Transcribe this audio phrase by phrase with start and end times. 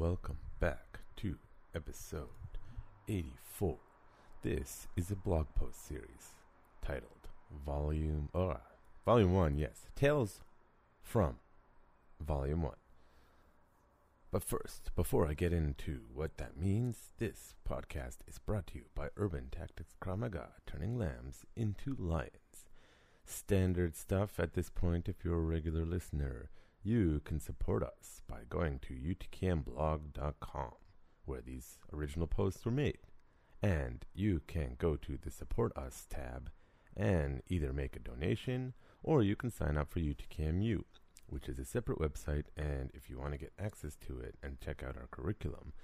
[0.00, 1.36] welcome back to
[1.74, 2.24] episode
[3.06, 3.76] 84.
[4.40, 6.36] This is a blog post series
[6.80, 7.28] titled
[7.66, 8.54] Volume uh,
[9.04, 10.40] Volume 1, yes, Tales
[11.02, 11.36] from
[12.18, 12.72] Volume 1.
[14.30, 18.84] But first, before I get into what that means, this podcast is brought to you
[18.94, 22.70] by Urban Tactics Krav Maga, turning lambs into lions.
[23.26, 26.48] Standard stuff at this point if you're a regular listener.
[26.82, 30.72] You can support us by going to utkmblog.com,
[31.26, 32.98] where these original posts were made.
[33.62, 36.50] And you can go to the Support Us tab
[36.96, 40.84] and either make a donation or you can sign up for UTKMU,
[41.28, 42.44] which is a separate website.
[42.56, 45.74] And if you want to get access to it and check out our curriculum,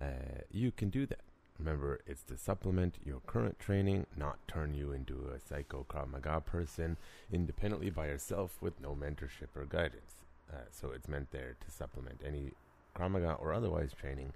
[0.00, 1.20] uh, you can do that.
[1.58, 6.40] Remember, it's to supplement your current training, not turn you into a psycho Krav Maga
[6.40, 6.96] person
[7.30, 10.25] independently by yourself with no mentorship or guidance.
[10.52, 12.52] Uh, so it's meant there to supplement any
[12.96, 14.32] Krav Maga or otherwise training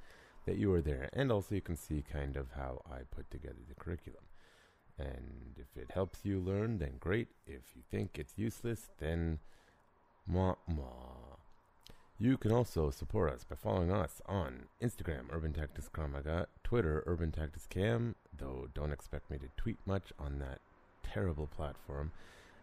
[0.46, 1.08] that you are there.
[1.12, 4.24] And also you can see kind of how I put together the curriculum.
[4.98, 7.28] And if it helps you learn, then great.
[7.46, 9.38] If you think it's useless, then
[10.30, 11.38] mwah mwah.
[12.18, 17.02] You can also support us by following us on Instagram, Urban Tactics Krav Maga, Twitter,
[17.06, 20.60] Urban Tactics Cam, though don't expect me to tweet much on that
[21.02, 22.12] terrible platform.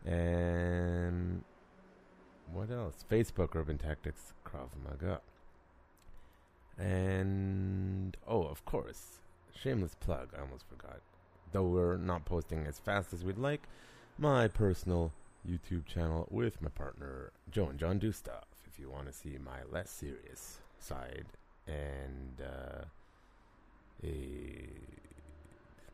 [0.05, 1.43] And
[2.51, 3.03] what else?
[3.09, 5.21] Facebook Urban Tactics Krav Maga.
[6.77, 9.19] And oh, of course,
[9.53, 10.29] shameless plug.
[10.37, 11.01] I almost forgot.
[11.51, 13.63] Though we're not posting as fast as we'd like,
[14.17, 15.11] my personal
[15.47, 18.45] YouTube channel with my partner Joe and John do stuff.
[18.65, 21.25] If you want to see my less serious side
[21.67, 22.85] and uh,
[24.03, 24.69] a,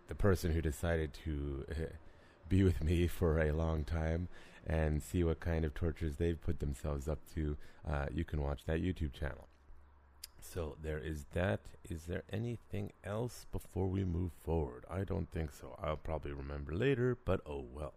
[0.07, 1.65] the person who decided to
[2.49, 4.27] be with me for a long time
[4.66, 7.58] and see what kind of tortures they've put themselves up to,
[7.89, 9.47] uh, you can watch that YouTube channel.
[10.39, 11.61] So there is that.
[11.89, 14.86] Is there anything else before we move forward?
[14.89, 15.78] I don't think so.
[15.81, 17.94] I'll probably remember later, but oh well.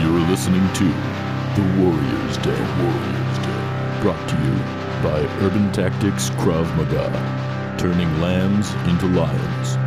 [0.00, 0.84] You're listening to
[1.54, 2.60] The Warrior's Day.
[2.82, 3.58] Warrior's Day.
[4.00, 4.54] Brought to you
[5.02, 7.76] by Urban Tactics Krav Maga.
[7.78, 9.77] Turning lambs into lions.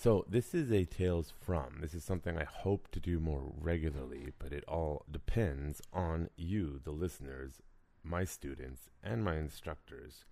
[0.00, 1.78] So this is a tales from.
[1.80, 6.80] This is something I hope to do more regularly, but it all depends on you,
[6.84, 7.54] the listeners,
[8.04, 10.24] my students, and my instructors,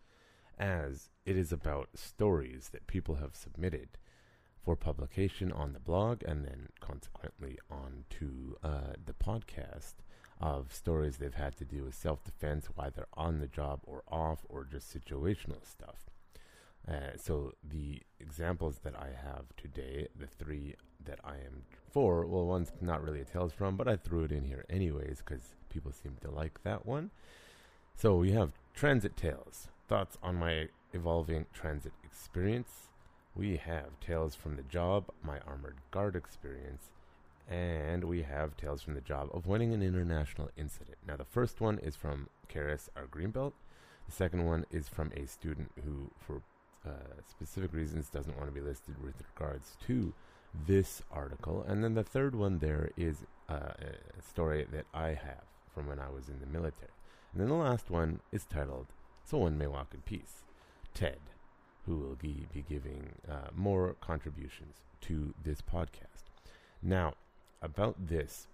[0.57, 3.99] as it is about stories that people have submitted
[4.65, 9.95] for publication on the blog and then consequently onto uh, the podcast
[10.41, 14.65] of stories they've had to do with self-defense, whether on the job or off, or
[14.65, 16.09] just situational stuff.
[16.89, 22.47] Uh, so the examples that I have today, the three that I am for, well,
[22.47, 25.93] one's not really a tales from, but I threw it in here anyways because people
[25.93, 27.11] seem to like that one.
[27.95, 32.89] So we have transit tales, thoughts on my evolving transit experience.
[33.35, 36.91] We have tales from the job, my armored guard experience,
[37.49, 40.99] and we have tales from the job of winning an international incident.
[41.07, 43.53] Now, the first one is from Karis, our greenbelt.
[44.07, 46.43] The second one is from a student who, for
[46.87, 50.13] uh, specific reasons, doesn't want to be listed with regards to
[50.67, 51.65] this article.
[51.67, 53.73] And then the third one there is uh,
[54.19, 56.93] a story that I have from when I was in the military.
[57.33, 58.87] And then the last one is titled
[59.25, 60.45] So One May Walk in Peace.
[60.95, 61.19] Ted,
[61.85, 66.31] who will be, be giving uh, more contributions to this podcast.
[66.83, 67.15] Now,
[67.61, 68.49] about this,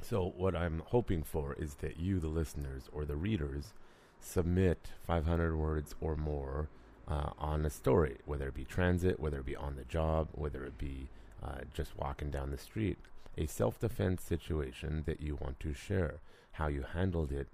[0.00, 3.74] so what I'm hoping for is that you, the listeners or the readers,
[4.20, 6.68] submit 500 words or more
[7.08, 10.64] uh, on a story, whether it be transit, whether it be on the job, whether
[10.64, 11.08] it be
[11.42, 12.98] uh, just walking down the street,
[13.36, 16.20] a self defense situation that you want to share,
[16.52, 17.48] how you handled it,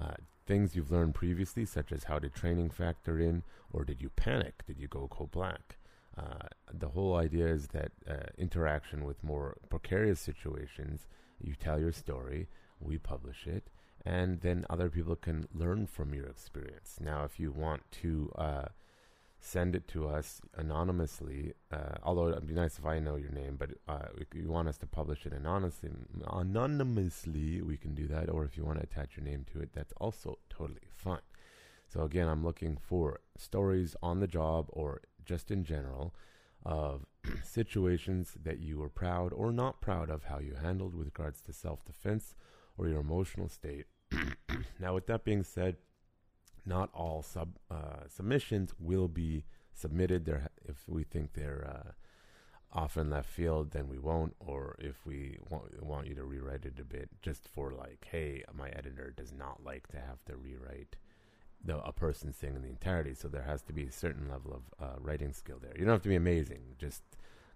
[0.00, 0.14] uh,
[0.46, 3.42] things you've learned previously, such as how did training factor in,
[3.72, 4.64] or did you panic?
[4.66, 5.76] Did you go code black?
[6.18, 11.06] Uh, the whole idea is that uh, interaction with more precarious situations,
[11.40, 12.48] you tell your story,
[12.80, 13.68] we publish it,
[14.04, 16.96] and then other people can learn from your experience.
[17.00, 18.64] Now, if you want to uh,
[19.40, 23.56] send it to us anonymously, uh, although it'd be nice if I know your name,
[23.58, 25.90] but uh, if you want us to publish it anonymously,
[26.30, 28.28] anonymously, we can do that.
[28.28, 31.20] Or if you want to attach your name to it, that's also totally fine.
[31.88, 36.14] So again, I'm looking for stories on the job or just in general
[36.64, 37.06] of
[37.42, 41.52] situations that you were proud or not proud of how you handled with regards to
[41.52, 42.34] self-defense
[42.76, 43.86] or your emotional state.
[44.78, 45.76] now, with that being said,
[46.66, 50.24] not all sub uh, submissions will be submitted.
[50.24, 51.92] There, if we think they're uh,
[52.72, 54.36] off in left field, then we won't.
[54.40, 58.44] Or if we want, want you to rewrite it a bit, just for like, hey,
[58.54, 60.96] my editor does not like to have to rewrite
[61.62, 63.12] the a person's thing in the entirety.
[63.14, 65.72] So there has to be a certain level of uh, writing skill there.
[65.76, 66.76] You don't have to be amazing.
[66.78, 67.02] Just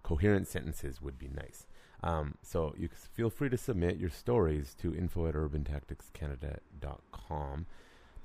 [0.02, 1.66] coherent sentences would be nice.
[2.02, 7.66] Um, so you feel free to submit your stories to info at urbantacticscanada.com.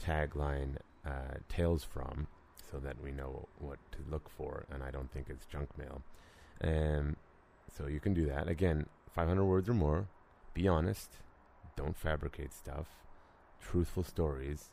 [0.03, 2.27] Tagline uh, tales from,
[2.71, 6.01] so that we know what to look for, and I don't think it's junk mail.
[6.61, 7.15] And
[7.75, 8.47] so you can do that.
[8.47, 10.07] Again, 500 words or more.
[10.53, 11.09] Be honest.
[11.75, 12.87] Don't fabricate stuff.
[13.61, 14.71] Truthful stories.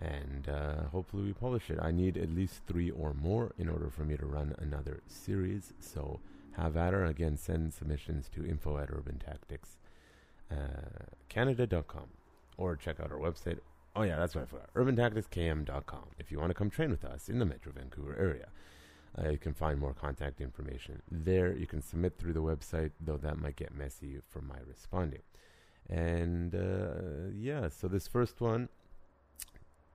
[0.00, 1.78] And uh, hopefully we publish it.
[1.80, 5.72] I need at least three or more in order for me to run another series.
[5.80, 6.20] So
[6.52, 7.04] have at her.
[7.04, 9.22] Again, send submissions to info at urban
[10.50, 13.58] urbantacticscanada.com uh, or check out our website.
[13.94, 14.72] Oh, yeah, that's what I forgot.
[14.74, 18.48] urbantacticskm.com if you want to come train with us in the Metro Vancouver area.
[19.18, 21.54] Uh, you can find more contact information there.
[21.54, 25.20] You can submit through the website, though that might get messy for my responding.
[25.90, 28.70] And uh, yeah, so this first one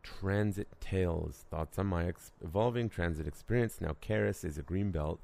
[0.03, 3.81] Transit Tales Thoughts on my ex- evolving transit experience.
[3.81, 5.19] Now, Karis is a green belt,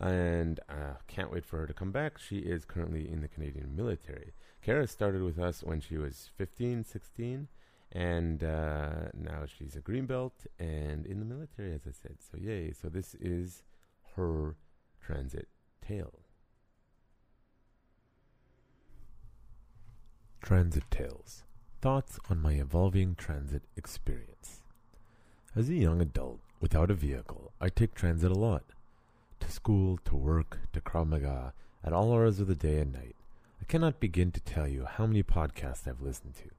[0.00, 2.18] and uh, can't wait for her to come back.
[2.18, 4.32] She is currently in the Canadian military.
[4.66, 7.48] Karis started with us when she was 15, 16
[7.92, 12.16] and uh, now she's a green belt and in the military, as I said.
[12.20, 12.72] So yay!
[12.72, 13.62] So this is
[14.16, 14.56] her
[15.00, 15.48] transit
[15.86, 16.20] tale.
[20.42, 21.42] Transit Tales
[21.80, 24.62] Thoughts on my evolving transit experience.
[25.54, 28.64] As a young adult without a vehicle, I take transit a lot.
[29.40, 31.52] To school, to work, to Krav Maga,
[31.84, 33.16] at all hours of the day and night.
[33.60, 36.57] I cannot begin to tell you how many podcasts I've listened to.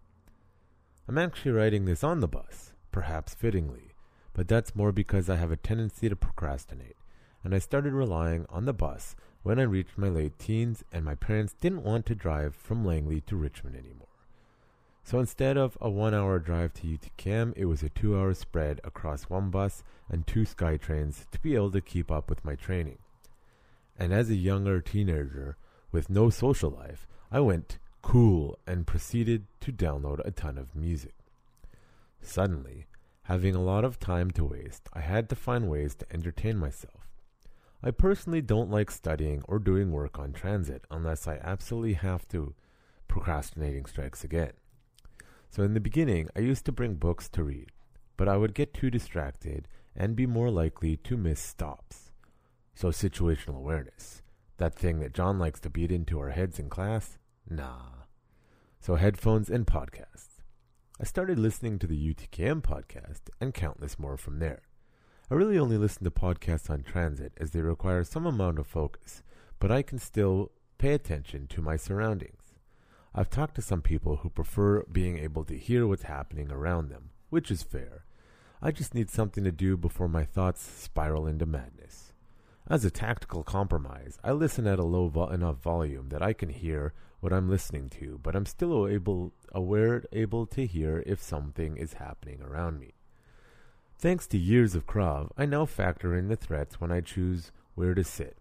[1.09, 3.95] I'm actually writing this on the bus, perhaps fittingly,
[4.31, 6.97] but that's more because I have a tendency to procrastinate,
[7.43, 11.15] and I started relying on the bus when I reached my late teens and my
[11.15, 14.05] parents didn't want to drive from Langley to Richmond anymore.
[15.03, 18.79] So instead of a one hour drive to UTKM, it was a two hour spread
[18.83, 22.99] across one bus and two SkyTrains to be able to keep up with my training.
[23.97, 25.57] And as a younger teenager
[25.91, 31.15] with no social life, I went cool, and proceeded to download a ton of music.
[32.21, 32.87] Suddenly,
[33.23, 37.09] having a lot of time to waste, I had to find ways to entertain myself.
[37.81, 42.55] I personally don't like studying or doing work on transit unless I absolutely have to.
[43.07, 44.51] Procrastinating strikes again.
[45.49, 47.71] So in the beginning, I used to bring books to read,
[48.17, 52.11] but I would get too distracted and be more likely to miss stops.
[52.75, 54.21] So situational awareness,
[54.57, 57.18] that thing that John likes to beat into our heads in class,
[57.51, 58.03] Nah.
[58.79, 60.43] So headphones and podcasts.
[61.01, 64.61] I started listening to the UTKM podcast and countless more from there.
[65.31, 69.23] I really only listen to podcasts on transit as they require some amount of focus,
[69.57, 72.53] but I can still pay attention to my surroundings.
[73.15, 77.09] I've talked to some people who prefer being able to hear what's happening around them,
[77.31, 78.05] which is fair.
[78.61, 82.13] I just need something to do before my thoughts spiral into madness.
[82.67, 86.49] As a tactical compromise, I listen at a low vo- enough volume that I can
[86.49, 91.75] hear what I'm listening to, but I'm still able aware able to hear if something
[91.77, 92.93] is happening around me.
[93.97, 97.93] Thanks to years of Krav, I now factor in the threats when I choose where
[97.93, 98.37] to sit.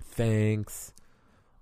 [0.00, 0.92] Thanks.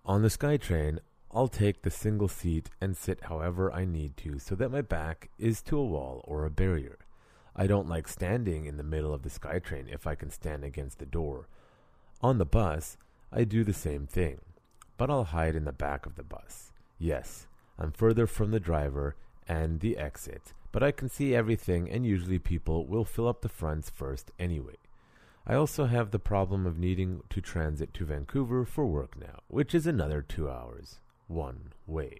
[0.06, 4.54] On the SkyTrain, I'll take the single seat and sit however I need to so
[4.54, 6.99] that my back is to a wall or a barrier.
[7.54, 10.99] I don't like standing in the middle of the SkyTrain if I can stand against
[10.99, 11.49] the door.
[12.23, 12.97] On the bus,
[13.30, 14.40] I do the same thing
[15.00, 16.73] but I'll hide in the back of the bus.
[16.99, 17.47] Yes,
[17.78, 19.16] I'm further from the driver
[19.49, 23.49] and the exit, but I can see everything, and usually people will fill up the
[23.49, 24.76] fronts first anyway.
[25.47, 29.75] I also have the problem of needing to transit to Vancouver for work now, which
[29.75, 32.19] is another two hours, one way.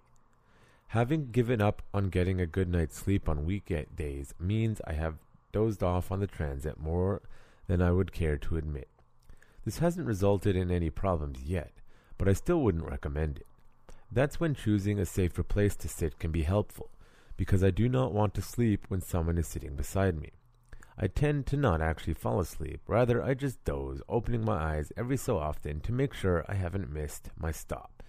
[0.87, 5.19] Having given up on getting a good night's sleep on weekdays means I have
[5.51, 7.21] dozed off on the transit more
[7.67, 8.87] than I would care to admit.
[9.65, 11.73] This hasn't resulted in any problems yet,
[12.21, 13.47] but I still wouldn't recommend it.
[14.11, 16.91] That's when choosing a safer place to sit can be helpful,
[17.35, 20.29] because I do not want to sleep when someone is sitting beside me.
[20.95, 25.17] I tend to not actually fall asleep, rather, I just doze, opening my eyes every
[25.17, 28.03] so often to make sure I haven't missed my stop.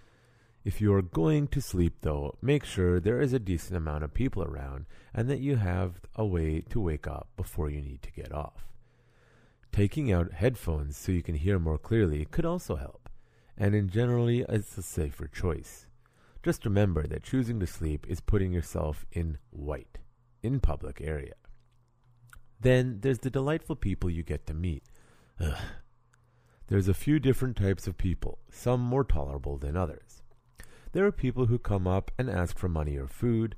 [0.63, 4.13] If you are going to sleep, though, make sure there is a decent amount of
[4.13, 8.13] people around and that you have a way to wake up before you need to
[8.13, 8.67] get off.
[9.73, 13.02] Taking out headphones so you can hear more clearly could also help
[13.57, 15.87] and in generally it's a safer choice.
[16.43, 19.99] Just remember that choosing to sleep is putting yourself in white,
[20.43, 21.35] in public area.
[22.61, 24.85] Then there's the delightful people you get to meet,
[25.41, 25.59] Ugh.
[26.69, 30.23] There's a few different types of people, some more tolerable than others.
[30.93, 33.57] There are people who come up and ask for money or food.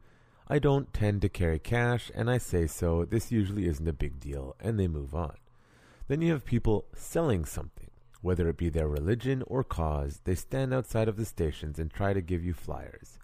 [0.48, 3.04] I don't tend to carry cash, and I say so.
[3.04, 5.36] This usually isn't a big deal, and they move on.
[6.08, 7.90] Then you have people selling something,
[8.24, 10.20] whether it be their religion or cause.
[10.24, 13.18] They stand outside of the stations and try to give you flyers.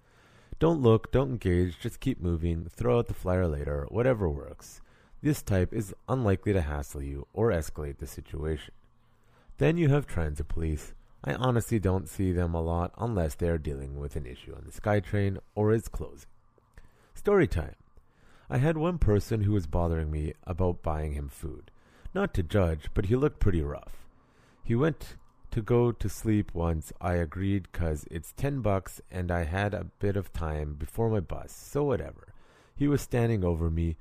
[0.59, 4.83] Don't look, don't engage, just keep moving, throw out the flyer later, whatever works.
[5.23, 8.75] This type is unlikely to hassle you or escalate the situation.
[9.57, 10.93] Then you have transit police.
[11.25, 14.65] I honestly don't see them a lot unless they are dealing with an issue on
[14.67, 16.29] the SkyTrain or is closing.
[17.15, 17.75] Story time.
[18.51, 21.71] I had one person who was bothering me about buying him food.
[22.15, 24.00] Not to judge, but he looked pretty rough.
[24.63, 25.17] He went
[25.51, 26.93] to go to sleep once.
[27.01, 31.21] I agreed cuz it's 10 bucks and I had a bit of time before my
[31.21, 32.35] bus, so whatever.
[32.77, 33.97] He was standing over me,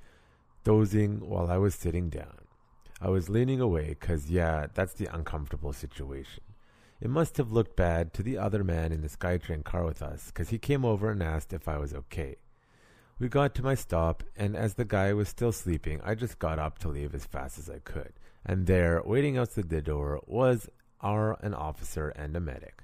[0.64, 2.46] dozing while I was sitting down.
[3.02, 6.44] I was leaning away cuz yeah, that's the uncomfortable situation.
[7.02, 10.32] It must have looked bad to the other man in the SkyTrain car with us
[10.32, 12.36] cuz he came over and asked if I was okay.
[13.20, 16.58] We got to my stop, and as the guy was still sleeping, I just got
[16.58, 18.14] up to leave as fast as I could.
[18.46, 20.70] And there, waiting outside the door, was
[21.02, 22.84] our an officer and a medic.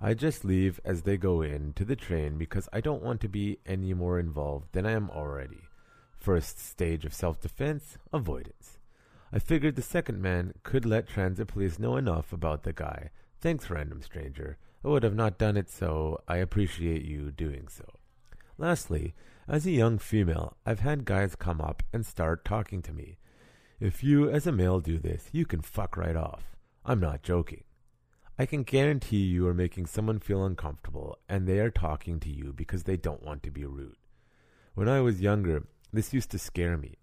[0.00, 3.28] I just leave as they go in to the train because I don't want to
[3.28, 5.62] be any more involved than I am already.
[6.18, 8.78] First stage of self defense avoidance.
[9.32, 13.10] I figured the second man could let transit police know enough about the guy.
[13.40, 14.56] Thanks, random stranger.
[14.84, 17.84] I would have not done it, so I appreciate you doing so.
[18.56, 19.14] Lastly,
[19.46, 23.18] as a young female, I've had guys come up and start talking to me.
[23.80, 26.56] If you, as a male, do this, you can fuck right off.
[26.84, 27.62] I'm not joking.
[28.36, 32.52] I can guarantee you are making someone feel uncomfortable, and they are talking to you
[32.52, 33.94] because they don't want to be rude.
[34.74, 36.96] When I was younger, this used to scare me.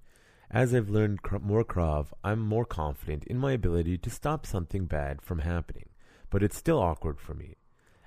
[0.52, 5.22] As I've learned more Krav, I'm more confident in my ability to stop something bad
[5.22, 5.88] from happening,
[6.30, 7.56] but it's still awkward for me.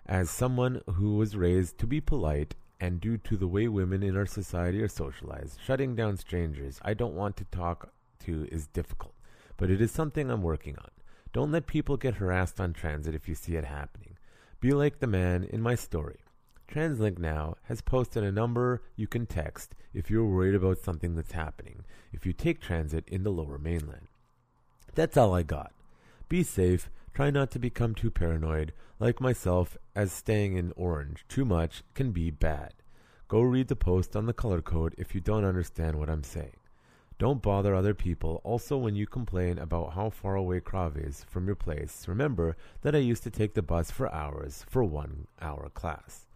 [0.04, 4.14] As someone who was raised to be polite, and due to the way women in
[4.14, 9.14] our society are socialized, shutting down strangers I don't want to talk to is difficult,
[9.56, 10.90] but it is something I'm working on.
[11.32, 14.16] Don't let people get harassed on transit if you see it happening.
[14.60, 16.20] Be like the man in my story.
[16.68, 21.32] TransLink now has posted a number you can text if you're worried about something that's
[21.32, 24.08] happening if you take transit in the lower mainland.
[24.94, 25.72] That's all I got.
[26.28, 31.44] Be safe, try not to become too paranoid, like myself, as staying in orange too
[31.44, 32.74] much can be bad.
[33.28, 36.56] Go read the post on the color code if you don't understand what I'm saying.
[37.18, 38.40] Don't bother other people.
[38.44, 42.94] Also, when you complain about how far away Krav is from your place, remember that
[42.94, 46.26] I used to take the bus for hours for one hour class.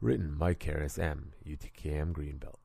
[0.00, 2.56] Written by Karis M., UTKM Greenbelt.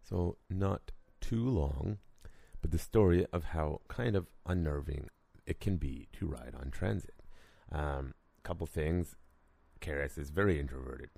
[0.02, 0.90] So, not
[1.21, 1.99] too long,
[2.61, 5.09] but the story of how kind of unnerving
[5.47, 7.23] it can be to ride on transit.
[7.71, 9.14] Um, couple things.
[9.80, 11.11] Karis is very introverted,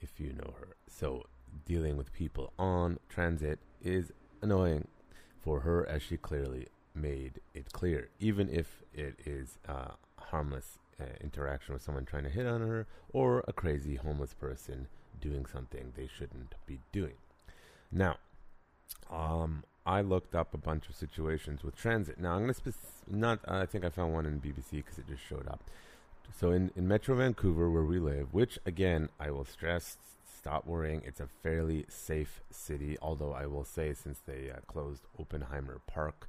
[0.00, 0.76] if you know her.
[0.88, 1.24] So,
[1.64, 4.12] dealing with people on transit is
[4.42, 4.88] annoying
[5.40, 11.04] for her, as she clearly made it clear, even if it is uh, harmless uh,
[11.20, 14.86] interaction with someone trying to hit on her or a crazy homeless person
[15.20, 17.14] doing something they shouldn't be doing.
[17.90, 18.16] Now,
[19.10, 22.20] um, I looked up a bunch of situations with transit.
[22.20, 22.74] Now, I'm going to spec-
[23.08, 23.40] not.
[23.46, 25.60] I think I found one in BBC because it just showed up.
[26.38, 29.96] So in in Metro Vancouver, where we live, which again I will stress,
[30.42, 31.02] stop worrying.
[31.04, 32.98] It's a fairly safe city.
[33.00, 36.28] Although I will say, since they uh, closed Oppenheimer Park,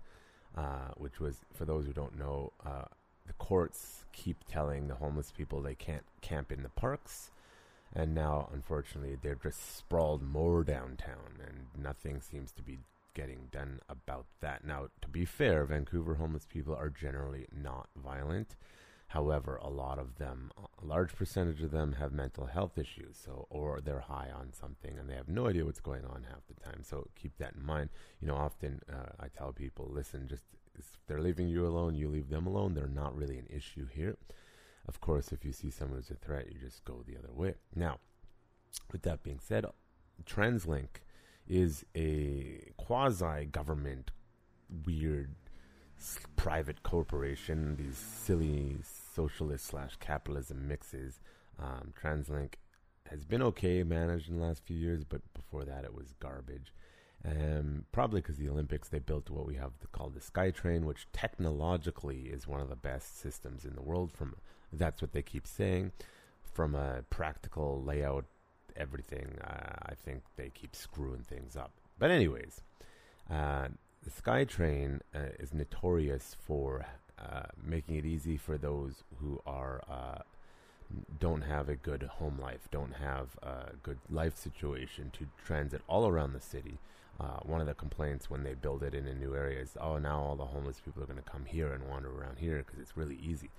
[0.56, 2.86] uh, which was for those who don't know, uh,
[3.26, 7.32] the courts keep telling the homeless people they can't camp in the parks.
[7.96, 12.78] And now, unfortunately, they're just sprawled more downtown, and nothing seems to be
[13.16, 14.64] getting done about that.
[14.64, 18.56] Now, to be fair, Vancouver homeless people are generally not violent.
[19.14, 23.16] However, a lot of them, a large percentage of them, have mental health issues.
[23.24, 26.48] So, or they're high on something and they have no idea what's going on half
[26.48, 26.82] the time.
[26.82, 27.92] So, keep that in mind.
[28.20, 32.10] You know, often uh, I tell people, listen, just if they're leaving you alone, you
[32.10, 32.74] leave them alone.
[32.74, 34.18] They're not really an issue here.
[34.88, 37.54] Of course, if you see someone who's a threat, you just go the other way.
[37.76, 38.00] Now,
[38.92, 39.64] with that being said,
[40.26, 41.04] TransLink
[41.48, 44.10] is a quasi government,
[44.88, 45.36] weird,
[46.36, 47.76] private corporation.
[47.76, 48.78] These silly
[49.14, 51.20] socialist slash capitalism mixes.
[51.60, 52.54] Um, TransLink
[53.10, 56.74] has been okay managed in the last few years, but before that it was garbage.
[57.26, 62.24] Um, probably because the Olympics, they built what we have called the SkyTrain, which technologically
[62.24, 64.12] is one of the best systems in the world.
[64.12, 64.36] From
[64.72, 65.92] that's what they keep saying.
[66.42, 68.26] From a practical layout,
[68.76, 71.72] everything, uh, I think they keep screwing things up.
[71.98, 72.62] But anyways,
[73.30, 73.70] uh,
[74.04, 76.86] the SkyTrain uh, is notorious for
[77.20, 80.22] uh, making it easy for those who are uh,
[81.20, 86.08] don't have a good home life, don't have a good life situation to transit all
[86.08, 86.78] around the city.
[87.20, 89.98] Uh, one of the complaints when they build it in a new area is, oh,
[89.98, 92.80] now all the homeless people are going to come here and wander around here because
[92.80, 93.50] it's really easy.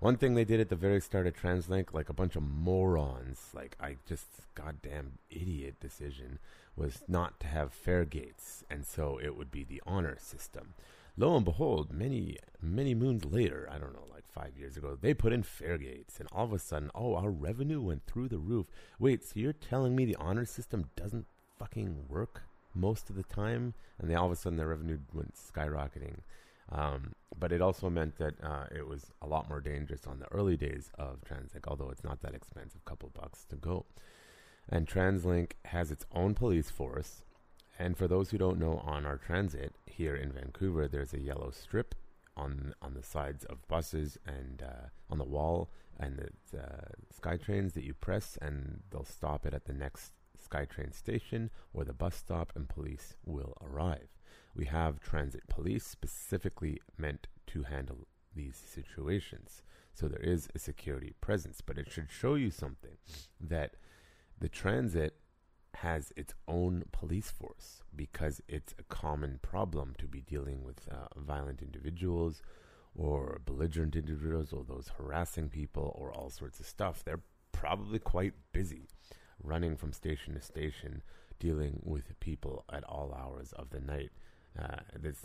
[0.00, 3.48] One thing they did at the very start of TransLink, like a bunch of morons,
[3.52, 6.38] like I just goddamn idiot decision,
[6.76, 10.74] was not to have fare gates, and so it would be the honor system.
[11.20, 15.12] Lo and behold, many many moons later, I don't know, like five years ago, they
[15.14, 18.38] put in fare gates, and all of a sudden, oh, our revenue went through the
[18.38, 18.68] roof.
[19.00, 21.26] Wait, so you're telling me the honor system doesn't
[21.58, 23.74] fucking work most of the time?
[23.98, 26.18] And then all of a sudden, their revenue went skyrocketing.
[26.70, 30.30] Um, but it also meant that uh, it was a lot more dangerous on the
[30.30, 33.86] early days of TransLink, although it's not that expensive, couple bucks to go.
[34.68, 37.24] And TransLink has its own police force.
[37.78, 41.52] And for those who don't know, on our transit here in Vancouver, there's a yellow
[41.52, 41.94] strip
[42.36, 47.74] on on the sides of buses and uh, on the wall, and it's uh, SkyTrains
[47.74, 50.12] that you press, and they'll stop it at the next
[50.50, 54.08] SkyTrain station or the bus stop, and police will arrive.
[54.54, 59.62] We have transit police specifically meant to handle these situations.
[59.94, 62.96] So there is a security presence, but it should show you something
[63.40, 63.74] that
[64.38, 65.16] the transit
[65.74, 71.06] has its own police force because it's a common problem to be dealing with uh,
[71.16, 72.42] violent individuals
[72.96, 77.04] or belligerent individuals or those harassing people or all sorts of stuff.
[77.04, 77.20] They're
[77.52, 78.88] probably quite busy
[79.42, 81.02] running from station to station,
[81.38, 84.10] dealing with people at all hours of the night.
[84.58, 85.24] Uh, it's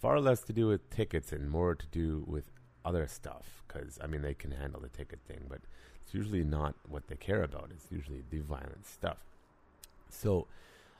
[0.00, 2.50] far less to do with tickets and more to do with
[2.84, 3.62] other stuff.
[3.66, 5.60] Because I mean, they can handle the ticket thing, but
[6.02, 7.70] it's usually not what they care about.
[7.70, 9.18] It's usually the violent stuff.
[10.10, 10.46] So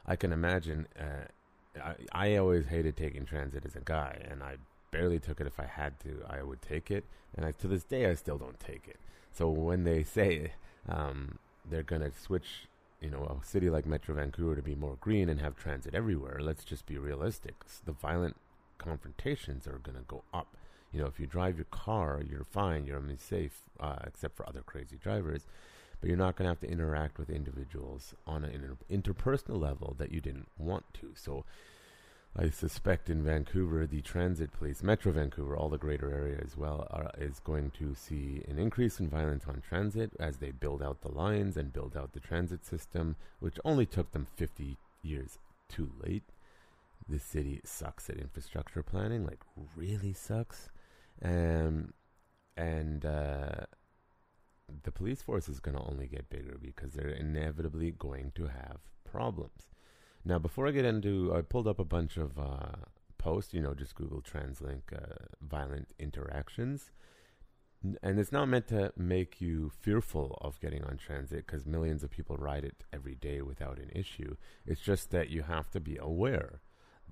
[0.06, 0.86] I can imagine.
[0.98, 4.56] Uh, I, I always hated taking transit as a guy, and I
[4.90, 5.46] barely took it.
[5.46, 7.04] If I had to, I would take it,
[7.36, 8.98] and I, to this day, I still don't take it.
[9.32, 10.52] So when they say
[10.88, 11.38] um,
[11.68, 12.68] they're gonna switch
[13.00, 16.38] you know, a city like Metro Vancouver to be more green and have transit everywhere,
[16.40, 17.54] let's just be realistic.
[17.84, 18.36] The violent
[18.78, 20.56] confrontations are going to go up.
[20.92, 24.62] You know, if you drive your car, you're fine, you're safe, uh, except for other
[24.62, 25.46] crazy drivers.
[26.06, 29.96] But you're not going to have to interact with individuals on an inter- interpersonal level
[29.98, 31.10] that you didn't want to.
[31.16, 31.44] So
[32.36, 36.86] I suspect in Vancouver, the transit police, Metro Vancouver, all the greater area as well,
[36.92, 41.00] are, is going to see an increase in violence on transit as they build out
[41.00, 45.38] the lines and build out the transit system, which only took them 50 years
[45.68, 46.30] too late.
[47.08, 49.40] The city sucks at infrastructure planning, like
[49.74, 50.68] really sucks.
[51.20, 51.94] Um,
[52.56, 53.66] and uh,
[54.82, 58.78] the police force is going to only get bigger because they're inevitably going to have
[59.04, 59.68] problems.
[60.24, 62.86] Now, before I get into, I pulled up a bunch of uh,
[63.18, 63.54] posts.
[63.54, 66.90] You know, just Google Translink uh, violent interactions,
[68.02, 72.10] and it's not meant to make you fearful of getting on transit because millions of
[72.10, 74.36] people ride it every day without an issue.
[74.66, 76.60] It's just that you have to be aware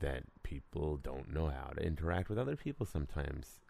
[0.00, 3.60] that people don't know how to interact with other people sometimes,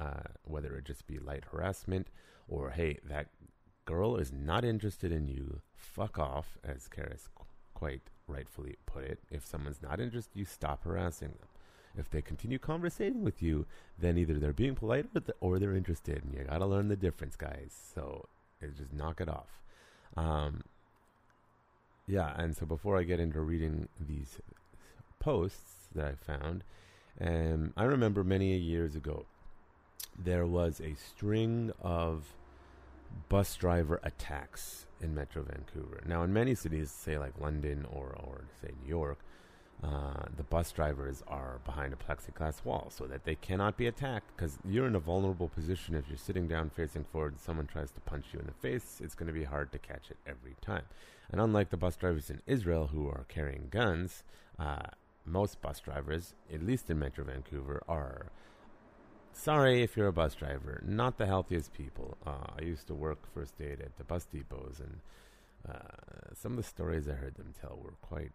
[0.00, 2.08] uh, whether it just be light harassment
[2.48, 3.26] or hey, that
[3.84, 5.60] girl is not interested in you.
[5.74, 9.18] Fuck off, as Karis qu- quite rightfully put it.
[9.30, 11.48] If someone's not interested, you stop harassing them.
[11.96, 13.66] If they continue conversating with you,
[13.98, 15.06] then either they're being polite
[15.40, 17.76] or they're interested, and you gotta learn the difference, guys.
[17.94, 18.26] So
[18.76, 19.60] just knock it off.
[20.16, 20.62] Um,
[22.06, 24.38] yeah, and so before I get into reading these
[25.18, 26.64] posts that I found,
[27.20, 29.26] um, I remember many years ago
[30.22, 32.34] there was a string of
[33.28, 36.00] bus driver attacks in Metro Vancouver.
[36.06, 39.18] Now, in many cities, say like London or, or say New York,
[39.82, 44.36] uh, the bus drivers are behind a plexiglass wall so that they cannot be attacked
[44.36, 45.94] because you're in a vulnerable position.
[45.94, 49.14] If you're sitting down facing forward, someone tries to punch you in the face, it's
[49.14, 50.84] going to be hard to catch it every time.
[51.32, 54.22] And unlike the bus drivers in Israel who are carrying guns,
[54.58, 54.88] uh,
[55.24, 58.26] most bus drivers, at least in Metro Vancouver, are
[59.32, 62.16] sorry if you're a bus driver, not the healthiest people.
[62.26, 65.00] Uh, I used to work first aid at the bus depots, and
[65.68, 68.32] uh, some of the stories I heard them tell were quite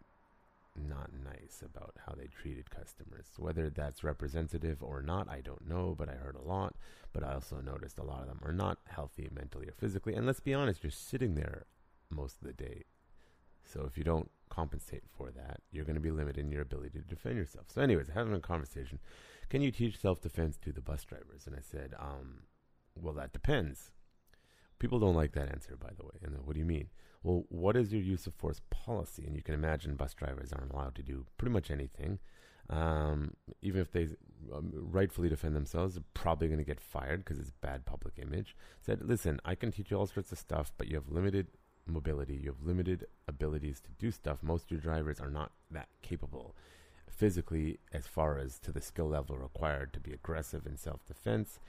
[0.75, 3.27] not nice about how they treated customers.
[3.37, 6.75] Whether that's representative or not, I don't know, but I heard a lot.
[7.13, 10.15] But I also noticed a lot of them are not healthy mentally or physically.
[10.15, 11.65] And let's be honest, you're sitting there
[12.09, 12.83] most of the day.
[13.63, 16.99] So if you don't compensate for that, you're going to be limited in your ability
[16.99, 17.65] to defend yourself.
[17.73, 18.99] So, anyways, having a conversation,
[19.49, 21.45] can you teach self defense to the bus drivers?
[21.45, 22.43] And I said, um,
[22.99, 23.91] well, that depends.
[24.79, 26.19] People don't like that answer, by the way.
[26.21, 26.89] And what do you mean?
[27.23, 29.23] Well, what is your use of force policy?
[29.25, 32.19] And you can imagine bus drivers aren't allowed to do pretty much anything.
[32.69, 34.09] Um, even if they
[34.53, 38.55] um, rightfully defend themselves, they're probably going to get fired because it's bad public image.
[38.81, 41.47] Said, listen, I can teach you all sorts of stuff, but you have limited
[41.87, 44.39] mobility, you have limited abilities to do stuff.
[44.41, 46.55] Most of your drivers are not that capable
[47.15, 51.59] physically as far as to the skill level required to be aggressive in self defense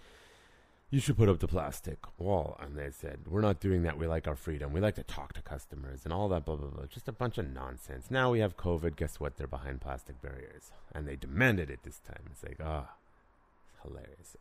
[0.90, 2.56] you should put up the plastic wall.
[2.60, 3.98] And they said, we're not doing that.
[3.98, 4.72] We like our freedom.
[4.72, 6.86] We like to talk to customers and all that, blah, blah, blah.
[6.86, 8.06] Just a bunch of nonsense.
[8.10, 8.96] Now we have COVID.
[8.96, 9.36] Guess what?
[9.36, 10.70] They're behind plastic barriers.
[10.94, 12.22] And they demanded it this time.
[12.30, 14.36] It's like, ah, oh, hilarious.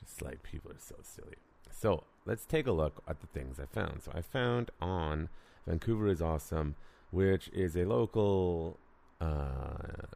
[0.00, 1.36] Just like people are so silly.
[1.70, 4.02] So let's take a look at the things I found.
[4.02, 5.28] So I found on
[5.66, 6.74] Vancouver is Awesome,
[7.12, 8.78] which is a local
[9.22, 10.06] uh,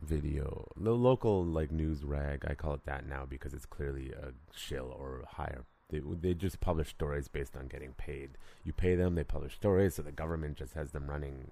[0.00, 2.44] video, the local like news rag.
[2.46, 5.64] I call it that now because it's clearly a shill or higher.
[5.90, 8.30] They they just publish stories based on getting paid.
[8.64, 11.50] You pay them, they publish stories, so the government just has them running,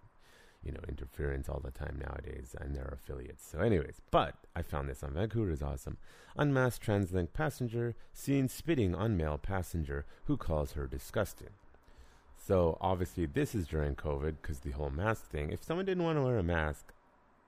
[0.65, 3.47] you know, interference all the time nowadays, and their affiliates.
[3.47, 5.99] So, anyways, but I found this on Vancouver is awesome.
[6.37, 11.51] Unmasked TransLink passenger seen spitting on male passenger who calls her disgusting.
[12.51, 15.53] So obviously, this is during COVID because the whole mask thing.
[15.53, 16.93] If someone didn't want to wear a mask,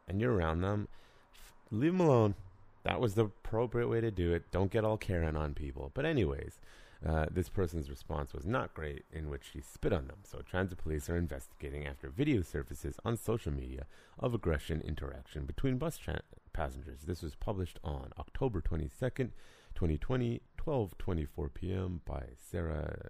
[0.07, 0.87] and you're around them,
[1.73, 2.37] leave them alone.
[2.85, 4.45] That was the appropriate way to do it.
[4.53, 5.91] Don't get all Karen on people.
[5.93, 6.61] But anyways,
[7.05, 10.19] uh, this person's response was not great, in which she spit on them.
[10.23, 13.87] So transit police are investigating after video surfaces on social media
[14.21, 17.01] of aggression interaction between bus tra- passengers.
[17.09, 19.31] This was published on October 22nd,
[19.75, 22.03] 2020, 12:24 p.m.
[22.07, 23.09] by Sarah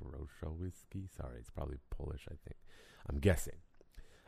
[0.00, 1.08] Grochowski.
[1.16, 2.26] Sorry, it's probably Polish.
[2.28, 2.56] I think.
[3.08, 3.56] I'm guessing.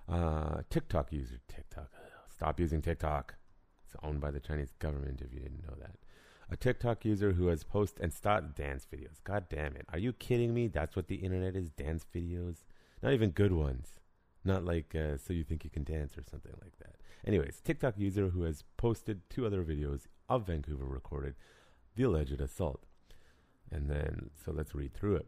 [0.08, 1.90] Uh, TikTok user, TikTok.
[2.28, 3.34] Stop using TikTok.
[3.86, 5.96] It's owned by the Chinese government if you didn't know that.
[6.50, 9.22] A TikTok user who has posted and started dance videos.
[9.24, 9.86] God damn it.
[9.92, 10.68] Are you kidding me?
[10.68, 12.58] That's what the internet is dance videos?
[13.02, 13.98] Not even good ones.
[14.44, 16.96] Not like uh, so you think you can dance or something like that.
[17.26, 21.34] Anyways, TikTok user who has posted two other videos of Vancouver recorded
[21.96, 22.84] the alleged assault.
[23.72, 25.26] And then, so let's read through it.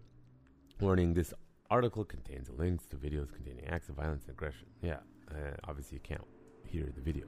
[0.81, 1.35] Warning this
[1.71, 4.69] article contains links to videos containing acts of violence and aggression.
[4.81, 6.25] Yeah, uh, obviously you can't
[6.65, 7.25] hear the video.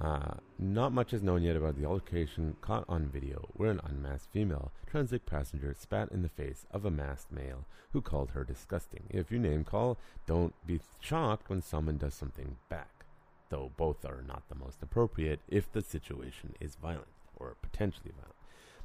[0.00, 4.30] Uh, not much is known yet about the altercation caught on video where an unmasked
[4.30, 9.02] female transit passenger spat in the face of a masked male who called her disgusting.
[9.10, 13.04] If you name call, don't be shocked when someone does something back,
[13.48, 18.35] though both are not the most appropriate if the situation is violent or potentially violent.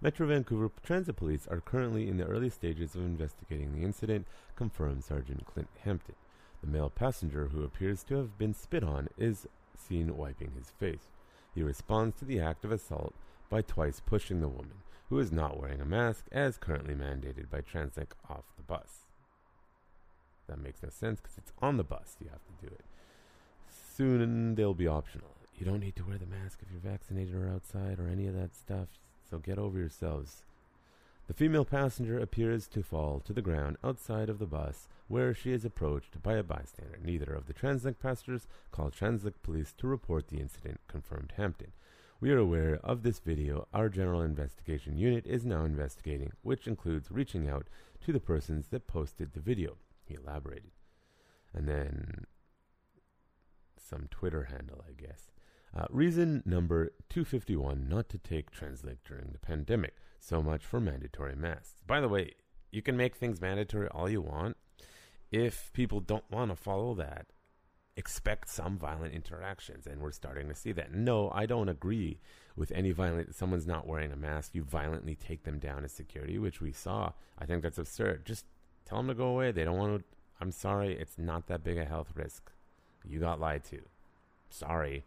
[0.04, 5.04] Metro Vancouver Transit Police are currently in the early stages of investigating the incident, confirmed
[5.04, 6.16] Sergeant Clint Hampton.
[6.62, 9.46] The male passenger, who appears to have been spit on, is
[9.78, 11.12] seen wiping his face.
[11.54, 13.14] He responds to the act of assault
[13.48, 17.62] by twice pushing the woman, who is not wearing a mask as currently mandated by
[17.62, 19.06] TransLink off the bus.
[20.48, 22.18] That makes no sense because it's on the bus.
[22.20, 22.86] You have to do it.
[23.70, 25.36] Soon they'll be optional.
[25.60, 28.34] You don't need to wear the mask if you're vaccinated or outside or any of
[28.34, 28.88] that stuff
[29.32, 30.44] so get over yourselves.
[31.28, 35.54] The female passenger appears to fall to the ground outside of the bus, where she
[35.54, 37.00] is approached by a bystander.
[37.02, 41.72] Neither of the TransLink passengers called TransLink police to report the incident, confirmed Hampton.
[42.20, 43.68] We are aware of this video.
[43.74, 47.68] Our general investigation unit is now investigating, which includes reaching out
[48.06, 50.72] to the persons that posted the video, he elaborated.
[51.54, 52.26] And then
[53.78, 55.31] some Twitter handle, I guess.
[55.76, 59.96] Uh, reason number 251 not to take TransLink during the pandemic.
[60.20, 61.82] So much for mandatory masks.
[61.88, 62.32] By the way,
[62.72, 64.58] you can make things mandatory all you want.
[65.32, 67.28] If people don't want to follow that,
[67.96, 69.88] expect some violent interactions.
[69.88, 70.94] And we're starting to see that.
[70.94, 72.20] No, I don't agree
[72.56, 73.34] with any violent.
[73.34, 77.12] Someone's not wearing a mask, you violently take them down as security, which we saw.
[77.40, 78.26] I think that's absurd.
[78.26, 78.46] Just
[78.86, 79.52] tell them to go away.
[79.52, 80.06] They don't want to.
[80.40, 80.98] I'm sorry.
[81.00, 82.52] It's not that big a health risk.
[83.06, 83.82] You got lied to.
[84.50, 85.06] Sorry.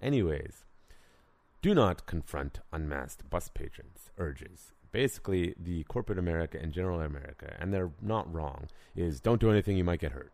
[0.00, 0.64] Anyways,
[1.62, 4.72] do not confront unmasked bus patrons, urges.
[4.92, 9.76] Basically, the corporate America and general America, and they're not wrong, is don't do anything,
[9.76, 10.32] you might get hurt.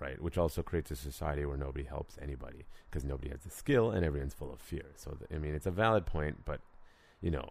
[0.00, 0.20] Right?
[0.20, 4.04] Which also creates a society where nobody helps anybody because nobody has the skill and
[4.04, 4.86] everyone's full of fear.
[4.96, 6.60] So, I mean, it's a valid point, but,
[7.20, 7.50] you know,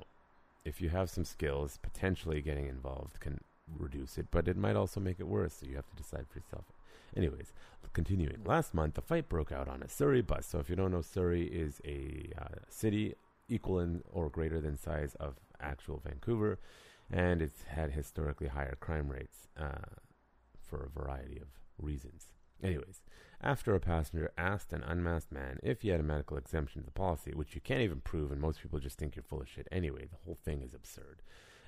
[0.65, 3.39] if you have some skills, potentially getting involved can
[3.77, 5.53] reduce it, but it might also make it worse.
[5.53, 6.65] So you have to decide for yourself.
[7.15, 7.53] Anyways,
[7.93, 8.43] continuing.
[8.45, 10.45] Last month, a fight broke out on a Surrey bus.
[10.45, 13.15] So if you don't know, Surrey is a uh, city
[13.47, 16.59] equal in or greater than size of actual Vancouver,
[17.11, 19.97] and it's had historically higher crime rates uh,
[20.61, 22.27] for a variety of reasons.
[22.61, 23.01] Anyways,
[23.41, 26.91] after a passenger asked an unmasked man if he had a medical exemption to the
[26.91, 29.67] policy, which you can't even prove, and most people just think you're full of shit
[29.71, 31.21] anyway, the whole thing is absurd.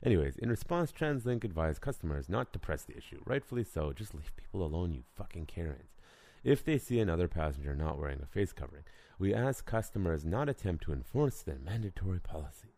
[0.03, 3.21] Anyways, in response, TransLink advised customers not to press the issue.
[3.25, 5.95] Rightfully so, just leave people alone, you fucking Karens.
[6.43, 8.83] If they see another passenger not wearing a face covering,
[9.19, 12.73] we ask customers not attempt to enforce the mandatory policy.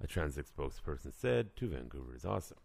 [0.00, 2.58] A TransLink spokesperson said to Vancouver is awesome.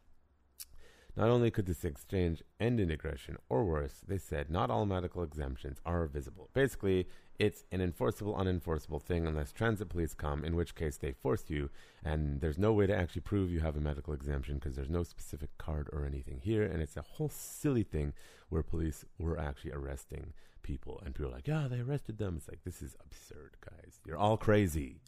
[1.17, 5.23] Not only could this exchange end in aggression, or worse, they said not all medical
[5.23, 6.49] exemptions are visible.
[6.54, 7.08] Basically,
[7.39, 11.69] it's an enforceable, unenforceable thing unless transit police come, in which case they force you,
[12.04, 15.04] and there's no way to actually prove you have a medical exemption because there's no
[15.04, 18.13] specific card or anything here, and it's a whole silly thing
[18.49, 22.36] where police were actually arresting people, and people are like, yeah, they arrested them.
[22.38, 23.99] It's like, this is absurd, guys.
[24.06, 25.01] You're all crazy.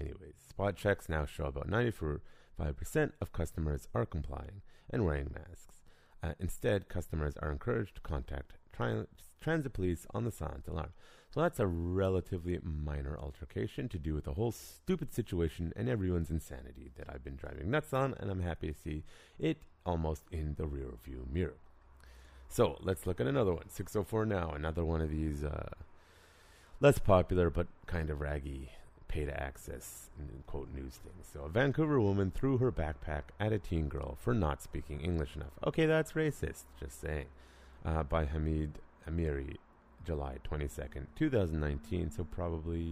[0.00, 2.22] Anyways, spot checks now show about 94
[2.60, 5.80] 5% of customers are complying and wearing masks.
[6.22, 9.04] Uh, instead, customers are encouraged to contact tri-
[9.40, 10.92] transit police on the silent alarm.
[11.30, 16.30] So that's a relatively minor altercation to do with the whole stupid situation and everyone's
[16.30, 19.02] insanity that I've been driving nuts on, and I'm happy to see
[19.38, 21.56] it almost in the rear view mirror.
[22.48, 23.68] So let's look at another one.
[23.68, 25.70] 604 now, another one of these uh,
[26.80, 28.70] less popular but kind of raggy
[29.14, 30.10] pay to access
[30.48, 31.28] quote news things.
[31.32, 35.36] So a Vancouver woman threw her backpack at a teen girl for not speaking English
[35.36, 35.52] enough.
[35.64, 36.64] Okay, that's racist.
[36.80, 37.26] Just saying.
[37.84, 39.56] Uh, by Hamid Amiri,
[40.04, 42.10] July twenty second, two thousand nineteen.
[42.10, 42.88] So probably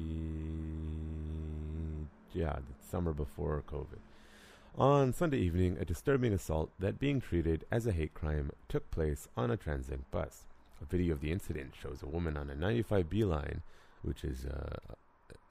[2.32, 3.98] yeah, the summer before COVID.
[4.78, 9.28] On Sunday evening, a disturbing assault that being treated as a hate crime took place
[9.37, 10.44] on a transit bus.
[10.80, 13.62] A video of the incident shows a woman on a 95B line,
[14.02, 14.94] which is uh,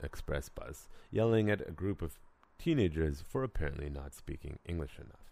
[0.03, 2.19] express bus, yelling at a group of
[2.57, 5.31] teenagers for apparently not speaking English enough.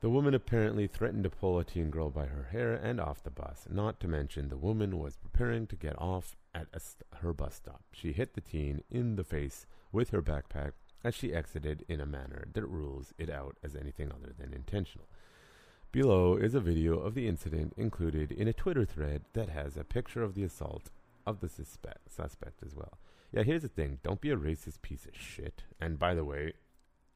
[0.00, 3.30] The woman apparently threatened to pull a teen girl by her hair and off the
[3.30, 7.54] bus, not to mention the woman was preparing to get off at st- her bus
[7.54, 7.82] stop.
[7.92, 12.06] She hit the teen in the face with her backpack as she exited in a
[12.06, 15.08] manner that rules it out as anything other than intentional.
[15.92, 19.84] Below is a video of the incident included in a Twitter thread that has a
[19.84, 20.90] picture of the assault
[21.26, 22.98] of the suspect, suspect as well.
[23.32, 23.98] Yeah, here's the thing.
[24.02, 25.64] Don't be a racist piece of shit.
[25.80, 26.54] And by the way,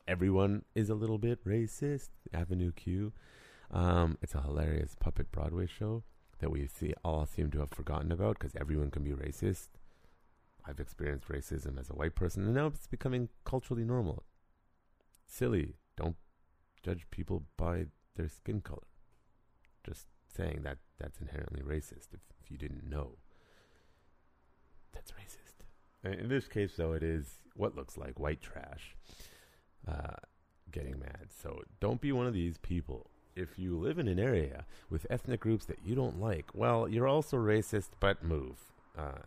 [0.07, 2.11] everyone is a little bit racist.
[2.33, 3.13] Avenue Q.
[3.71, 6.03] Um, it's a hilarious puppet Broadway show
[6.41, 9.69] that we see all seem to have forgotten about because everyone can be racist.
[10.67, 14.25] I've experienced racism as a white person, and now it's becoming culturally normal.
[15.27, 15.75] Silly.
[15.97, 16.17] Don't
[16.83, 18.87] judge people by their skin color.
[19.85, 23.19] Just saying that that's inherently racist if, if you didn't know.
[24.93, 25.50] That's racist.
[26.05, 28.97] In this case, though, it is what looks like white trash
[29.87, 30.17] uh,
[30.71, 31.29] getting mad.
[31.43, 33.11] So don't be one of these people.
[33.37, 37.07] If you live in an area with ethnic groups that you don't like, well, you're
[37.07, 38.57] also racist, but move
[38.99, 39.23] uh,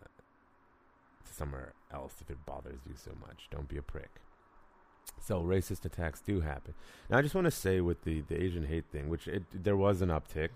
[1.24, 3.48] to somewhere else if it bothers you so much.
[3.50, 4.20] Don't be a prick.
[5.20, 6.74] So racist attacks do happen.
[7.08, 9.76] Now, I just want to say with the, the Asian hate thing, which it, there
[9.76, 10.50] was an uptick.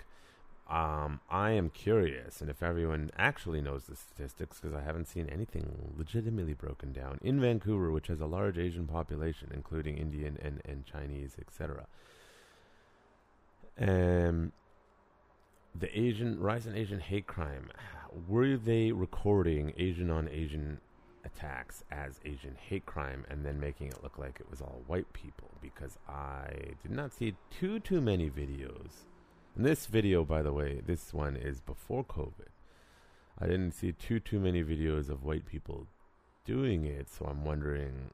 [0.68, 5.26] Um, I am curious, and if everyone actually knows the statistics, because I haven't seen
[5.30, 10.60] anything legitimately broken down in Vancouver, which has a large Asian population, including Indian and,
[10.66, 11.86] and Chinese, etc.
[13.80, 14.52] Um,
[15.74, 17.70] the Asian rise in Asian hate crime.
[18.28, 20.80] Were they recording Asian on Asian
[21.24, 25.10] attacks as Asian hate crime and then making it look like it was all white
[25.14, 25.48] people?
[25.62, 26.50] Because I
[26.82, 29.06] did not see too too many videos
[29.56, 32.48] and this video, by the way, this one is before COVID.
[33.40, 35.86] I didn't see too too many videos of white people
[36.44, 38.10] doing it, so I'm wondering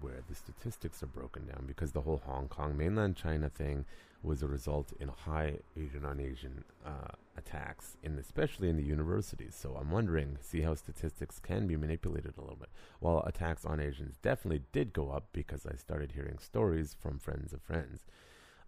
[0.00, 3.84] where the statistics are broken down because the whole Hong Kong mainland China thing
[4.22, 9.56] was a result in high Asian on Asian uh, attacks, in especially in the universities.
[9.58, 12.68] So I'm wondering, see how statistics can be manipulated a little bit.
[13.00, 17.52] While attacks on Asians definitely did go up because I started hearing stories from friends
[17.54, 18.04] of friends.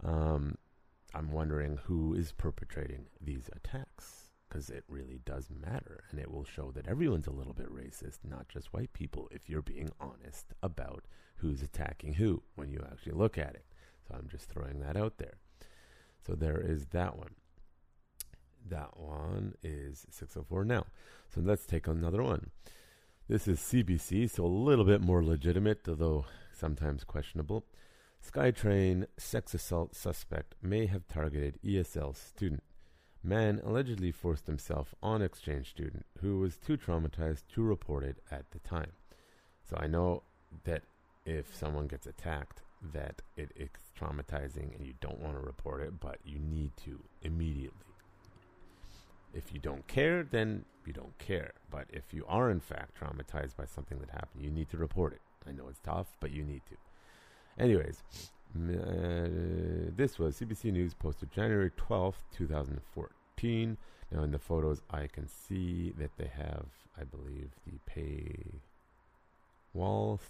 [0.02, 0.56] Um,
[1.14, 6.44] I'm wondering who is perpetrating these attacks because it really does matter and it will
[6.44, 10.52] show that everyone's a little bit racist, not just white people, if you're being honest
[10.62, 11.04] about
[11.36, 13.64] who's attacking who when you actually look at it.
[14.06, 15.34] So I'm just throwing that out there.
[16.26, 17.34] So there is that one.
[18.68, 20.86] That one is 604 now.
[21.34, 22.50] So let's take another one.
[23.28, 27.64] This is CBC, so a little bit more legitimate, although sometimes questionable.
[28.24, 32.62] SkyTrain sex assault suspect may have targeted ESL student.
[33.22, 38.50] Man allegedly forced himself on exchange student who was too traumatized to report it at
[38.52, 38.92] the time.
[39.68, 40.22] So I know
[40.64, 40.82] that
[41.26, 46.00] if someone gets attacked, that it is traumatizing and you don't want to report it,
[46.00, 47.86] but you need to immediately.
[49.34, 51.52] If you don't care, then you don't care.
[51.70, 55.12] But if you are in fact traumatized by something that happened, you need to report
[55.12, 55.20] it.
[55.46, 56.76] I know it's tough, but you need to.
[57.58, 58.02] Anyways,
[58.56, 59.28] uh,
[59.96, 63.76] this was CBC News posted January 12th, 2014.
[64.10, 66.66] Now, in the photos, I can see that they have,
[66.98, 68.36] I believe, the pay
[69.74, 70.20] wall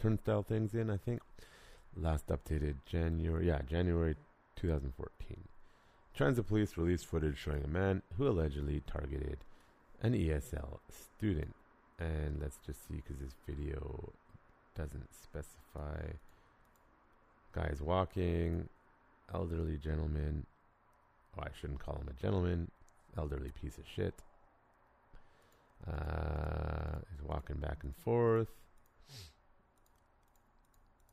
[0.00, 1.22] turnstile things in, I think.
[1.96, 4.14] Last updated January, yeah, January
[4.56, 5.36] 2014.
[6.14, 9.38] Transit police released footage showing a man who allegedly targeted
[10.02, 11.54] an ESL student.
[11.98, 14.12] And let's just see because this video
[14.76, 16.12] doesn't specify.
[17.52, 18.68] Guys walking,
[19.34, 20.46] elderly gentleman.
[21.36, 22.70] Oh, I shouldn't call him a gentleman.
[23.18, 24.14] Elderly piece of shit.
[25.86, 28.48] Uh, he's walking back and forth.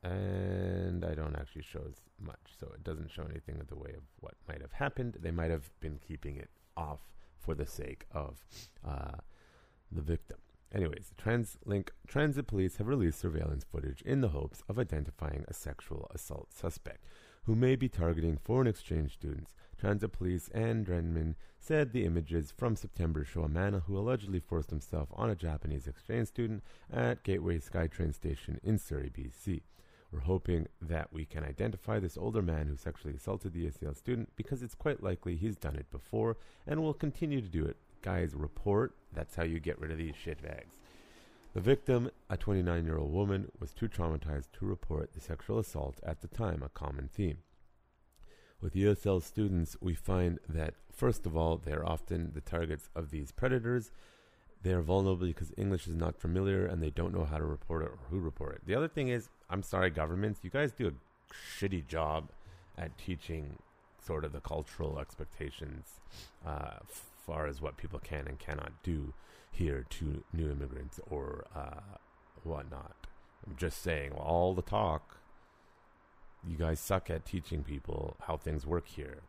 [0.03, 3.93] And I don't actually show as much, so it doesn't show anything of the way
[3.95, 5.17] of what might have happened.
[5.19, 6.99] They might have been keeping it off
[7.39, 8.45] for the sake of
[8.87, 9.17] uh,
[9.91, 10.37] the victim.
[10.73, 16.11] Anyways, TransLink transit police have released surveillance footage in the hopes of identifying a sexual
[16.13, 17.05] assault suspect
[17.45, 19.53] who may be targeting foreign exchange students.
[19.79, 24.69] Transit police and Drennan said the images from September show a man who allegedly forced
[24.69, 29.61] himself on a Japanese exchange student at Gateway SkyTrain station in Surrey, BC.
[30.11, 34.29] We're hoping that we can identify this older man who sexually assaulted the ESL student
[34.35, 38.33] because it's quite likely he's done it before and will continue to do it guys
[38.33, 38.95] report.
[39.13, 40.77] That's how you get rid of these shitbags.
[41.53, 45.99] The victim, a 29 year old woman, was too traumatized to report the sexual assault
[46.03, 47.39] at the time, a common theme.
[48.61, 53.31] With ESL students, we find that, first of all, they're often the targets of these
[53.31, 53.91] predators.
[54.63, 57.83] They are vulnerable because English is not familiar and they don't know how to report
[57.83, 58.61] it or who report it.
[58.65, 60.93] The other thing is, I'm sorry, governments, you guys do a
[61.59, 62.29] shitty job
[62.77, 63.57] at teaching
[64.03, 65.99] sort of the cultural expectations
[66.45, 66.77] uh,
[67.27, 69.13] far as what people can and cannot do
[69.51, 71.97] here to new immigrants or uh,
[72.43, 72.95] whatnot.
[73.45, 75.17] I'm just saying, all the talk,
[76.47, 79.19] you guys suck at teaching people how things work here.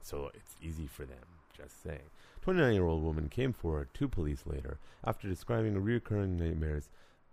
[0.00, 1.26] So it's easy for them.
[1.56, 2.10] Just saying.
[2.42, 6.88] 29 year old woman came forward to police later after describing recurring nightmares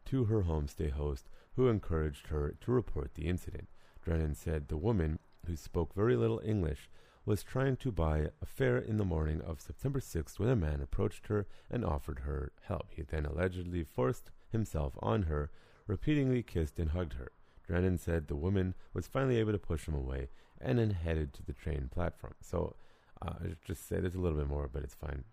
[0.05, 3.67] to her homestay host, who encouraged her to report the incident.
[4.03, 6.89] Drennan said the woman, who spoke very little English,
[7.25, 10.81] was trying to buy a fare in the morning of September 6th when a man
[10.81, 12.87] approached her and offered her help.
[12.91, 15.51] He then allegedly forced himself on her,
[15.87, 17.31] repeatedly kissed and hugged her.
[17.67, 20.29] Drennan said the woman was finally able to push him away
[20.59, 22.33] and then headed to the train platform.
[22.41, 22.75] So,
[23.21, 25.23] uh, I just say there's a little bit more, but it's fine.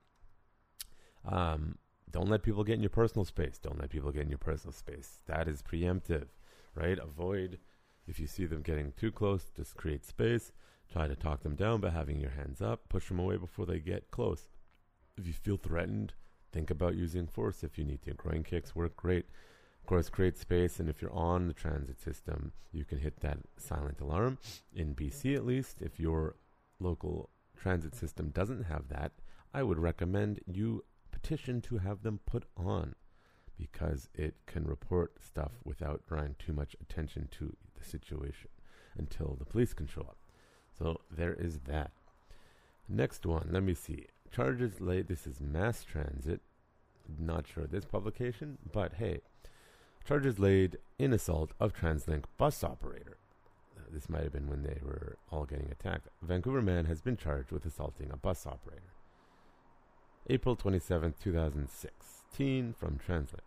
[1.25, 1.79] Um,
[2.11, 3.59] don't let people get in your personal space.
[3.59, 5.21] Don't let people get in your personal space.
[5.27, 6.29] That is preemptive,
[6.75, 6.99] right?
[6.99, 7.59] Avoid
[8.09, 10.53] if you see them getting too close, just create space.
[10.93, 13.79] Try to talk them down by having your hands up, push them away before they
[13.79, 14.49] get close.
[15.17, 16.15] If you feel threatened,
[16.53, 18.15] think about using force if you need to.
[18.15, 19.27] Groin kicks work great.
[19.83, 23.39] Of course, create space, and if you're on the transit system, you can hit that
[23.57, 24.39] silent alarm.
[24.75, 26.37] In BC, at least, if your
[26.79, 29.13] local transit system doesn't have that,
[29.53, 32.95] I would recommend you petition to have them put on
[33.59, 38.51] because it can report stuff without drawing too much attention to the situation
[38.97, 40.18] until the police can show up.
[40.79, 41.91] So there is that.
[42.89, 44.07] Next one, let me see.
[44.31, 45.09] Charges laid.
[45.09, 46.41] This is mass transit.
[47.19, 49.21] Not sure this publication, but hey,
[50.07, 53.17] charges laid in assault of TransLink bus operator.
[53.77, 56.09] Uh, this might have been when they were all getting attacked.
[56.23, 58.93] Vancouver man has been charged with assaulting a bus operator.
[60.29, 63.41] April 27, 2016, from TransLink.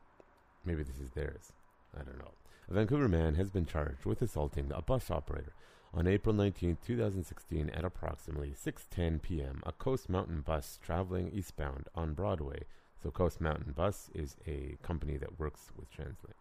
[0.65, 1.53] Maybe this is theirs.
[1.95, 2.31] I don't know.
[2.69, 5.53] A Vancouver man has been charged with assaulting a bus operator
[5.93, 12.13] on April 19, 2016, at approximately 6:10 p.m., a Coast Mountain bus traveling eastbound on
[12.13, 12.63] Broadway.
[13.01, 16.35] So Coast Mountain Bus is a company that works with TransLink.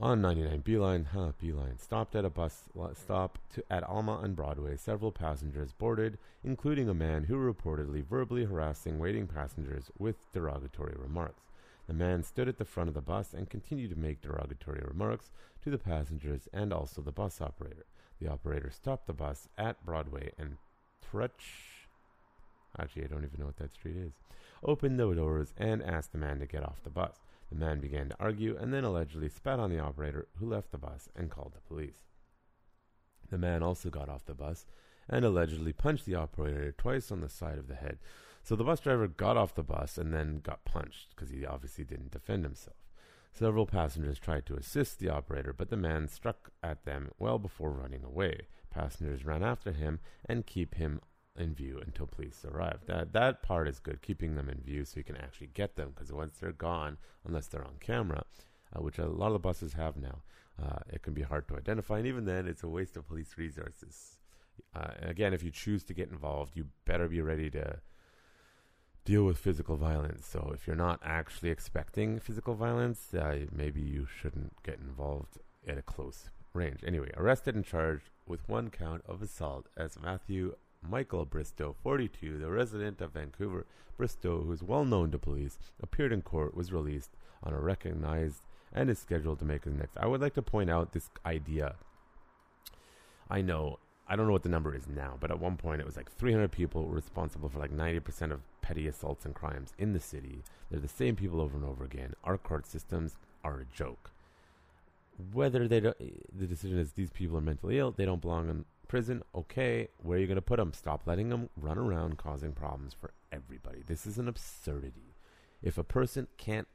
[0.00, 2.64] On 99 B-Line, huh, B-Line stopped at a bus
[2.94, 4.76] stop to, at Alma and Broadway.
[4.76, 11.42] Several passengers boarded, including a man who reportedly verbally harassing waiting passengers with derogatory remarks.
[11.86, 15.30] The man stood at the front of the bus and continued to make derogatory remarks
[15.62, 17.84] to the passengers and also the bus operator.
[18.24, 20.56] The operator stopped the bus at Broadway and
[21.02, 21.84] Trutch.
[22.78, 24.14] Actually, I don't even know what that street is.
[24.64, 27.18] Opened the doors and asked the man to get off the bus.
[27.50, 30.78] The man began to argue and then allegedly spat on the operator, who left the
[30.78, 32.00] bus and called the police.
[33.28, 34.64] The man also got off the bus
[35.06, 37.98] and allegedly punched the operator twice on the side of the head.
[38.42, 41.84] So the bus driver got off the bus and then got punched because he obviously
[41.84, 42.83] didn't defend himself.
[43.36, 47.72] Several passengers tried to assist the operator, but the man struck at them well before
[47.72, 48.46] running away.
[48.70, 51.00] Passengers ran after him and keep him
[51.36, 52.86] in view until police arrived.
[52.86, 55.90] That that part is good, keeping them in view so you can actually get them.
[55.92, 58.24] Because once they're gone, unless they're on camera,
[58.72, 60.22] uh, which a lot of the buses have now,
[60.62, 61.98] uh, it can be hard to identify.
[61.98, 64.20] And even then, it's a waste of police resources.
[64.76, 67.80] Uh, again, if you choose to get involved, you better be ready to
[69.04, 70.26] deal with physical violence.
[70.26, 75.78] So if you're not actually expecting physical violence, uh, maybe you shouldn't get involved at
[75.78, 76.80] a close range.
[76.86, 80.54] Anyway, arrested and charged with one count of assault as Matthew
[80.88, 83.66] Michael Bristow, 42, the resident of Vancouver.
[83.96, 87.10] Bristow, who is well known to police, appeared in court, was released
[87.42, 88.42] on a recognized
[88.72, 89.96] and is scheduled to make his next.
[89.96, 91.76] I would like to point out this idea.
[93.30, 95.86] I know I don't know what the number is now, but at one point it
[95.86, 100.00] was like 300 people responsible for like 90% of petty assaults and crimes in the
[100.00, 100.42] city.
[100.70, 102.14] They're the same people over and over again.
[102.22, 104.10] Our court systems are a joke.
[105.32, 108.64] Whether they don't, the decision is these people are mentally ill, they don't belong in
[108.88, 109.22] prison.
[109.34, 110.72] Okay, where are you going to put them?
[110.72, 113.82] Stop letting them run around causing problems for everybody.
[113.86, 115.14] This is an absurdity.
[115.62, 116.68] If a person can't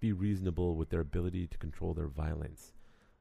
[0.00, 2.72] be reasonable with their ability to control their violence,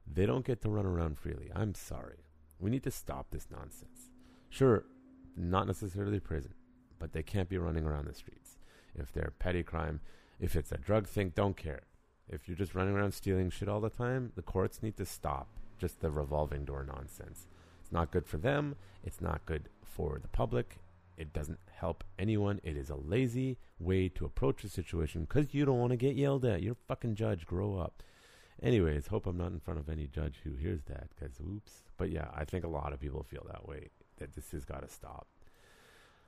[0.07, 1.51] they don't get to run around freely.
[1.53, 2.28] I'm sorry.
[2.59, 4.09] We need to stop this nonsense.
[4.49, 4.83] Sure,
[5.37, 6.53] not necessarily prison,
[6.99, 8.57] but they can't be running around the streets.
[8.95, 10.01] If they're petty crime,
[10.39, 11.83] if it's a drug thing, don't care.
[12.27, 15.47] If you're just running around stealing shit all the time, the courts need to stop
[15.77, 17.47] just the revolving door nonsense.
[17.81, 18.75] It's not good for them.
[19.03, 20.77] It's not good for the public.
[21.17, 22.59] It doesn't help anyone.
[22.63, 26.15] It is a lazy way to approach a situation because you don't want to get
[26.15, 26.61] yelled at.
[26.61, 27.45] You're a fucking judge.
[27.45, 28.03] Grow up.
[28.61, 31.83] Anyways, hope I'm not in front of any judge who hears that because oops.
[31.97, 34.81] But yeah, I think a lot of people feel that way, that this has got
[34.81, 35.27] to stop.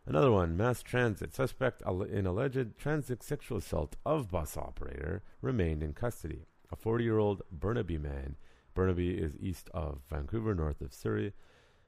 [0.06, 1.34] Another one, mass transit.
[1.34, 6.46] Suspect in alleged transit sexual assault of bus operator remained in custody.
[6.72, 8.38] A 40 year old Burnaby man,
[8.74, 11.34] Burnaby is east of Vancouver, north of Surrey,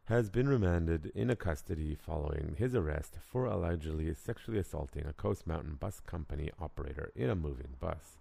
[0.06, 5.48] has been remanded in a custody following his arrest for allegedly sexually assaulting a Coast
[5.48, 8.18] Mountain Bus Company operator in a moving bus.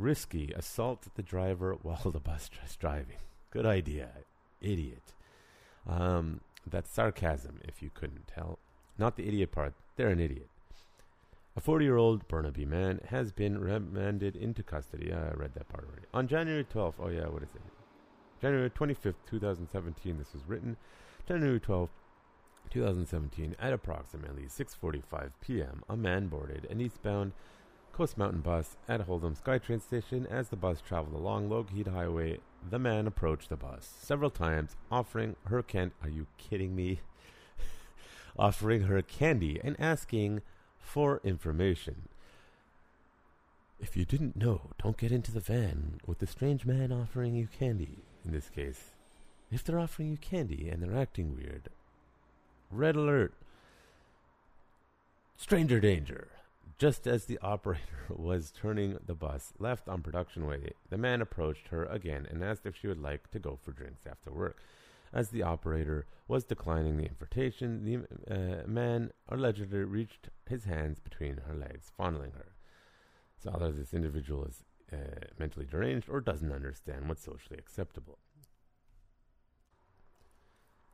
[0.00, 3.18] Risky assault the driver while the bus is driving.
[3.50, 4.08] Good idea
[4.60, 5.14] idiot.
[5.88, 8.58] Um, that's sarcasm, if you couldn't tell.
[8.98, 10.48] Not the idiot part, they're an idiot.
[11.56, 15.12] A 40 year old Burnaby man has been remanded into custody.
[15.12, 16.06] I read that part already.
[16.14, 17.62] On January 12th, oh yeah, what is it?
[18.40, 20.76] January 25th, 2017, this was written.
[21.26, 21.88] January 12th,
[22.70, 27.32] 2017, at approximately 6.45 p.m., a man boarded an eastbound
[27.92, 32.38] Coast Mountain bus at Holdom SkyTrain station as the bus traveled along Lougheed Highway
[32.68, 35.92] the man approached the bus several times, offering her can.
[36.02, 37.00] Are you kidding me?
[38.38, 40.42] offering her candy and asking
[40.78, 42.08] for information.
[43.78, 47.48] If you didn't know, don't get into the van with the strange man offering you
[47.58, 47.98] candy.
[48.24, 48.90] In this case,
[49.50, 51.70] if they're offering you candy and they're acting weird,
[52.70, 53.32] red alert.
[55.36, 56.28] Stranger danger.
[56.80, 61.68] Just as the operator was turning the bus left on Production Way, the man approached
[61.68, 64.62] her again and asked if she would like to go for drinks after work.
[65.12, 71.42] As the operator was declining the invitation, the uh, man allegedly reached his hands between
[71.46, 72.52] her legs, fondling her.
[73.36, 78.16] So either this individual is uh, mentally deranged or doesn't understand what's socially acceptable.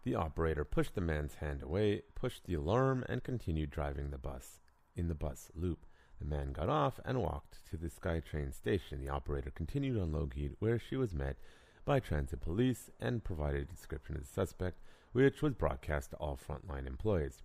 [0.02, 4.58] The operator pushed the man's hand away, pushed the alarm, and continued driving the bus
[4.96, 5.86] in the bus loop.
[6.18, 9.00] The man got off and walked to the SkyTrain station.
[9.00, 11.36] The operator continued on Lougheed, where she was met
[11.84, 14.78] by transit police and provided a description of the suspect,
[15.12, 17.42] which was broadcast to all frontline employees.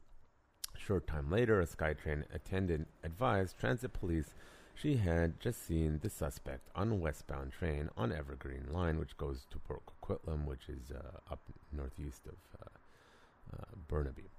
[0.73, 4.33] A short time later, a SkyTrain attendant advised transit police
[4.73, 9.45] she had just seen the suspect on a westbound train on Evergreen Line, which goes
[9.51, 11.41] to Port Coquitlam, which is uh, up
[11.71, 14.29] northeast of uh, uh, Burnaby.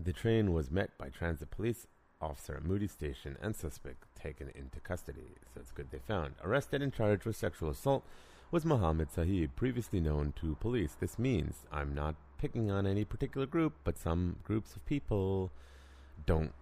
[0.00, 1.86] The train was met by transit police
[2.22, 5.36] officer at Moody Station and suspect taken into custody.
[5.52, 6.34] So it's good they found.
[6.42, 8.04] Arrested and charged with sexual assault
[8.50, 10.96] was Mohammed Sahib, previously known to police.
[10.98, 15.50] This means I'm not picking on any particular group, but some groups of people
[16.26, 16.52] don't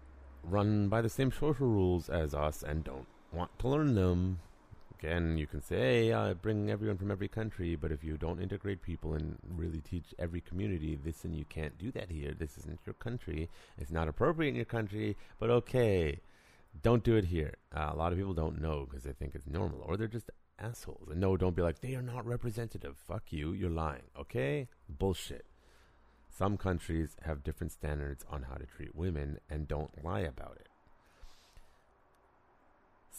[0.42, 4.38] run by the same social rules as us and don't want to learn them
[5.02, 8.82] again, you can say, hey, bring everyone from every country, but if you don't integrate
[8.82, 12.80] people and really teach every community this and you can't do that here, this isn't
[12.84, 13.48] your country,
[13.78, 16.20] it's not appropriate in your country, but okay,
[16.82, 17.54] don't do it here.
[17.74, 20.30] Uh, a lot of people don't know because they think it's normal, or they're just
[20.58, 21.08] assholes.
[21.10, 22.96] And no, don't be like, they are not representative.
[23.08, 24.68] Fuck you, you're lying, okay?
[24.88, 25.46] Bullshit.
[26.28, 30.69] Some countries have different standards on how to treat women and don't lie about it.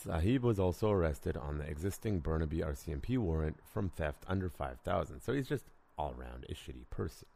[0.04, 5.22] Sahib was also arrested on the existing Burnaby RCMP warrant from theft under 5,000.
[5.22, 5.66] So he's just
[5.98, 7.28] all around a shitty person.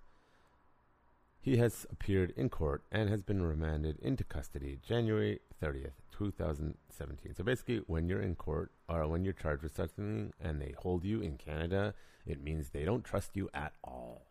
[1.40, 7.36] He has appeared in court and has been remanded into custody January 30th, 2017.
[7.36, 11.04] So basically, when you're in court or when you're charged with something and they hold
[11.04, 11.94] you in Canada,
[12.26, 14.24] it means they don't trust you at all.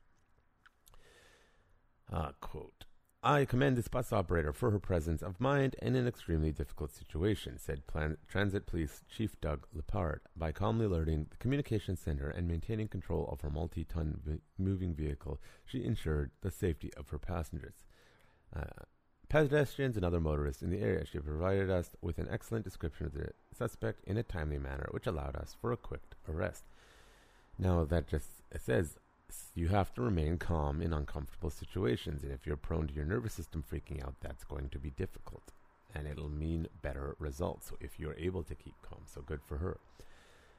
[2.13, 2.85] Uh, quote
[3.27, 7.59] I commend this bus operator for her presence of mind in an extremely difficult situation,
[7.59, 12.87] said Plan- Transit Police Chief Doug LePard, by calmly alerting the communications center and maintaining
[12.87, 15.41] control of her multi ton v- moving vehicle.
[15.65, 17.77] She ensured the safety of her passengers.
[18.55, 18.85] Uh,
[19.31, 21.07] pedestrians and other motorists in the area.
[21.07, 25.07] She provided us with an excellent description of the suspect in a timely manner, which
[25.07, 26.65] allowed us for a quick arrest.
[27.59, 28.99] Now, that just says
[29.55, 32.23] you have to remain calm in uncomfortable situations.
[32.23, 35.53] And if you're prone to your nervous system freaking out, that's going to be difficult.
[35.95, 37.73] And it'll mean better results.
[37.81, 39.79] If you're able to keep calm, so good for her.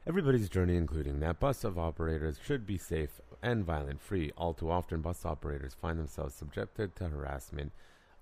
[0.07, 4.31] Everybody's journey, including that bus of operators, should be safe and violent free.
[4.37, 7.71] All too often, bus operators find themselves subjected to harassment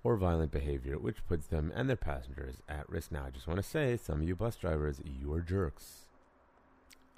[0.02, 3.12] or violent behavior, which puts them and their passengers at risk.
[3.12, 6.06] Now, I just want to say, some of you bus drivers, you are jerks.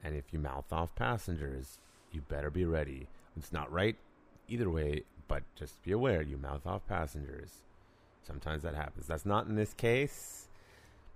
[0.04, 1.80] And if you mouth off passengers,
[2.12, 3.08] you better be ready.
[3.38, 3.96] It's not right
[4.48, 7.62] either way, but just be aware you mouth off passengers.
[8.24, 9.08] Sometimes that happens.
[9.08, 10.48] That's not in this case,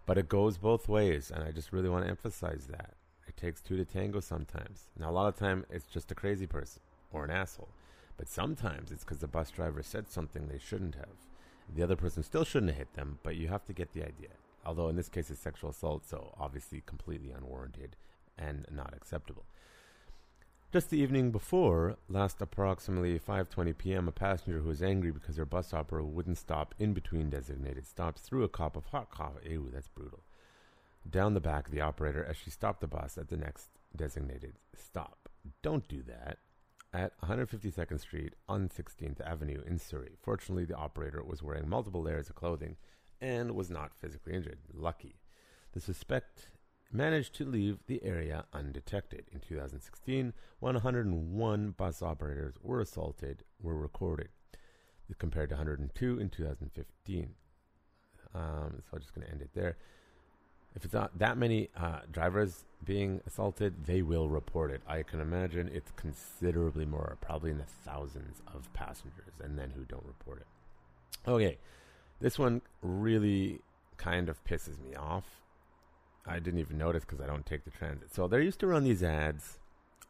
[0.06, 2.94] but it goes both ways, and I just really want to emphasize that.
[3.28, 4.88] It takes two to tango sometimes.
[5.00, 7.70] Now, a lot of time it's just a crazy person or an asshole,
[8.18, 11.28] but sometimes it's because the bus driver said something they shouldn't have.
[11.76, 14.30] The other person still shouldn't have hit them, but you have to get the idea.
[14.66, 17.96] Although in this case it's sexual assault, so obviously completely unwarranted
[18.38, 19.46] and not acceptable.
[20.72, 25.46] Just the evening before, last approximately 5:20 p.m., a passenger who was angry because her
[25.46, 29.50] bus operator wouldn't stop in between designated stops threw a cup of hot coffee.
[29.50, 30.24] Ew, that's brutal.
[31.10, 34.60] Down the back of the operator as she stopped the bus at the next designated
[34.76, 35.28] stop.
[35.64, 36.38] Don't do that.
[36.94, 40.18] At 152nd Street on 16th Avenue in Surrey.
[40.22, 42.76] Fortunately, the operator was wearing multiple layers of clothing
[43.20, 44.60] and was not physically injured.
[44.72, 45.16] Lucky.
[45.72, 46.50] The suspect
[46.92, 49.26] managed to leave the area undetected.
[49.32, 54.30] In 2016, 101 bus operators were assaulted were recorded,
[55.18, 57.30] compared to 102 in 2015.
[58.34, 58.42] Um,
[58.84, 59.78] so I'm just going to end it there.
[60.76, 64.82] If it's not that many uh, drivers being assaulted, they will report it.
[64.88, 69.84] I can imagine it's considerably more, probably in the thousands of passengers, and then who
[69.86, 71.30] don't report it.
[71.30, 71.58] Okay,
[72.20, 73.62] this one really
[73.98, 75.26] kind of pisses me off
[76.30, 78.14] I didn't even notice because I don't take the transit.
[78.14, 79.58] So they used to run these ads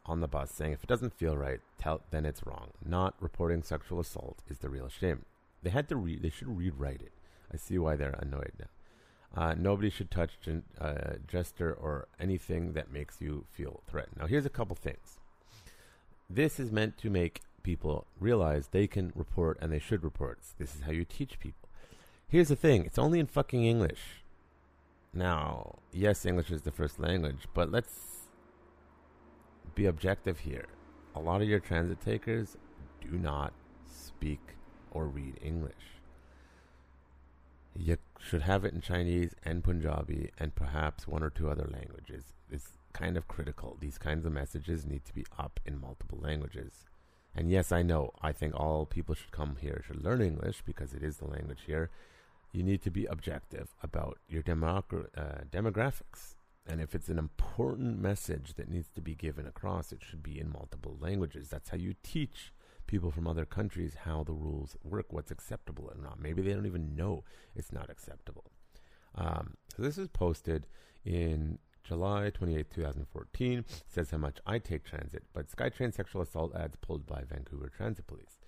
[0.06, 2.68] on the bus saying if it doesn't feel right, tell then it's wrong.
[2.84, 5.24] Not reporting sexual assault is the real shame.
[5.62, 6.18] They had to.
[6.20, 7.12] They should rewrite it.
[7.52, 8.66] I see why they're annoyed now.
[9.32, 11.14] Uh, nobody should touch gen- uh,
[11.80, 14.16] or anything that makes you feel threatened.
[14.18, 15.18] Now, here's a couple things.
[16.28, 20.38] This is meant to make people realize they can report and they should report.
[20.58, 21.68] This is how you teach people.
[22.28, 24.19] Here's the thing it's only in fucking English.
[25.12, 28.28] Now, yes, English is the first language, but let's
[29.74, 30.66] be objective here.
[31.14, 32.56] A lot of your transit takers
[33.00, 33.52] do not
[33.86, 34.40] speak
[34.92, 35.98] or read English.
[37.76, 42.24] You should have it in Chinese and Punjabi and perhaps one or two other languages.
[42.50, 43.76] It's kind of critical.
[43.80, 46.84] These kinds of messages need to be up in multiple languages.
[47.34, 50.92] And yes, I know, I think all people should come here should learn English because
[50.92, 51.90] it is the language here
[52.52, 56.34] you need to be objective about your uh, demographics.
[56.66, 60.38] And if it's an important message that needs to be given across, it should be
[60.38, 61.48] in multiple languages.
[61.48, 62.52] That's how you teach
[62.86, 66.20] people from other countries how the rules work, what's acceptable and not.
[66.20, 67.24] Maybe they don't even know
[67.54, 68.44] it's not acceptable.
[69.14, 70.66] Um, so this is posted
[71.04, 73.58] in July 28, 2014.
[73.58, 77.68] It says how much I take transit, but SkyTrain sexual assault ads pulled by Vancouver
[77.68, 78.39] Transit Police.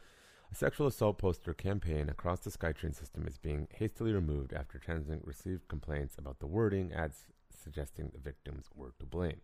[0.53, 5.27] A sexual assault poster campaign across the SkyTrain system is being hastily removed after Translink
[5.27, 9.41] received complaints about the wording, ads suggesting the victims were to blame.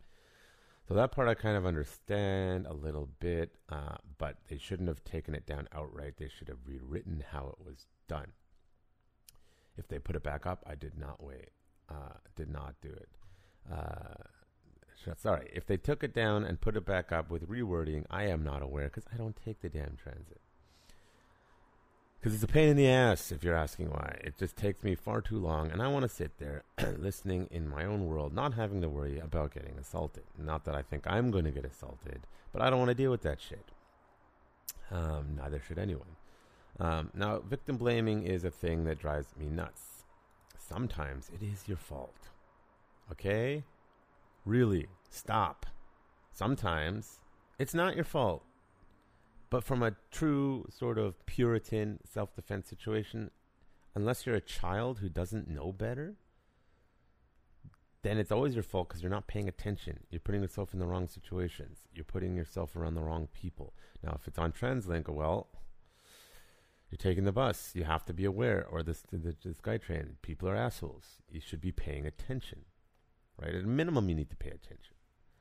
[0.87, 5.03] So that part I kind of understand a little bit, uh, but they shouldn't have
[5.03, 6.19] taken it down outright.
[6.19, 8.33] They should have rewritten how it was done.
[9.79, 11.53] If they put it back up, I did not wait,
[11.89, 13.09] uh, did not do it.
[13.73, 18.25] Uh, sorry, if they took it down and put it back up with rewording, I
[18.25, 20.43] am not aware because I don't take the damn transit.
[22.19, 24.19] Because it's a pain in the ass if you're asking why.
[24.25, 26.65] It just takes me far too long, and I want to sit there
[26.99, 30.25] listening in my own world, not having to worry about getting assaulted.
[30.37, 33.13] Not that I think I'm going to get assaulted, but I don't want to deal
[33.13, 33.65] with that shit.
[34.91, 36.17] Um, neither should anyone.
[36.81, 40.05] Um, now, victim blaming is a thing that drives me nuts.
[40.57, 42.29] Sometimes it is your fault.
[43.13, 43.65] Okay?
[44.45, 45.67] Really, stop.
[46.33, 47.21] Sometimes
[47.59, 48.43] it's not your fault.
[49.51, 53.31] But from a true sort of Puritan self defense situation,
[53.95, 56.17] unless you're a child who doesn't know better,
[58.03, 60.01] then it's always your fault because you're not paying attention.
[60.11, 61.79] You're putting yourself in the wrong situations.
[61.93, 63.75] You're putting yourself around the wrong people.
[64.03, 65.49] Now, if it's on TransLink, well,
[66.91, 67.73] you're taking the bus.
[67.75, 70.21] You have to be aware, or this the, the SkyTrain.
[70.23, 71.23] People are assholes.
[71.31, 72.61] You should be paying attention,
[73.41, 73.55] right?
[73.55, 74.95] At a minimum, you need to pay attention.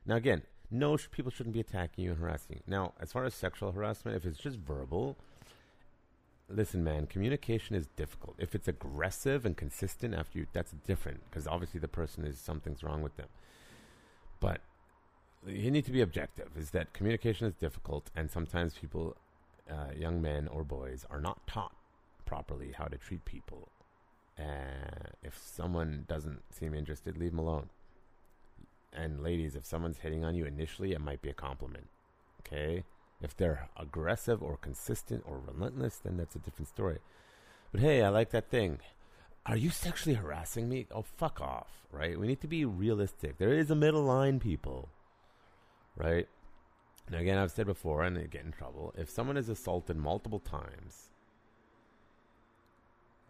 [0.05, 2.61] Now, again, no, sh- people shouldn't be attacking you and harassing you.
[2.67, 5.15] Now, as far as sexual harassment, if it's just verbal,
[6.49, 8.35] listen, man, communication is difficult.
[8.37, 12.83] If it's aggressive and consistent after you, that's different because obviously the person is something's
[12.83, 13.27] wrong with them.
[14.39, 14.61] But
[15.45, 16.49] you need to be objective.
[16.57, 19.15] Is that communication is difficult, and sometimes people,
[19.69, 21.75] uh, young men or boys, are not taught
[22.25, 23.69] properly how to treat people.
[25.23, 27.69] If someone doesn't seem interested, leave them alone.
[28.97, 31.87] And ladies, if someone's hitting on you initially, it might be a compliment.
[32.41, 32.83] Okay?
[33.21, 36.97] If they're aggressive or consistent or relentless, then that's a different story.
[37.71, 38.79] But hey, I like that thing.
[39.45, 40.87] Are you sexually harassing me?
[40.91, 42.19] Oh, fuck off, right?
[42.19, 43.37] We need to be realistic.
[43.37, 44.89] There is a middle line, people,
[45.95, 46.27] right?
[47.09, 48.93] Now, again, I've said before, and I get in trouble.
[48.97, 51.09] If someone is assaulted multiple times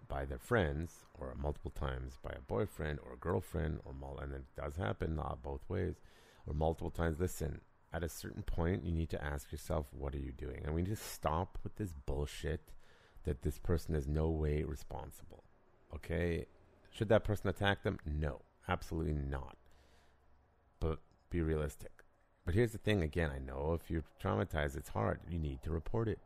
[0.08, 4.34] by their friends, or multiple times by a boyfriend or a girlfriend, or mul- and
[4.34, 5.96] it does happen, not both ways,
[6.46, 7.20] or multiple times.
[7.20, 7.62] Listen,
[7.94, 10.62] at a certain point, you need to ask yourself, what are you doing?
[10.64, 12.72] And we need to stop with this bullshit
[13.24, 15.44] that this person is no way responsible.
[15.94, 16.46] Okay?
[16.92, 18.00] Should that person attack them?
[18.06, 19.58] No, absolutely not.
[20.80, 21.00] But
[21.30, 21.92] be realistic.
[22.46, 25.20] But here's the thing again, I know if you're traumatized, it's hard.
[25.30, 26.20] You need to report it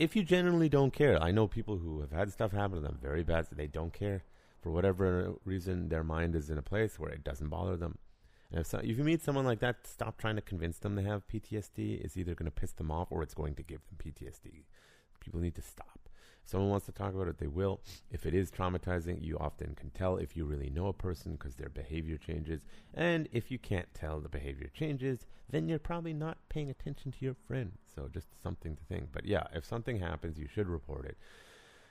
[0.00, 2.98] if you genuinely don't care, I know people who have had stuff happen to them
[3.02, 4.24] very bad, so they don't care
[4.62, 5.90] for whatever reason.
[5.90, 7.98] Their mind is in a place where it doesn't bother them.
[8.50, 11.02] And if, so, if you meet someone like that, stop trying to convince them they
[11.02, 12.02] have PTSD.
[12.02, 14.64] It's either going to piss them off or it's going to give them PTSD.
[15.20, 16.09] People need to stop.
[16.42, 17.80] If someone wants to talk about it, they will.
[18.10, 21.54] If it is traumatizing, you often can tell if you really know a person because
[21.54, 22.62] their behavior changes.
[22.94, 27.24] And if you can't tell the behavior changes, then you're probably not paying attention to
[27.24, 27.72] your friend.
[27.94, 29.08] So just something to think.
[29.12, 31.16] But yeah, if something happens, you should report it.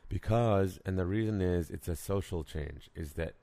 [0.08, 3.36] Because, and the reason is it's a social change, is that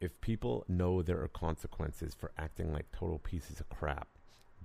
[0.00, 4.08] if people know there are consequences for acting like total pieces of crap,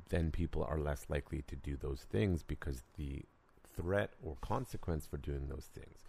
[0.09, 3.23] then people are less likely to do those things because the
[3.75, 5.99] threat or consequence for doing those things.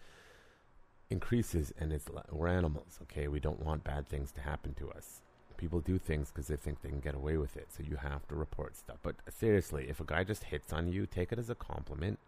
[1.09, 3.27] Increases and it's we're animals okay?
[3.27, 5.21] We don't want bad things to happen to us.
[5.57, 8.27] People do things because they think they can get away with it so you have
[8.27, 8.97] to report stuff.
[9.01, 12.19] But seriously if a guy just hits on you take it as a compliment.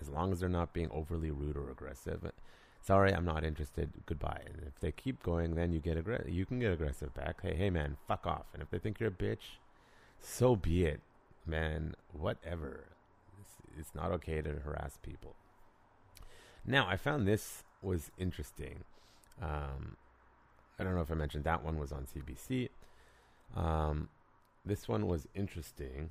[0.00, 2.30] As long as they're not being overly rude or aggressive.
[2.80, 3.90] Sorry i'm not interested.
[4.06, 4.42] Goodbye.
[4.46, 7.40] And if they keep going then you get aggressive you can get aggressive back.
[7.42, 8.46] Hey hey man fuck off.
[8.52, 9.58] And if they think you're a bitch
[10.20, 11.00] so be it
[11.46, 11.94] man.
[12.12, 12.97] Whatever
[13.78, 15.34] it's not okay to harass people.
[16.64, 18.84] Now, I found this was interesting.
[19.40, 19.96] Um,
[20.78, 22.68] I don't know if I mentioned that one was on CBC.
[23.56, 24.10] Um,
[24.64, 26.10] this one was interesting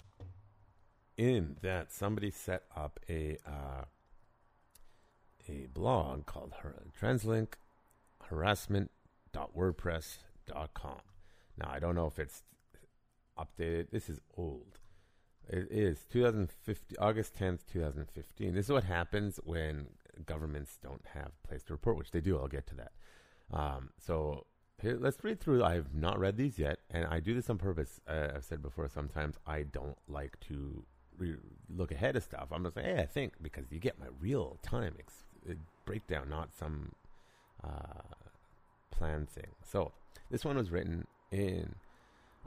[1.17, 3.83] in that somebody set up a uh,
[5.49, 6.53] a blog called
[6.99, 7.53] Translink
[8.29, 10.99] harassment.wordpress.com.
[11.57, 12.43] Now, I don't know if it's
[13.37, 13.91] updated.
[13.91, 14.79] This is old.
[15.49, 18.53] It is 2015, August 10th, 2015.
[18.53, 19.87] This is what happens when
[20.25, 22.37] governments don't have a place to report, which they do.
[22.37, 22.91] I'll get to that.
[23.53, 24.45] Um, so
[24.81, 25.63] here, let's read through.
[25.63, 28.01] I have not read these yet, and I do this on purpose.
[28.07, 30.83] Uh, I've said before, sometimes I don't like to
[31.17, 31.37] re-
[31.69, 32.49] look ahead of stuff.
[32.51, 35.53] I'm just like, hey, I think, because you get my real time ex- uh,
[35.85, 36.91] breakdown, not some
[37.63, 38.15] uh,
[38.91, 39.51] plan thing.
[39.63, 39.93] So
[40.29, 41.75] this one was written in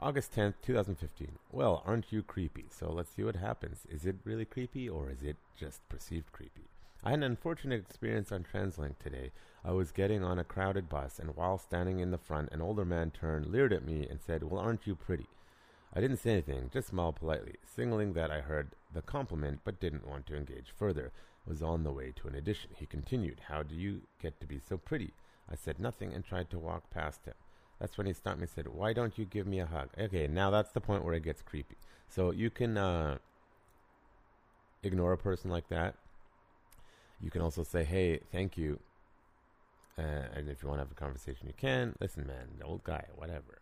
[0.03, 1.33] August 10th, 2015.
[1.51, 2.65] Well, aren't you creepy?
[2.71, 3.85] So let's see what happens.
[3.87, 6.69] Is it really creepy or is it just perceived creepy?
[7.03, 9.29] I had an unfortunate experience on TransLink today.
[9.63, 12.83] I was getting on a crowded bus, and while standing in the front, an older
[12.83, 15.27] man turned, leered at me, and said, Well, aren't you pretty?
[15.93, 20.07] I didn't say anything, just smiled politely, signaling that I heard the compliment but didn't
[20.07, 21.11] want to engage further.
[21.45, 22.71] Was on the way to an addition.
[22.75, 25.13] He continued, How do you get to be so pretty?
[25.47, 27.35] I said nothing and tried to walk past him.
[27.81, 29.89] That's when he stopped me and said, Why don't you give me a hug?
[29.99, 31.75] Okay, now that's the point where it gets creepy.
[32.07, 33.17] So you can uh,
[34.83, 35.95] ignore a person like that.
[37.19, 38.79] You can also say, hey, thank you.
[39.97, 41.95] Uh, and if you want to have a conversation, you can.
[41.99, 43.61] Listen, man, the old guy, whatever.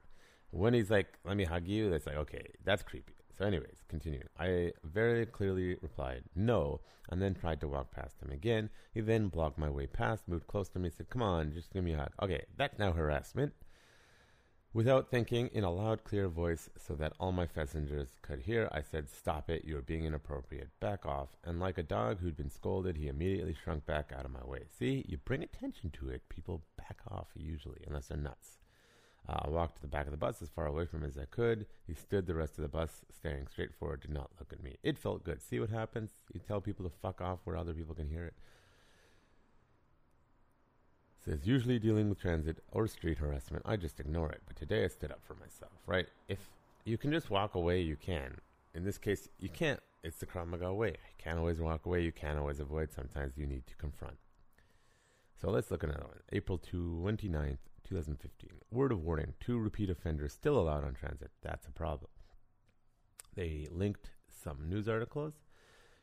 [0.51, 3.13] When he's like, let me hug you, that's like, okay, that's creepy.
[3.38, 4.24] So, anyways, continue.
[4.38, 8.70] I very clearly replied, no, and then tried to walk past him again.
[8.93, 11.84] He then blocked my way past, moved close to me, said, come on, just give
[11.84, 12.11] me a hug.
[12.22, 13.53] Okay, that's now harassment.
[14.72, 18.84] Without thinking, in a loud, clear voice, so that all my passengers could hear, I
[18.84, 20.70] said, Stop it, you're being inappropriate.
[20.80, 21.30] Back off.
[21.43, 24.65] And like a dog who'd been scolded, he immediately shrunk back out of my way.
[24.78, 28.59] See, you bring attention to it, people back off usually, unless they're nuts.
[29.28, 31.17] Uh, I walked to the back of the bus as far away from him as
[31.17, 31.65] I could.
[31.88, 34.78] He stood the rest of the bus, staring straight forward, did not look at me.
[34.84, 35.41] It felt good.
[35.41, 36.11] See what happens?
[36.32, 38.36] You tell people to fuck off where other people can hear it.
[41.26, 44.41] Says usually dealing with transit or street harassment, I just ignore it.
[44.47, 46.07] But today I stood up for myself, right?
[46.30, 46.39] If
[46.86, 48.38] you can just walk away, you can.
[48.74, 49.82] In this case, you can't.
[50.01, 50.91] It's the Krav Maga way.
[50.91, 52.03] You can't always walk away.
[52.03, 52.93] You can't always avoid.
[52.93, 54.15] Sometimes you need to confront.
[55.41, 56.20] So let's look at another one.
[56.32, 58.49] April 29th, 2015.
[58.72, 61.32] Word of warning two repeat offenders still allowed on transit.
[61.41, 62.11] That's a problem.
[63.36, 64.11] They linked
[64.43, 65.34] some news articles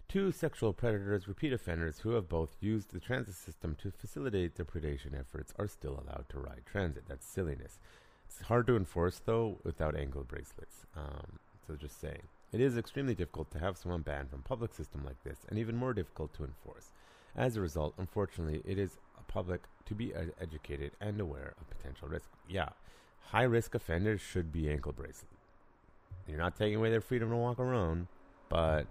[0.09, 4.65] Two sexual predators, repeat offenders who have both used the transit system to facilitate their
[4.65, 7.05] predation efforts, are still allowed to ride transit.
[7.09, 7.81] That's silliness.
[8.29, 10.87] It's hard to enforce, though, without ankle bracelets.
[10.97, 12.23] Um, so just saying.
[12.53, 15.77] It is extremely difficult to have someone banned from public system like this, and even
[15.77, 16.93] more difficult to enforce.
[17.35, 22.09] As a result, unfortunately, it is a public to be educated and aware of potential
[22.09, 22.29] risk.
[22.49, 22.69] Yeah,
[23.27, 25.31] high risk offenders should be ankle bracelet.
[26.29, 28.07] You're not taking away their freedom to walk around,
[28.49, 28.87] but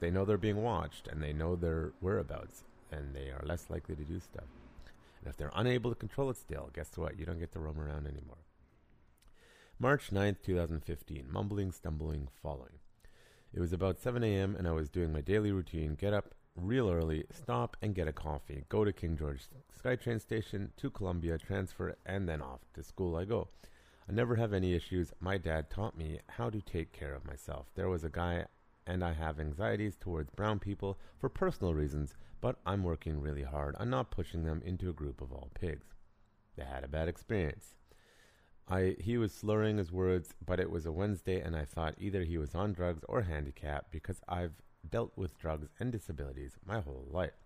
[0.00, 3.96] they know they're being watched and they know their whereabouts and they are less likely
[3.96, 4.44] to do stuff.
[5.20, 7.18] And if they're unable to control it still, guess what?
[7.18, 8.38] You don't get to roam around anymore.
[9.78, 11.26] March 9th, 2015.
[11.30, 12.78] Mumbling, stumbling, falling.
[13.52, 14.56] It was about 7 a.m.
[14.56, 18.12] and I was doing my daily routine get up real early, stop and get a
[18.12, 19.42] coffee, go to King George
[19.82, 23.48] SkyTrain station, to Columbia, transfer, and then off to school I go.
[24.08, 25.12] I never have any issues.
[25.20, 27.66] My dad taught me how to take care of myself.
[27.74, 28.46] There was a guy
[28.88, 33.76] and I have anxieties towards brown people for personal reasons, but I'm working really hard
[33.78, 35.86] on not pushing them into a group of all pigs.
[36.56, 37.74] They had a bad experience.
[38.66, 42.24] I he was slurring his words, but it was a Wednesday and I thought either
[42.24, 44.54] he was on drugs or handicapped because I've
[44.88, 47.38] dealt with drugs and disabilities my whole life.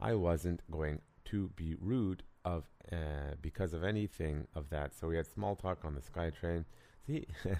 [0.00, 4.94] I wasn't going to be rude of uh, because of anything of that.
[4.94, 6.64] So we had small talk on the SkyTrain.
[7.06, 7.26] See,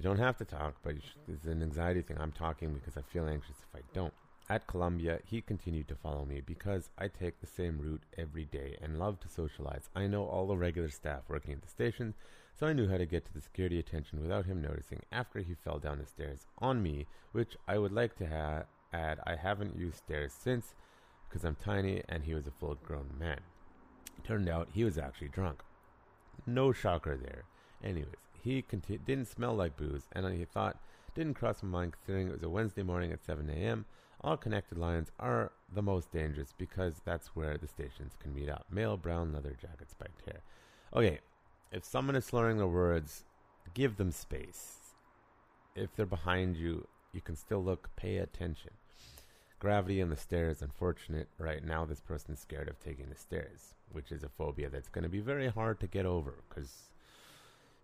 [0.00, 0.94] You don't have to talk, but
[1.28, 2.16] it's an anxiety thing.
[2.18, 4.14] I'm talking because I feel anxious if I don't.
[4.48, 8.78] At Columbia, he continued to follow me because I take the same route every day
[8.80, 9.90] and love to socialize.
[9.94, 12.14] I know all the regular staff working at the station,
[12.58, 15.52] so I knew how to get to the security attention without him noticing after he
[15.52, 18.62] fell down the stairs on me, which I would like to ha-
[18.94, 20.74] add I haven't used stairs since
[21.28, 23.40] because I'm tiny and he was a full grown man.
[24.24, 25.60] Turned out he was actually drunk.
[26.46, 27.42] No shocker there.
[27.84, 30.78] Anyways, he conti- didn't smell like booze, and he thought,
[31.14, 33.84] didn't cross my mind considering it was a Wednesday morning at 7 a.m.
[34.22, 38.66] All connected lines are the most dangerous because that's where the stations can meet up.
[38.70, 40.40] Male, brown, leather jacket, spiked hair.
[40.94, 41.20] Okay,
[41.72, 43.24] if someone is slurring their words,
[43.74, 44.76] give them space.
[45.74, 48.72] If they're behind you, you can still look, pay attention.
[49.58, 51.28] Gravity and the stairs, unfortunate.
[51.38, 55.04] Right now, this person's scared of taking the stairs, which is a phobia that's going
[55.04, 56.89] to be very hard to get over because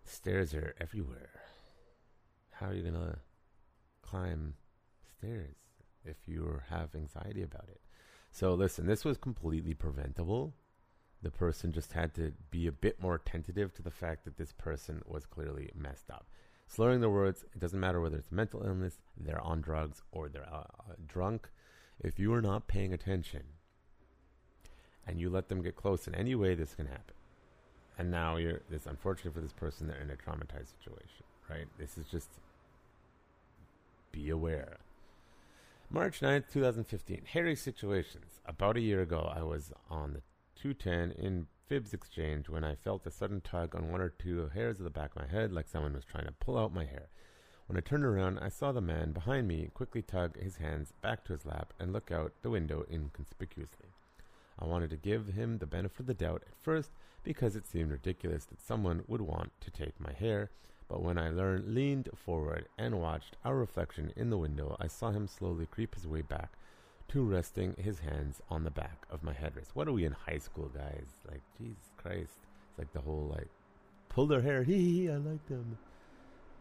[0.07, 1.31] Stairs are everywhere.
[2.53, 3.19] How are you going to
[4.03, 4.55] climb
[5.19, 5.57] stairs
[6.05, 7.81] if you have anxiety about it?
[8.31, 10.55] So, listen, this was completely preventable.
[11.23, 14.53] The person just had to be a bit more tentative to the fact that this
[14.53, 16.29] person was clearly messed up.
[16.69, 20.49] Slurring their words, it doesn't matter whether it's mental illness, they're on drugs, or they're
[20.49, 21.49] uh, uh, drunk.
[21.99, 23.43] If you are not paying attention
[25.05, 27.16] and you let them get close in any way, this can happen
[27.99, 31.66] and now you're this unfortunately for this person they're in a traumatized situation right?
[31.78, 32.28] This is just
[34.12, 34.78] be aware.
[35.90, 38.40] March 9th 2015 hairy situations.
[38.44, 40.22] About a year ago i was on the
[40.61, 44.78] 210 in Phibbs exchange when i felt a sudden tug on one or two hairs
[44.78, 47.09] of the back of my head like someone was trying to pull out my hair.
[47.66, 51.24] When i turned around i saw the man behind me quickly tug his hands back
[51.24, 53.88] to his lap and look out the window inconspicuously
[54.59, 56.91] i wanted to give him the benefit of the doubt at first
[57.27, 60.49] because it seemed ridiculous that someone would want to take my hair.
[60.89, 65.11] But when I learned, leaned forward and watched our reflection in the window, I saw
[65.11, 66.53] him slowly creep his way back
[67.09, 69.71] to resting his hands on the back of my headrest.
[69.75, 71.09] What are we in high school, guys?
[71.29, 72.39] Like, Jesus Christ.
[72.71, 73.49] It's like the whole, like,
[74.09, 74.63] pull their hair.
[74.65, 75.79] Hee hee, I like them.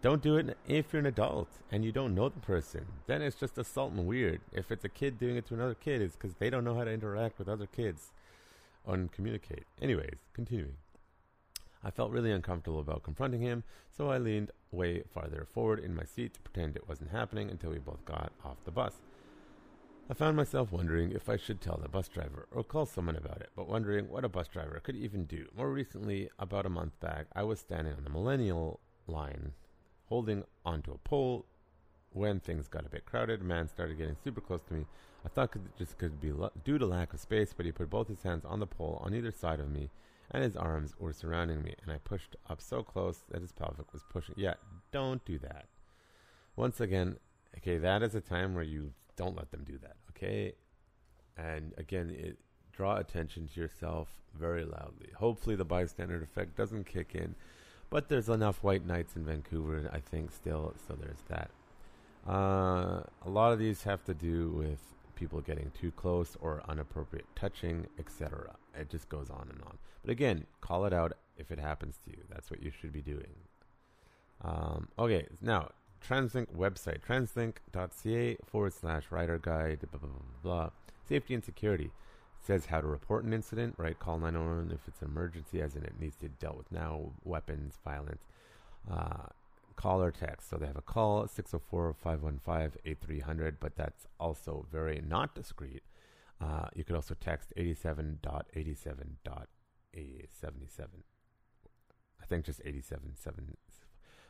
[0.02, 2.86] Don't do it if you're an adult and you don't know the person.
[3.08, 4.42] Then it's just assault and weird.
[4.52, 6.84] If it's a kid doing it to another kid, it's because they don't know how
[6.84, 8.12] to interact with other kids
[8.86, 9.64] and communicate.
[9.82, 10.76] Anyways, continuing.
[11.84, 13.64] I felt really uncomfortable about confronting him,
[13.96, 17.72] so I leaned way farther forward in my seat to pretend it wasn't happening until
[17.72, 18.94] we both got off the bus.
[20.10, 23.42] I found myself wondering if I should tell the bus driver or call someone about
[23.42, 25.48] it, but wondering what a bus driver could even do.
[25.58, 28.76] More recently, about a month back, I was standing on the Millennium
[29.08, 29.54] line,
[30.08, 31.46] holding onto a pole.
[32.12, 34.86] When things got a bit crowded, a man started getting super close to me.
[35.26, 36.32] I thought it just could be
[36.64, 39.14] due to lack of space, but he put both his hands on the pole on
[39.14, 39.90] either side of me,
[40.32, 43.92] and his arms were surrounding me, and I pushed up so close that his pelvic
[43.92, 44.36] was pushing.
[44.38, 44.54] Yeah,
[44.92, 45.66] don't do that.
[46.56, 47.18] Once again,
[47.58, 50.54] okay, that is a time where you don't let them do that, okay?
[51.38, 52.38] And again, it,
[52.72, 55.10] draw attention to yourself very loudly.
[55.16, 57.36] Hopefully, the bystander effect doesn't kick in,
[57.90, 61.52] but there's enough white knights in Vancouver, I think, still, so there's that.
[62.28, 64.80] Uh, a lot of these have to do with
[65.16, 68.56] people getting too close or inappropriate touching, etc.
[68.74, 69.78] It just goes on and on.
[70.02, 72.24] But again, call it out if it happens to you.
[72.30, 73.36] That's what you should be doing.
[74.44, 75.70] Um, okay, now
[76.08, 80.70] TransLink website, translink.ca forward slash rider guide, blah, blah, blah, blah.
[81.08, 81.92] Safety and security
[82.46, 83.98] says how to report an incident, right?
[83.98, 87.12] Call 911 if it's an emergency, as in it needs to be dealt with now,
[87.24, 88.24] weapons, violence.
[88.90, 89.28] Uh,
[89.76, 90.50] call or text.
[90.50, 95.84] So they have a call, 604 515 8300, but that's also very not discreet.
[96.40, 99.18] Uh, you could also text 87.87.77.
[102.22, 103.56] I think just 87.7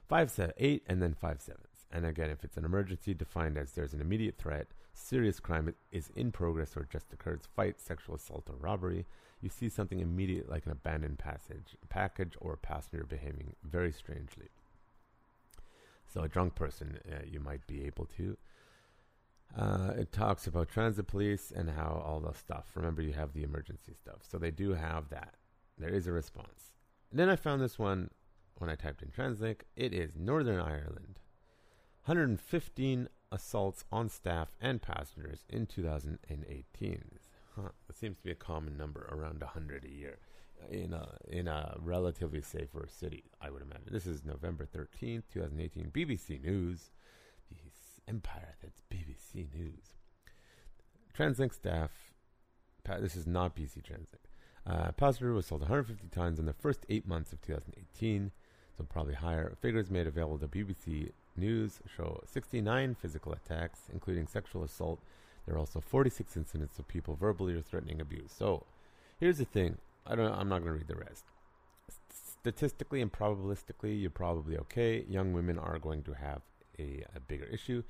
[0.08, 1.86] five seven eight and then five sevens.
[1.92, 6.10] And again, if it's an emergency defined as there's an immediate threat, serious crime is
[6.16, 9.06] in progress or just occurred, fight, sexual assault, or robbery,
[9.42, 14.48] you see something immediate like an abandoned passage, package or passenger behaving very strangely.
[16.08, 18.38] So a drunk person, uh, you might be able to.
[19.56, 22.66] Uh, it talks about transit police and how all the stuff.
[22.76, 24.20] Remember, you have the emergency stuff.
[24.22, 25.36] So they do have that.
[25.78, 26.72] There is a response.
[27.12, 28.10] And then I found this one
[28.58, 31.20] when I typed in TransLink, it is Northern Ireland.
[32.06, 37.04] 115 assaults on staff and passengers in 2018.
[37.56, 40.18] Huh, that seems to be a common number, around 100 a year,
[40.70, 43.90] in a in a relatively safer city, I would imagine.
[43.92, 45.92] This is November 13th, 2018.
[45.92, 46.92] BBC News.
[48.08, 49.96] Empire, that's BBC News.
[51.18, 51.92] TransLink staff.
[53.00, 54.28] This is not BC TransLink.
[54.68, 58.32] Uh, passenger was sold 150 times in the first eight months of 2018
[58.78, 59.56] so probably higher.
[59.62, 65.00] Figures made available to BBC News show 69 physical attacks, including sexual assault.
[65.46, 68.34] There are also 46 incidents of people verbally or threatening abuse.
[68.36, 68.66] So,
[69.20, 69.78] here's the thing.
[70.08, 70.32] I don't.
[70.32, 71.26] I'm not going to read the rest.
[72.10, 75.04] Statistically and probabilistically, you're probably okay.
[75.10, 76.42] Young women are going to have
[76.80, 77.84] a, a bigger issue.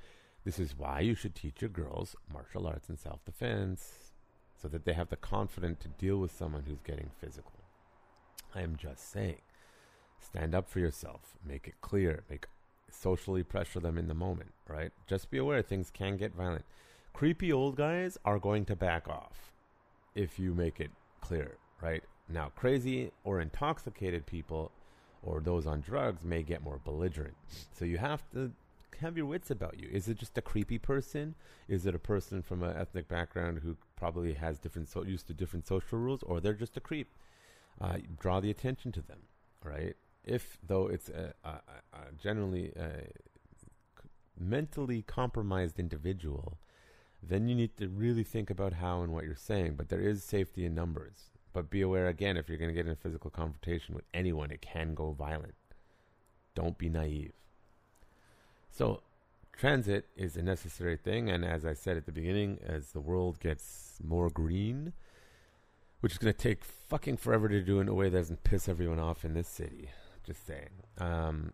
[0.44, 4.12] This is why you should teach your girls martial arts and self-defense,
[4.60, 7.52] so that they have the confidence to deal with someone who's getting physical.
[8.54, 9.42] I am just saying.
[10.20, 11.36] Stand up for yourself.
[11.46, 12.24] Make it clear.
[12.30, 12.46] Make
[12.96, 14.92] socially pressure them in the moment, right?
[15.06, 16.64] Just be aware things can get violent.
[17.12, 19.52] Creepy old guys are going to back off
[20.14, 20.90] if you make it
[21.20, 22.02] clear, right?
[22.28, 24.72] Now, crazy or intoxicated people
[25.22, 27.34] or those on drugs may get more belligerent.
[27.72, 28.52] So you have to
[29.00, 29.88] have your wits about you.
[29.90, 31.34] Is it just a creepy person?
[31.68, 35.34] Is it a person from an ethnic background who probably has different so used to
[35.34, 37.08] different social rules, or they're just a creep?
[37.80, 39.18] Uh, draw the attention to them,
[39.62, 39.96] right?
[40.26, 43.06] If though it's a, a, a generally a
[44.38, 46.58] mentally compromised individual,
[47.22, 49.74] then you need to really think about how and what you're saying.
[49.76, 51.30] But there is safety in numbers.
[51.52, 54.50] But be aware again, if you're going to get in a physical confrontation with anyone,
[54.50, 55.54] it can go violent.
[56.54, 57.32] Don't be naive.
[58.70, 59.00] So,
[59.52, 63.40] transit is a necessary thing, and as I said at the beginning, as the world
[63.40, 64.92] gets more green,
[66.00, 68.68] which is going to take fucking forever to do in a way that doesn't piss
[68.68, 69.88] everyone off in this city.
[70.26, 70.70] Just saying.
[70.98, 71.52] Um,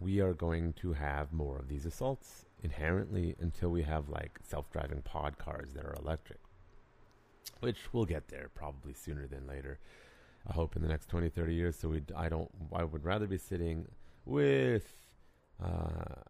[0.00, 5.02] we are going to have more of these assaults inherently until we have like self-driving
[5.02, 6.40] pod cars that are electric,
[7.60, 9.78] which we'll get there probably sooner than later.
[10.48, 11.76] I hope in the next 20, 30 years.
[11.78, 13.86] So we, I don't, I would rather be sitting
[14.24, 14.90] with
[15.62, 16.22] uh,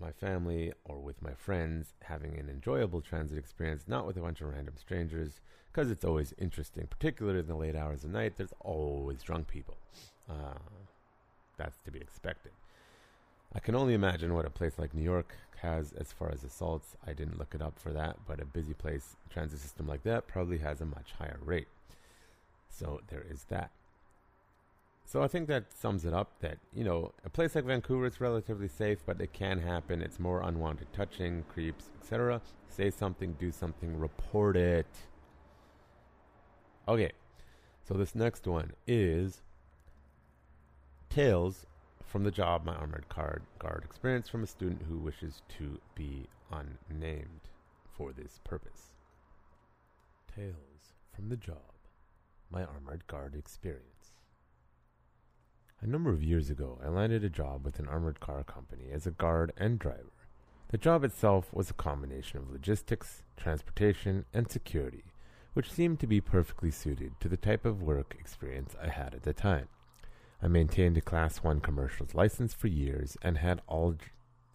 [0.00, 4.40] my family or with my friends having an enjoyable transit experience, not with a bunch
[4.40, 5.40] of random strangers,
[5.72, 8.34] because it's always interesting, particularly in the late hours of night.
[8.36, 9.76] There's always drunk people.
[10.28, 10.58] Uh,
[11.62, 12.52] that's to be expected.
[13.54, 16.96] I can only imagine what a place like New York has as far as assaults.
[17.06, 20.26] I didn't look it up for that, but a busy place transit system like that
[20.26, 21.68] probably has a much higher rate.
[22.68, 23.70] So there is that.
[25.04, 26.30] so I think that sums it up.
[26.40, 30.02] That you know, a place like Vancouver is relatively safe, but it can happen.
[30.02, 32.40] It's more unwanted touching, creeps, etc.
[32.68, 34.86] Say something, do something, report it.
[36.88, 37.12] Okay,
[37.86, 39.42] so this next one is
[41.12, 41.66] tales
[42.06, 46.26] from the job my armored guard guard experience from a student who wishes to be
[46.50, 47.50] unnamed
[47.94, 48.94] for this purpose.
[50.34, 51.74] Tales from the job
[52.50, 54.16] my armored guard experience.
[55.82, 59.06] A number of years ago, I landed a job with an armored car company as
[59.06, 60.28] a guard and driver.
[60.70, 65.04] The job itself was a combination of logistics, transportation, and security,
[65.52, 69.24] which seemed to be perfectly suited to the type of work experience I had at
[69.24, 69.68] the time.
[70.44, 73.94] I maintained a Class 1 commercials license for years and had all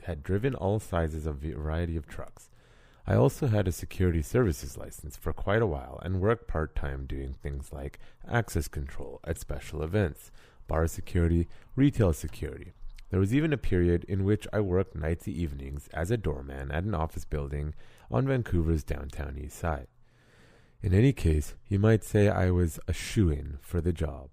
[0.04, 2.50] had driven all sizes of a variety of trucks.
[3.06, 7.34] I also had a security services license for quite a while and worked part-time doing
[7.34, 10.30] things like access control at special events,
[10.68, 12.74] bar security, retail security.
[13.10, 16.70] There was even a period in which I worked nights and evenings as a doorman
[16.70, 17.74] at an office building
[18.12, 19.88] on Vancouver's downtown east side.
[20.82, 24.30] In any case, you might say I was a shoe in for the job.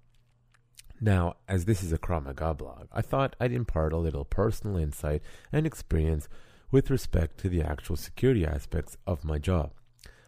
[1.05, 5.21] Now, as this is a Krav blog, I thought I'd impart a little personal insight
[5.51, 6.27] and experience
[6.71, 9.69] with respect to the actual security aspects of my job.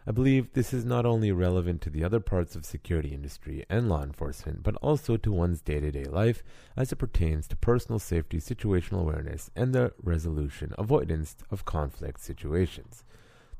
[0.06, 3.88] I believe this is not only relevant to the other parts of security industry and
[3.88, 6.44] law enforcement, but also to one's day-to-day life
[6.76, 13.02] as it pertains to personal safety, situational awareness, and the resolution, avoidance of conflict situations.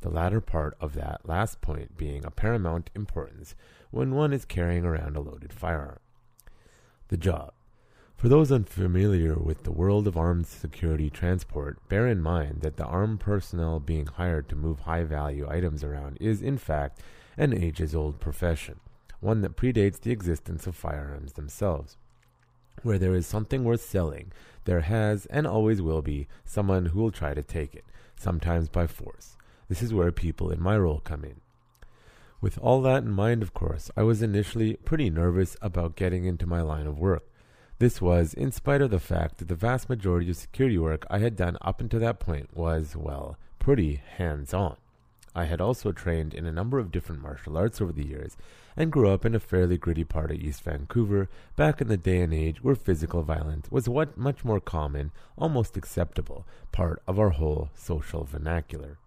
[0.02, 3.56] The latter part of that last point being of paramount importance
[3.90, 5.98] when one is carrying around a loaded firearm.
[7.08, 7.52] The job.
[8.16, 12.84] For those unfamiliar with the world of armed security transport, bear in mind that the
[12.84, 17.00] armed personnel being hired to move high value items around is, in fact,
[17.38, 18.80] an ages old profession,
[19.20, 21.96] one that predates the existence of firearms themselves.
[22.82, 24.32] Where there is something worth selling,
[24.64, 27.84] there has and always will be someone who will try to take it,
[28.16, 29.36] sometimes by force.
[29.68, 31.40] This is where people in my role come in.
[32.40, 36.46] With all that in mind, of course, I was initially pretty nervous about getting into
[36.46, 37.24] my line of work.
[37.80, 41.18] This was in spite of the fact that the vast majority of security work I
[41.18, 44.76] had done up until that point was, well, pretty hands on.
[45.34, 48.36] I had also trained in a number of different martial arts over the years
[48.76, 52.20] and grew up in a fairly gritty part of East Vancouver back in the day
[52.20, 57.30] and age where physical violence was what much more common, almost acceptable, part of our
[57.30, 58.98] whole social vernacular.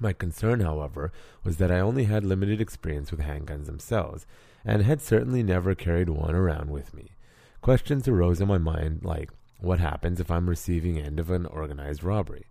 [0.00, 4.26] My concern, however, was that I only had limited experience with handguns themselves,
[4.64, 7.16] and had certainly never carried one around with me.
[7.60, 9.30] Questions arose in my mind like,
[9.60, 12.46] what happens if I'm receiving end of an organized robbery?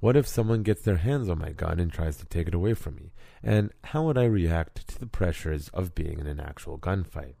[0.00, 2.74] What if someone gets their hands on my gun and tries to take it away
[2.74, 3.12] from me?
[3.42, 7.34] And how would I react to the pressures of being in an actual gunfight?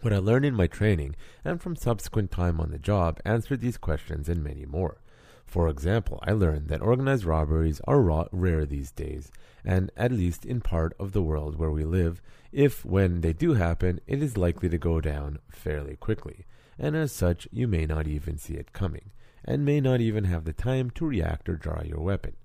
[0.00, 3.76] What I learned in my training and from subsequent time on the job answered these
[3.76, 5.00] questions and many more.
[5.48, 9.32] For example, I learned that organized robberies are ra- rare these days,
[9.64, 12.20] and at least in part of the world where we live,
[12.52, 16.44] if when they do happen, it is likely to go down fairly quickly,
[16.78, 19.10] and as such, you may not even see it coming,
[19.42, 22.36] and may not even have the time to react or draw your weapon.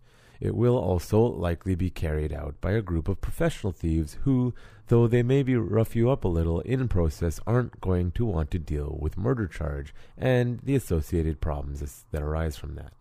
[0.43, 4.53] It will also likely be carried out by a group of professional thieves who,
[4.89, 8.51] though they may be rough you up a little in process, aren't going to want
[8.51, 12.91] to deal with murder charge and the associated problems that arise from that.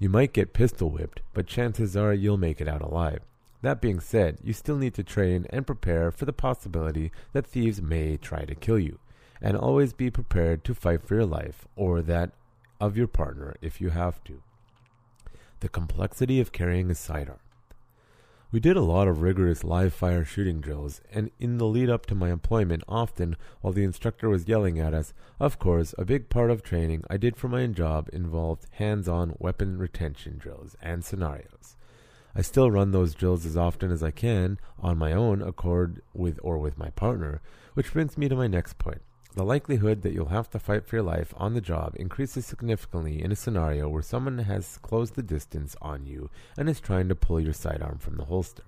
[0.00, 3.20] You might get pistol whipped, but chances are you'll make it out alive.
[3.62, 7.80] That being said, you still need to train and prepare for the possibility that thieves
[7.80, 8.98] may try to kill you,
[9.40, 12.32] and always be prepared to fight for your life or that
[12.80, 14.42] of your partner if you have to
[15.64, 17.38] the complexity of carrying a sidearm.
[18.52, 22.04] We did a lot of rigorous live fire shooting drills, and in the lead up
[22.06, 26.28] to my employment, often while the instructor was yelling at us, of course, a big
[26.28, 31.02] part of training I did for my job involved hands on weapon retention drills and
[31.02, 31.76] scenarios.
[32.34, 36.38] I still run those drills as often as I can on my own accord with
[36.42, 37.40] or with my partner,
[37.72, 39.00] which brings me to my next point.
[39.34, 43.20] The likelihood that you'll have to fight for your life on the job increases significantly
[43.20, 47.16] in a scenario where someone has closed the distance on you and is trying to
[47.16, 48.62] pull your sidearm from the holster.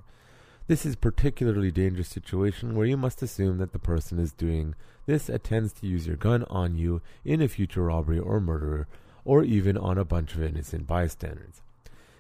[0.67, 4.75] This is a particularly dangerous situation where you must assume that the person is doing
[5.07, 8.89] this intends to use your gun on you in a future robbery or murder,
[9.25, 11.63] or even on a bunch of innocent bystanders.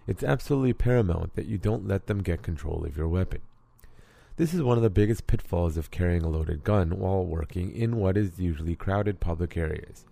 [0.06, 3.40] It's absolutely paramount that you don't let them get control of your weapon.
[4.36, 7.96] This is one of the biggest pitfalls of carrying a loaded gun while working in
[7.96, 10.04] what is usually crowded public areas.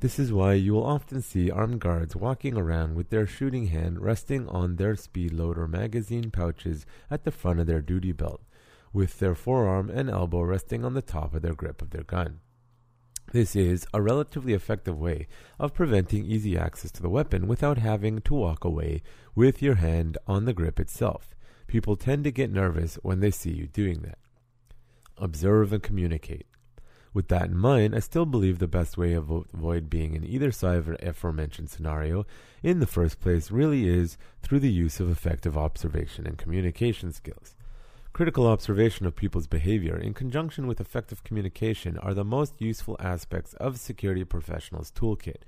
[0.00, 4.00] This is why you will often see armed guards walking around with their shooting hand
[4.00, 8.40] resting on their speed loader magazine pouches at the front of their duty belt,
[8.94, 12.40] with their forearm and elbow resting on the top of their grip of their gun.
[13.32, 18.22] This is a relatively effective way of preventing easy access to the weapon without having
[18.22, 19.02] to walk away
[19.34, 21.35] with your hand on the grip itself.
[21.66, 24.18] People tend to get nervous when they see you doing that.
[25.18, 26.46] Observe and communicate.
[27.16, 30.52] With that in mind, I still believe the best way of avoid being in either
[30.52, 32.26] side of the aforementioned scenario
[32.62, 37.54] in the first place really is through the use of effective observation and communication skills.
[38.12, 43.54] Critical observation of people's behavior in conjunction with effective communication are the most useful aspects
[43.54, 45.42] of a security professional's toolkit.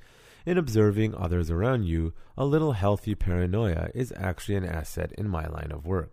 [0.49, 5.47] In observing others around you, a little healthy paranoia is actually an asset in my
[5.47, 6.11] line of work.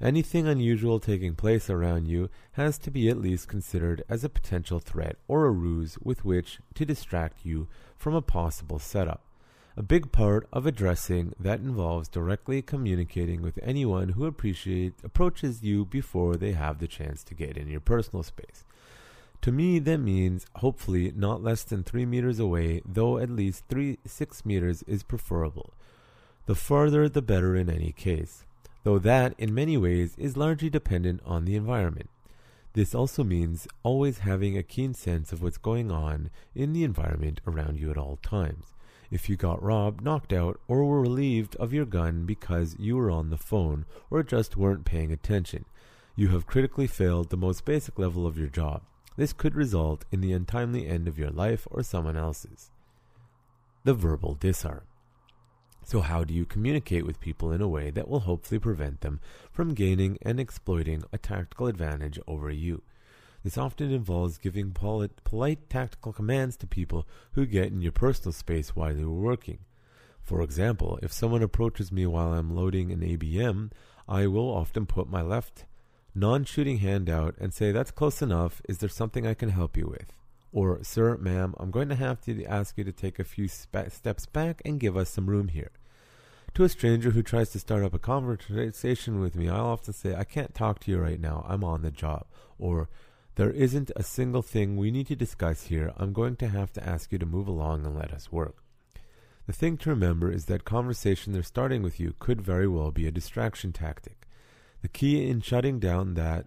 [0.00, 4.78] Anything unusual taking place around you has to be at least considered as a potential
[4.78, 9.22] threat or a ruse with which to distract you from a possible setup.
[9.76, 16.36] A big part of addressing that involves directly communicating with anyone who approaches you before
[16.36, 18.64] they have the chance to get in your personal space.
[19.42, 23.98] To me, that means hopefully not less than three meters away, though at least three
[24.04, 25.74] six meters is preferable.
[26.46, 28.44] The farther, the better in any case,
[28.84, 32.10] though that in many ways is largely dependent on the environment.
[32.72, 37.40] This also means always having a keen sense of what's going on in the environment
[37.46, 38.74] around you at all times
[39.10, 43.10] if you got robbed, knocked out, or were relieved of your gun because you were
[43.10, 45.64] on the phone or just weren't paying attention.
[46.14, 48.82] You have critically failed the most basic level of your job.
[49.18, 52.70] This could result in the untimely end of your life or someone else's.
[53.82, 54.84] The verbal disarm.
[55.84, 59.18] So, how do you communicate with people in a way that will hopefully prevent them
[59.50, 62.82] from gaining and exploiting a tactical advantage over you?
[63.42, 68.32] This often involves giving polite, polite tactical commands to people who get in your personal
[68.32, 69.58] space while you are working.
[70.22, 73.72] For example, if someone approaches me while I'm loading an ABM,
[74.08, 75.64] I will often put my left
[76.14, 78.60] non shooting hand out and say, That's close enough.
[78.68, 80.12] Is there something I can help you with?
[80.52, 83.90] Or, Sir, ma'am, I'm going to have to ask you to take a few spe-
[83.90, 85.70] steps back and give us some room here.
[86.54, 90.14] To a stranger who tries to start up a conversation with me, I'll often say,
[90.14, 91.44] I can't talk to you right now.
[91.48, 92.26] I'm on the job.
[92.58, 92.88] Or,
[93.38, 95.92] there isn't a single thing we need to discuss here.
[95.96, 98.64] I'm going to have to ask you to move along and let us work.
[99.46, 103.06] The thing to remember is that conversation they're starting with you could very well be
[103.06, 104.17] a distraction tactic.
[104.82, 106.46] The key in shutting down that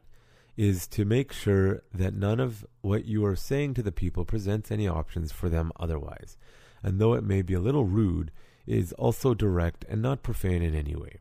[0.58, 4.72] is to make sure that none of what you are saying to the people presents
[4.72, 6.38] any options for them otherwise.
[6.84, 8.32] And though it may be a little rude,
[8.66, 11.18] it is also direct and not profane in any way.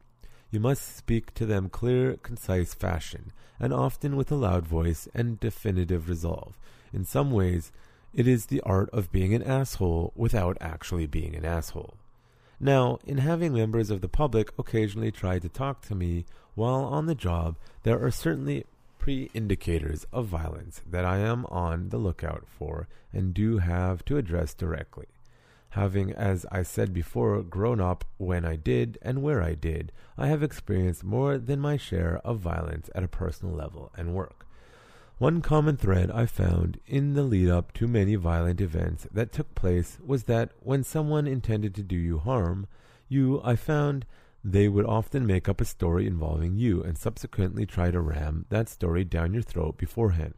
[0.51, 5.39] You must speak to them clear, concise fashion, and often with a loud voice and
[5.39, 6.59] definitive resolve.
[6.93, 7.71] In some ways,
[8.13, 11.95] it is the art of being an asshole without actually being an asshole.
[12.61, 17.07] Now, in having members of the public occasionally try to talk to me while on
[17.07, 18.67] the job, there are certainly
[18.99, 24.19] pre indicators of violence that I am on the lookout for and do have to
[24.19, 25.07] address directly
[25.71, 30.27] having, as I said before, grown up when I did and where I did, I
[30.27, 34.47] have experienced more than my share of violence at a personal level and work.
[35.21, 39.55] One common thread I found in the lead up to many violent events that took
[39.55, 42.67] place was that when someone intended to do you harm,
[43.07, 44.07] you, I found,
[44.43, 48.71] they would often make up a story involving you and subsequently try to ram that
[48.71, 50.33] story down your throat beforehand.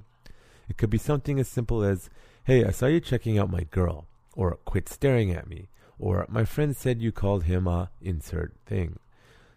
[0.68, 2.10] It could be something as simple as,
[2.42, 6.44] Hey, I saw you checking out my girl or quit staring at me, or my
[6.44, 8.98] friend said you called him a insert thing.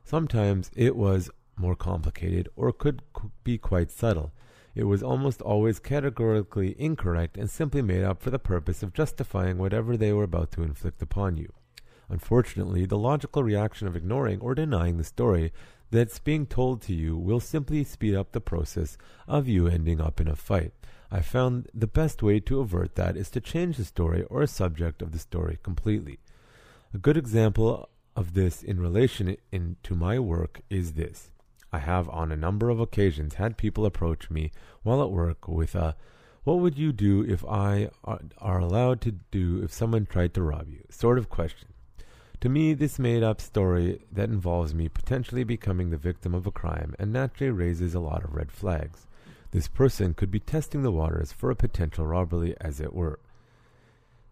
[0.03, 3.01] Sometimes it was more complicated or could
[3.43, 4.31] be quite subtle.
[4.75, 9.57] It was almost always categorically incorrect and simply made up for the purpose of justifying
[9.57, 11.53] whatever they were about to inflict upon you.
[12.09, 15.53] Unfortunately, the logical reaction of ignoring or denying the story
[15.91, 18.97] that's being told to you will simply speed up the process
[19.27, 20.73] of you ending up in a fight.
[21.09, 24.47] I found the best way to avert that is to change the story or a
[24.47, 26.19] subject of the story completely.
[26.93, 31.31] A good example of this in relation in, to my work is this.
[31.75, 34.51] I have on a number of occasions had people approach me
[34.83, 35.97] while at work with a
[36.45, 40.41] what would you do if I are, are allowed to do if someone tried to
[40.41, 41.67] rob you sort of question.
[42.39, 46.51] To me, this made up story that involves me potentially becoming the victim of a
[46.51, 49.05] crime and naturally raises a lot of red flags.
[49.51, 53.19] This person could be testing the waters for a potential robbery, as it were.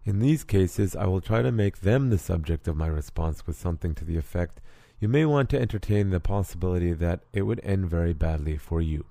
[0.06, 3.58] In these cases, I will try to make them the subject of my response with
[3.58, 4.62] something to the effect
[5.00, 9.04] you may want to entertain the possibility that it would end very badly for you,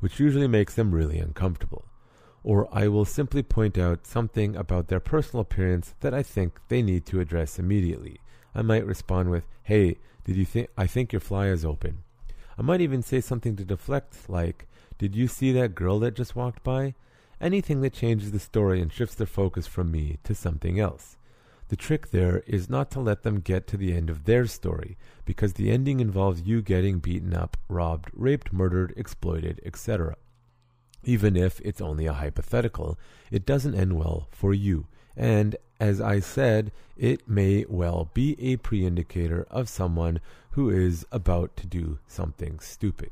[0.00, 1.84] which usually makes them really uncomfortable.
[2.42, 6.82] Or I will simply point out something about their personal appearance that I think they
[6.82, 8.18] need to address immediately.
[8.54, 12.02] I might respond with, Hey, did you think I think your fly is open?
[12.58, 14.66] I might even say something to deflect like,
[14.98, 16.94] did you see that girl that just walked by?
[17.40, 21.16] anything that changes the story and shifts their focus from me to something else.
[21.70, 24.98] The trick there is not to let them get to the end of their story,
[25.24, 30.16] because the ending involves you getting beaten up, robbed, raped, murdered, exploited, etc.
[31.04, 32.98] Even if it's only a hypothetical,
[33.30, 34.88] it doesn't end well for you.
[35.16, 40.20] And as I said, it may well be a pre indicator of someone
[40.50, 43.10] who is about to do something stupid.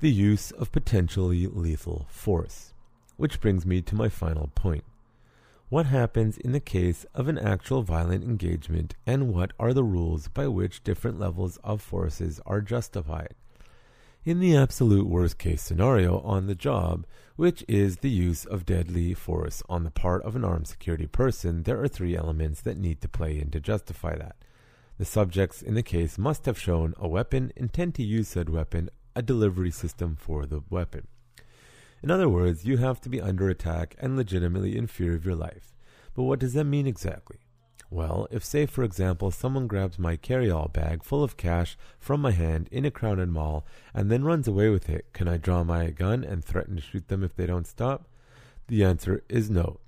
[0.00, 2.74] The use of potentially lethal force.
[3.16, 4.82] Which brings me to my final point.
[5.74, 10.28] What happens in the case of an actual violent engagement, and what are the rules
[10.28, 13.34] by which different levels of forces are justified?
[14.24, 19.14] in the absolute worst case scenario on the job, which is the use of deadly
[19.14, 23.00] force on the part of an armed security person, there are three elements that need
[23.00, 24.36] to play in to justify that.
[24.98, 28.90] The subjects in the case must have shown a weapon, intend to use said weapon,
[29.16, 31.08] a delivery system for the weapon.
[32.04, 35.34] In other words, you have to be under attack and legitimately in fear of your
[35.34, 35.72] life.
[36.14, 37.38] But what does that mean exactly?
[37.88, 42.20] Well, if, say, for example, someone grabs my carry all bag full of cash from
[42.20, 45.64] my hand in a crowded mall and then runs away with it, can I draw
[45.64, 48.06] my gun and threaten to shoot them if they don't stop?
[48.68, 49.80] The answer is no.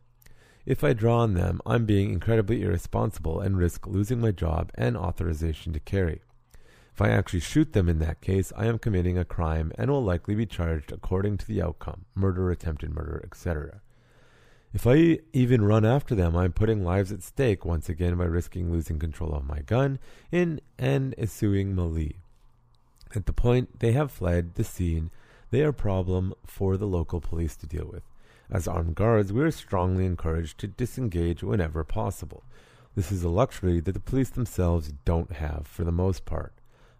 [0.64, 4.96] If I draw on them, I'm being incredibly irresponsible and risk losing my job and
[4.96, 6.22] authorization to carry.
[6.96, 10.02] If I actually shoot them in that case, I am committing a crime and will
[10.02, 13.82] likely be charged according to the outcome murder, attempted murder, etc.
[14.72, 18.72] If I even run after them, I'm putting lives at stake once again by risking
[18.72, 19.98] losing control of my gun
[20.32, 22.16] in and suing Mali.
[23.14, 25.10] At the point they have fled the scene,
[25.50, 28.04] they are a problem for the local police to deal with.
[28.50, 32.42] As armed guards, we are strongly encouraged to disengage whenever possible.
[32.94, 36.54] This is a luxury that the police themselves don't have for the most part.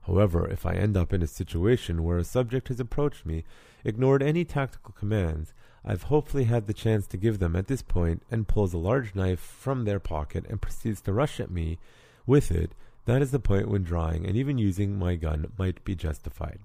[0.06, 3.44] However, if I end up in a situation where a subject has approached me,
[3.84, 5.52] ignored any tactical commands,
[5.84, 9.14] I've hopefully had the chance to give them at this point and pulls a large
[9.14, 11.78] knife from their pocket and proceeds to rush at me
[12.26, 12.72] with it,
[13.06, 16.58] that is the point when drawing and even using my gun might be justified.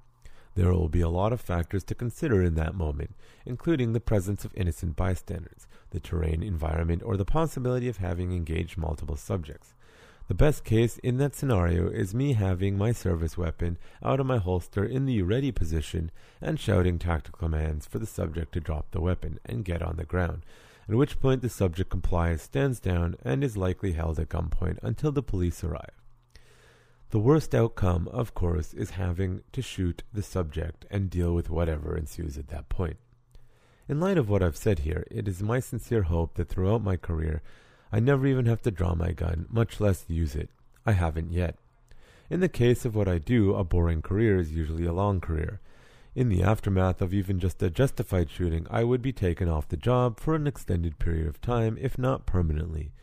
[0.53, 3.15] There will be a lot of factors to consider in that moment,
[3.45, 8.77] including the presence of innocent bystanders, the terrain, environment, or the possibility of having engaged
[8.77, 9.73] multiple subjects.
[10.32, 14.38] The best case in that scenario is me having my service weapon out of my
[14.38, 16.10] holster in the ready position
[16.40, 20.06] and shouting tactical commands for the subject to drop the weapon and get on the
[20.06, 20.44] ground,
[20.88, 25.12] at which point the subject complies, stands down, and is likely held at gunpoint until
[25.12, 25.99] the police arrive.
[27.10, 31.98] The worst outcome, of course, is having to shoot the subject and deal with whatever
[31.98, 32.95] ensues at that point.
[33.90, 36.95] In light of what I've said here, it is my sincere hope that throughout my
[36.95, 37.41] career
[37.91, 40.49] I never even have to draw my gun, much less use it.
[40.85, 41.57] I haven't yet.
[42.30, 45.59] In the case of what I do, a boring career is usually a long career.
[46.15, 49.77] In the aftermath of even just a justified shooting, I would be taken off the
[49.77, 52.93] job for an extended period of time, if not permanently.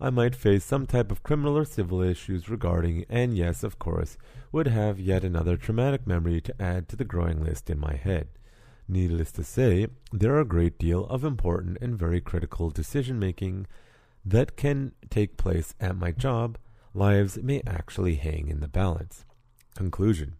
[0.00, 4.18] I might face some type of criminal or civil issues regarding, and yes, of course,
[4.50, 8.28] would have yet another traumatic memory to add to the growing list in my head.
[8.88, 13.66] Needless to say, there are a great deal of important and very critical decision making
[14.24, 16.58] that can take place at my job,
[16.94, 19.24] lives may actually hang in the balance.
[19.74, 20.34] Conclusion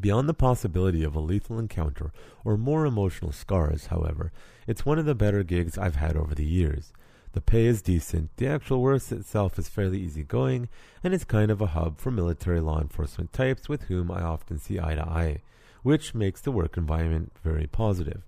[0.00, 2.12] Beyond the possibility of a lethal encounter
[2.44, 4.32] or more emotional scars, however,
[4.66, 6.92] it's one of the better gigs I've had over the years.
[7.32, 10.68] The pay is decent, the actual work itself is fairly easygoing,
[11.04, 14.58] and it's kind of a hub for military law enforcement types with whom I often
[14.58, 15.42] see eye to eye,
[15.82, 18.22] which makes the work environment very positive.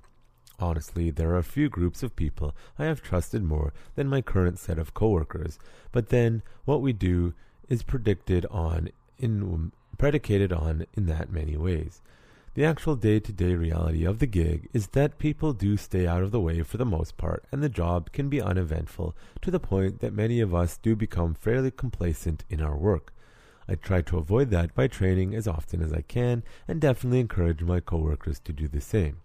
[0.63, 4.79] Honestly, there are few groups of people I have trusted more than my current set
[4.79, 5.59] of coworkers,
[5.91, 7.35] but then what we do
[7.69, 12.01] is predicted on in predicated on in that many ways.
[12.55, 16.41] The actual day-to-day reality of the gig is that people do stay out of the
[16.41, 20.13] way for the most part, and the job can be uneventful to the point that
[20.13, 23.13] many of us do become fairly complacent in our work.
[23.67, 27.63] I try to avoid that by training as often as I can and definitely encourage
[27.63, 29.17] my coworkers to do the same.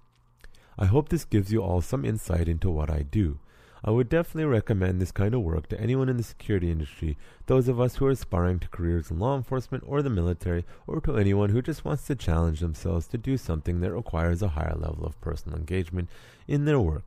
[0.77, 3.39] I hope this gives you all some insight into what I do.
[3.83, 7.67] I would definitely recommend this kind of work to anyone in the security industry, those
[7.67, 11.17] of us who are aspiring to careers in law enforcement or the military, or to
[11.17, 15.05] anyone who just wants to challenge themselves to do something that requires a higher level
[15.05, 16.09] of personal engagement
[16.47, 17.05] in their work.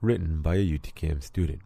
[0.00, 1.60] Written by a UTKM student.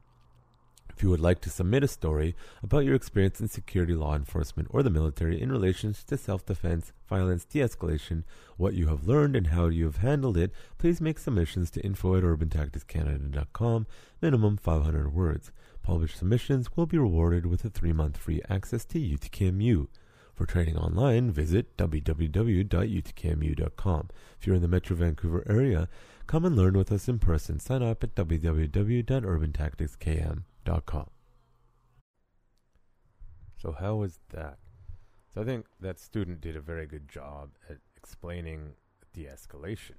[0.97, 4.69] If you would like to submit a story about your experience in security law enforcement
[4.71, 8.23] or the military in relation to self defense, violence, de escalation,
[8.57, 12.17] what you have learned, and how you have handled it, please make submissions to info
[12.17, 13.87] at urbantacticscanada.com,
[14.23, 15.53] minimum 500 words.
[15.83, 19.89] Published submissions will be rewarded with a three month free access to UTKMU.
[20.35, 24.09] For training online, visit www.utkmu.com.
[24.41, 25.91] If you're in the Metro Vancouver area,
[26.27, 27.61] come and learn with us in person.
[27.61, 30.45] Sign up at www.urbantacticskm.com.
[33.57, 34.59] So, how was that?
[35.33, 38.75] So, I think that student did a very good job at explaining
[39.13, 39.95] de escalation,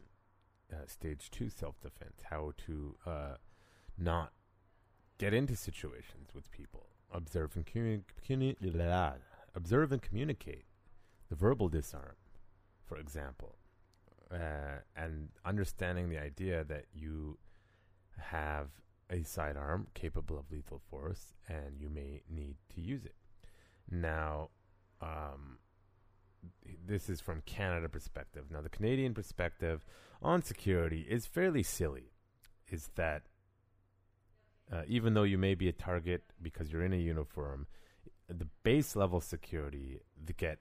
[0.72, 3.36] uh, stage two self defense, how to uh,
[3.98, 4.34] not
[5.18, 9.16] get into situations with people, observe and, communi- communi-
[9.56, 10.66] observe and communicate,
[11.30, 12.16] the verbal disarm,
[12.86, 13.56] for example,
[14.32, 17.38] uh, and understanding the idea that you
[18.18, 18.68] have
[19.10, 23.16] a sidearm capable of lethal force and you may need to use it.
[23.90, 24.50] Now,
[25.02, 25.60] um,
[26.86, 28.46] this is from Canada perspective.
[28.52, 29.86] Now, the Canadian perspective
[30.22, 32.12] on security is fairly silly.
[32.70, 33.24] Is that
[34.72, 37.68] uh, even though you may be a target because you're in a uniform,
[38.28, 40.02] the base level security,
[40.36, 40.60] get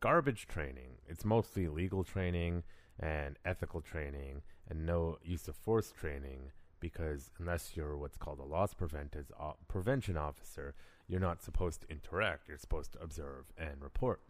[0.00, 0.96] garbage training.
[1.06, 2.64] It's mostly legal training
[2.98, 8.44] and ethical training and no use of force training because unless you're what's called a
[8.44, 10.74] loss uh, prevention officer,
[11.06, 12.48] you're not supposed to interact.
[12.48, 14.20] You're supposed to observe and report.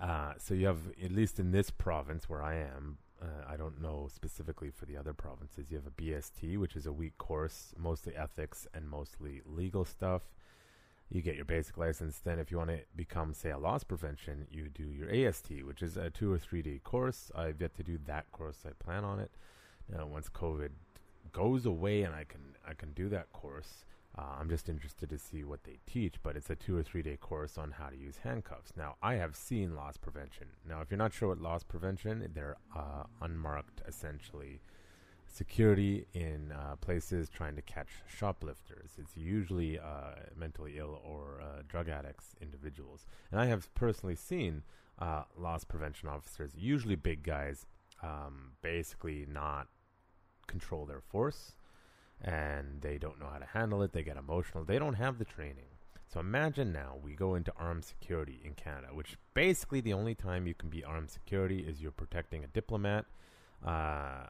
[0.00, 3.80] Uh, so you have, at least in this province where I am, uh, I don't
[3.80, 7.72] know specifically for the other provinces, you have a BST, which is a week course,
[7.78, 10.22] mostly ethics and mostly legal stuff.
[11.08, 12.18] You get your basic license.
[12.18, 15.82] Then, if you want to become, say, a loss prevention, you do your AST, which
[15.82, 17.30] is a two or three day course.
[17.34, 18.64] I've yet to do that course.
[18.66, 19.30] I plan on it.
[19.90, 20.70] Now, once COVID
[21.32, 23.84] goes away and I can I can do that course,
[24.16, 27.02] uh, I'm just interested to see what they teach, but it's a two or three
[27.02, 28.72] day course on how to use handcuffs.
[28.76, 30.48] Now, I have seen loss prevention.
[30.68, 34.60] Now, if you're not sure what loss prevention, they're uh, unmarked, essentially,
[35.26, 38.90] security in uh, places trying to catch shoplifters.
[38.98, 43.06] It's usually uh, mentally ill or uh, drug addicts individuals.
[43.30, 44.62] And I have personally seen
[44.98, 47.64] uh, loss prevention officers, usually big guys,
[48.02, 49.68] um, basically not
[50.52, 51.52] control their force
[52.20, 53.92] and they don't know how to handle it.
[53.92, 54.64] They get emotional.
[54.64, 55.70] They don't have the training.
[56.12, 60.46] So imagine now we go into armed security in Canada, which basically the only time
[60.46, 63.06] you can be armed security is you're protecting a diplomat,
[63.66, 64.26] uh,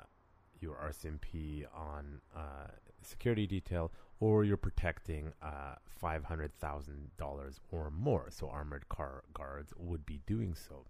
[0.60, 2.68] your RCMP on uh,
[3.02, 3.90] security detail,
[4.20, 8.28] or you're protecting uh, $500,000 or more.
[8.30, 10.84] So armored car guards would be doing so.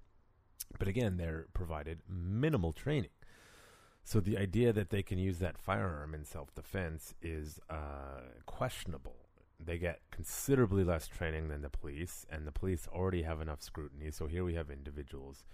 [0.79, 3.11] But again, they're provided minimal training.
[4.05, 9.17] So the idea that they can use that firearm in self-defense is uh, questionable.
[9.65, 14.11] They get considerably less training than the police, and the police already have enough scrutiny.
[14.11, 15.45] So here we have individuals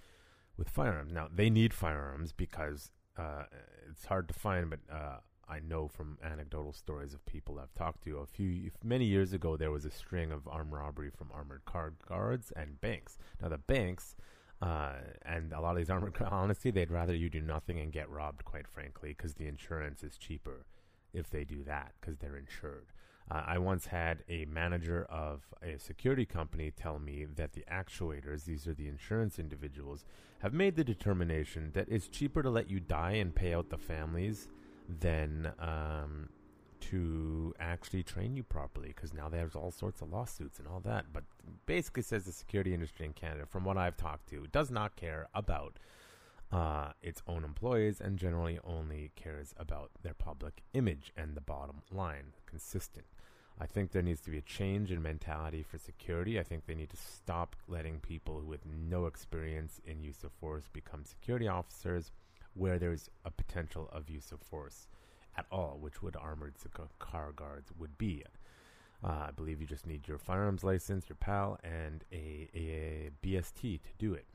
[0.57, 1.13] with firearms.
[1.13, 3.45] Now they need firearms because uh,
[3.91, 5.19] it's hard to find, but uh,
[5.49, 8.19] I know from anecdotal stories of people I've talked to.
[8.19, 11.93] A few many years ago, there was a string of armed robbery from armored car
[12.07, 13.19] guards and banks.
[13.41, 14.17] Now the banks
[14.61, 14.95] uh,
[15.25, 18.45] and a lot of these armored, honestly, they'd rather you do nothing and get robbed,
[18.45, 20.67] quite frankly, because the insurance is cheaper
[21.13, 22.87] if they do that because they're insured.
[23.31, 28.45] Uh, I once had a manager of a security company tell me that the actuaries,
[28.45, 30.05] these are the insurance individuals,
[30.41, 33.77] have made the determination that it's cheaper to let you die and pay out the
[33.77, 34.49] families
[35.01, 36.31] than um,
[36.81, 41.07] to actually train you properly because now there's all sorts of lawsuits and all that.
[41.13, 41.25] But
[41.67, 45.29] basically, says the security industry in Canada, from what I've talked to, does not care
[45.35, 45.79] about
[46.51, 51.83] uh, its own employees and generally only cares about their public image and the bottom
[51.91, 53.07] line, consistent.
[53.61, 56.39] I think there needs to be a change in mentality for security.
[56.39, 60.69] I think they need to stop letting people with no experience in use of force
[60.73, 62.13] become security officers
[62.55, 64.87] where there's a potential of use of force
[65.39, 66.55] at all, which would armored
[66.99, 68.25] car guards would be.
[69.05, 73.81] Uh, I believe you just need your firearms license, your PAL, and a, a, BST
[73.83, 74.27] to do it.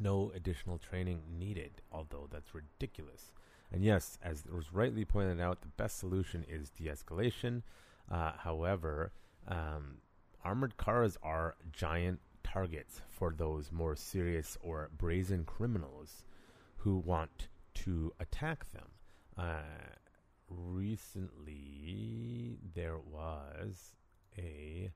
[0.00, 3.32] No additional training needed, although that's ridiculous.
[3.70, 7.62] And yes, as was rightly pointed out, the best solution is de escalation.
[8.10, 9.12] Uh, however,
[9.46, 9.98] um,
[10.42, 16.24] armored cars are giant targets for those more serious or brazen criminals
[16.78, 18.88] who want to attack them.
[19.36, 19.62] Uh,
[20.56, 23.94] recently there was
[24.38, 24.92] a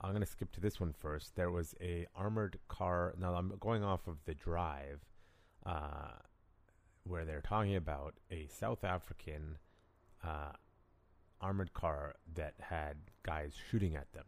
[0.00, 1.36] I'm going to skip to this one first.
[1.36, 3.14] There was a armored car.
[3.18, 5.00] Now I'm going off of the drive
[5.66, 6.12] uh,
[7.04, 9.58] where they're talking about a South African
[10.24, 10.52] uh,
[11.40, 14.24] armored car that had guys shooting at them.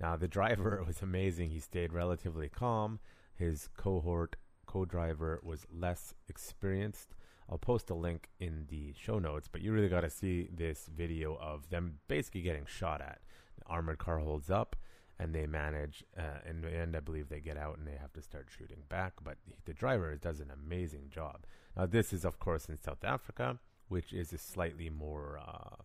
[0.00, 1.50] Now the driver was amazing.
[1.50, 2.98] He stayed relatively calm.
[3.34, 4.36] His cohort
[4.66, 7.14] co-driver was less experienced.
[7.52, 10.88] I'll post a link in the show notes, but you really got to see this
[10.96, 13.20] video of them basically getting shot at.
[13.58, 14.74] The armored car holds up,
[15.18, 16.02] and they manage.
[16.16, 18.84] Uh, in the end, I believe they get out and they have to start shooting
[18.88, 19.12] back.
[19.22, 21.44] But the driver does an amazing job.
[21.76, 23.58] Now, this is, of course, in South Africa,
[23.88, 25.76] which is a slightly more uh,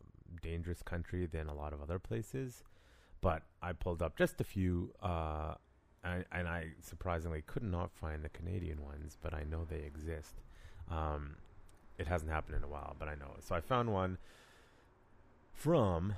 [0.41, 2.63] dangerous country than a lot of other places.
[3.19, 5.55] But I pulled up just a few, uh,
[6.01, 10.35] and, and, I surprisingly could not find the Canadian ones, but I know they exist.
[10.89, 11.35] Um,
[11.97, 13.35] it hasn't happened in a while, but I know.
[13.39, 14.17] So I found one
[15.53, 16.15] from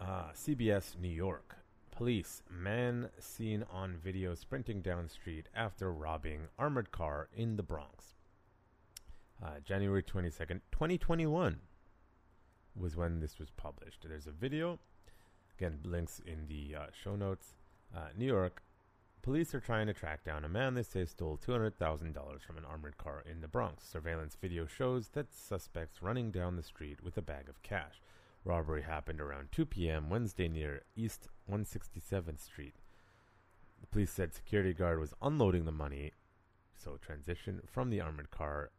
[0.00, 1.56] uh, CBS New York.
[1.90, 8.14] Police man seen on video sprinting down street after robbing armored car in the Bronx.
[9.42, 11.60] Uh, January 22nd, 2021
[12.74, 14.04] was when this was published.
[14.06, 14.78] There's a video.
[15.58, 17.54] Again, links in the uh, show notes.
[17.94, 18.62] Uh, New York.
[19.22, 22.96] Police are trying to track down a man they say stole $200,000 from an armored
[22.96, 23.86] car in the Bronx.
[23.86, 28.00] Surveillance video shows that suspects running down the street with a bag of cash.
[28.46, 30.08] Robbery happened around 2 p.m.
[30.08, 32.76] Wednesday near East 167th Street.
[33.82, 36.12] The police said security guard was unloading the money,
[36.74, 38.70] so transition from the armored car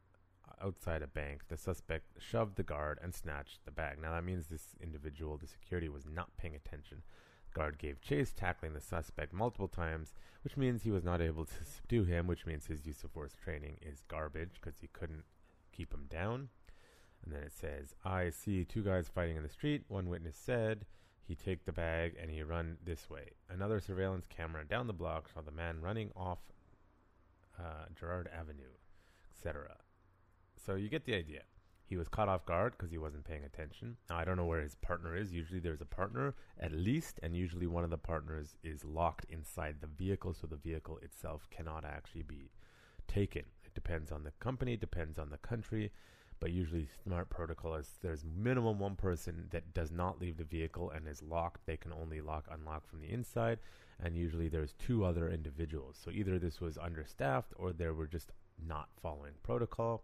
[0.59, 1.43] outside a bank.
[1.49, 3.99] The suspect shoved the guard and snatched the bag.
[4.01, 7.03] Now that means this individual, the security, was not paying attention.
[7.53, 10.13] Guard gave chase, tackling the suspect multiple times,
[10.43, 13.35] which means he was not able to subdue him, which means his use of force
[13.43, 15.23] training is garbage because he couldn't
[15.71, 16.49] keep him down.
[17.23, 19.83] And then it says, I see two guys fighting in the street.
[19.87, 20.85] One witness said
[21.27, 23.31] he take the bag and he run this way.
[23.49, 26.39] Another surveillance camera down the block saw the man running off
[27.59, 28.73] uh, Gerard Avenue,
[29.31, 29.77] etc.
[30.65, 31.43] So you get the idea.
[31.91, 33.97] He was caught off guard because he wasn't paying attention.
[34.09, 35.33] Now, I don't know where his partner is.
[35.33, 39.75] Usually there's a partner, at least, and usually one of the partners is locked inside
[39.81, 42.49] the vehicle, so the vehicle itself cannot actually be
[43.09, 43.43] taken.
[43.65, 45.91] It depends on the company, depends on the country
[46.39, 50.89] but usually smart protocol is there's minimum one person that does not leave the vehicle
[50.89, 51.67] and is locked.
[51.67, 53.59] They can only lock unlock from the inside,
[54.03, 55.99] and usually there's two other individuals.
[56.03, 58.31] So either this was understaffed or they were just
[58.67, 60.03] not following protocol.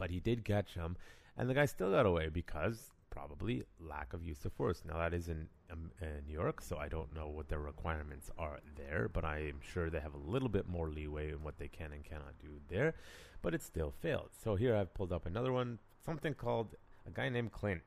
[0.00, 0.96] But he did catch him,
[1.36, 4.82] and the guy still got away because probably lack of use of force.
[4.86, 8.30] Now that is in, um, in New York, so I don't know what their requirements
[8.38, 11.58] are there, but I am sure they have a little bit more leeway in what
[11.58, 12.94] they can and cannot do there
[13.42, 14.30] but it still failed.
[14.42, 16.74] So here I've pulled up another one, something called
[17.06, 17.82] a guy named Clint,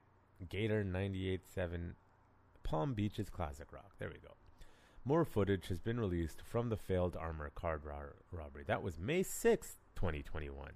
[0.49, 1.95] Gator 987
[2.63, 3.91] Palm Beaches Classic Rock.
[3.99, 4.35] There we go.
[5.05, 8.63] More footage has been released from the failed armor card ro- robbery.
[8.65, 10.69] That was May 6th, 2021.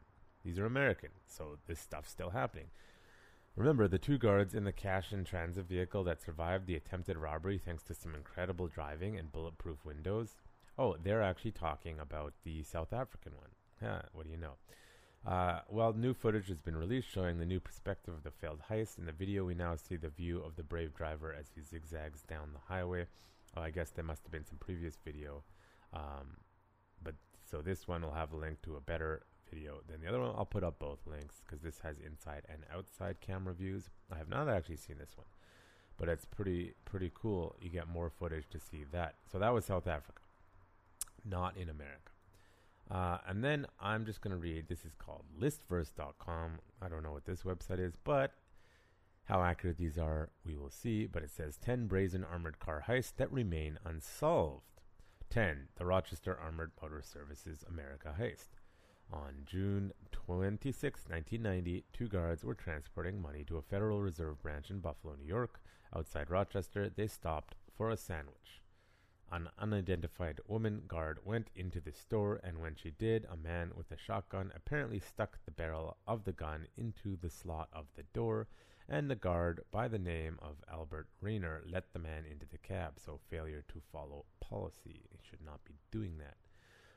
[0.48, 2.68] These are American, so this stuff's still happening.
[3.58, 7.58] Remember, the two guards in the cash and transit vehicle that survived the attempted robbery
[7.58, 10.38] thanks to some incredible driving and bulletproof windows?
[10.80, 13.50] Oh, they're actually talking about the South African one.
[13.82, 14.54] Yeah, what do you know?
[15.30, 18.98] Uh, well, new footage has been released showing the new perspective of the failed heist.
[18.98, 22.22] In the video, we now see the view of the brave driver as he zigzags
[22.22, 23.06] down the highway.
[23.58, 25.44] Oh, I guess there must have been some previous video.
[25.94, 26.38] Um,
[27.04, 27.16] but
[27.52, 30.34] so this one will have a link to a better video than the other one.
[30.38, 33.90] I'll put up both links because this has inside and outside camera views.
[34.12, 35.28] I have not actually seen this one,
[35.98, 37.56] but it's pretty pretty cool.
[37.62, 39.16] You get more footage to see that.
[39.32, 40.22] So that was South Africa,
[41.26, 42.12] not in America.
[42.90, 46.60] Uh, and then I'm just going to read this is called listverse.com.
[46.82, 48.32] I don't know what this website is, but
[49.26, 51.06] how accurate these are, we will see.
[51.06, 54.64] But it says 10 brazen armored car heists that remain unsolved.
[55.30, 55.68] 10.
[55.76, 58.57] The Rochester Armored Motor Services America heist.
[59.14, 64.80] On June 26, 1990, two guards were transporting money to a Federal Reserve branch in
[64.80, 65.62] Buffalo, New York.
[65.96, 68.62] Outside Rochester, they stopped for a sandwich.
[69.32, 73.92] An unidentified woman guard went into the store, and when she did, a man with
[73.92, 78.48] a shotgun apparently stuck the barrel of the gun into the slot of the door,
[78.90, 83.00] and the guard, by the name of Albert Rayner, let the man into the cab,
[83.00, 85.06] so failure to follow policy.
[85.10, 86.36] He should not be doing that.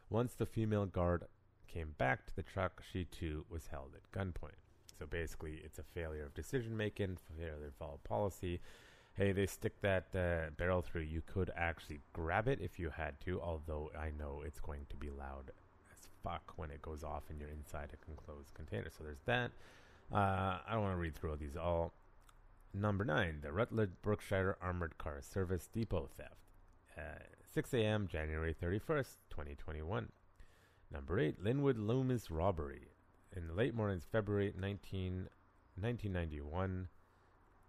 [0.08, 1.24] Once the female guard
[1.72, 4.58] came back to the truck, she too was held at gunpoint.
[4.98, 8.60] So basically, it's a failure of decision making, failure to follow policy
[9.20, 13.20] hey, they stick that uh, barrel through, you could actually grab it if you had
[13.20, 15.50] to, although I know it's going to be loud
[15.92, 18.88] as fuck when it goes off and you're inside a enclosed container.
[18.88, 19.50] So there's that.
[20.12, 21.92] Uh, I don't want to read through all these all.
[22.72, 26.34] Number nine, the Rutland Berkshire Armored Car Service Depot theft.
[26.96, 30.08] Uh, 6 a.m., January 31st, 2021.
[30.92, 32.88] Number eight, Lynnwood Loomis robbery.
[33.36, 35.28] In the late mornings, February 19,
[35.78, 36.88] 1991.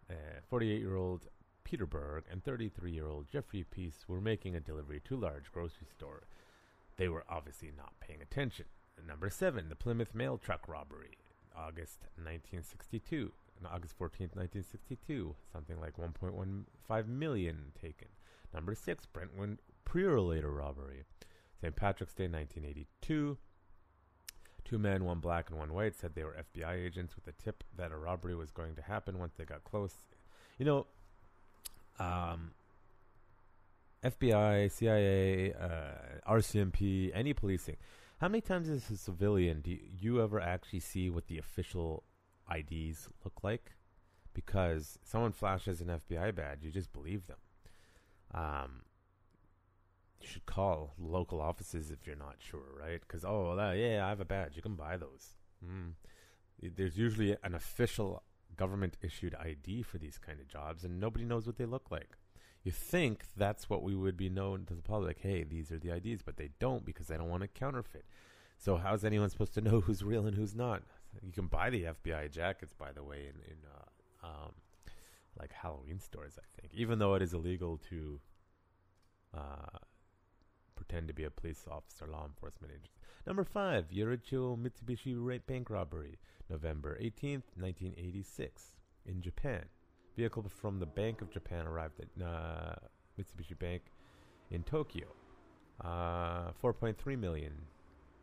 [0.09, 0.13] Uh,
[0.49, 1.27] 48 year old
[1.63, 5.51] Peter Berg and 33 year old Jeffrey Peace were making a delivery to a large
[5.51, 6.23] grocery store.
[6.97, 8.65] They were obviously not paying attention.
[9.07, 11.17] Number 7, the Plymouth mail truck robbery,
[11.55, 13.31] August 1962.
[13.63, 18.07] On August 14th, 1962, something like 1.15 million taken.
[18.53, 21.03] Number six, Brentwood Purolator robbery.
[21.61, 21.75] St.
[21.75, 23.37] Patrick's Day, 1982.
[24.63, 27.63] Two men, one black and one white, said they were FBI agents with a tip
[27.77, 29.93] that a robbery was going to happen once they got close.
[30.57, 30.87] You know,
[31.99, 32.51] um,
[34.03, 37.77] FBI, CIA, uh, RCMP, any policing.
[38.19, 42.03] How many times as a civilian do you, ever actually see what the official
[42.53, 43.71] IDs look like?
[44.33, 47.37] Because someone flashes an FBI badge, you just believe them.
[48.33, 48.81] Um,
[50.21, 52.99] you should call local offices if you're not sure, right?
[53.01, 54.55] Because oh, that, yeah, I have a badge.
[54.55, 55.35] You can buy those.
[55.65, 55.93] Mm.
[56.75, 58.23] There's usually an official
[58.55, 62.17] government issued ID for these kind of jobs, and nobody knows what they look like.
[62.63, 65.19] You think that's what we would be known to the public.
[65.21, 68.05] Hey, these are the IDs, but they don't because they don't want to counterfeit.
[68.57, 70.83] So how's anyone supposed to know who's real and who's not?
[71.23, 74.51] You can buy the FBI jackets, by the way, in, in uh, um,
[75.39, 76.37] like Halloween stores.
[76.37, 78.19] I think, even though it is illegal to
[79.35, 79.77] uh,
[80.81, 82.89] pretend to be a police officer, law enforcement agent.
[83.27, 86.17] Number five, Yoichi Mitsubishi bank robbery,
[86.49, 88.73] November 18th, 1986,
[89.05, 89.65] in Japan.
[90.17, 92.75] Vehicle from the Bank of Japan arrived at uh,
[93.19, 93.83] Mitsubishi Bank
[94.49, 95.05] in Tokyo.
[95.83, 97.53] Uh, 4.3 million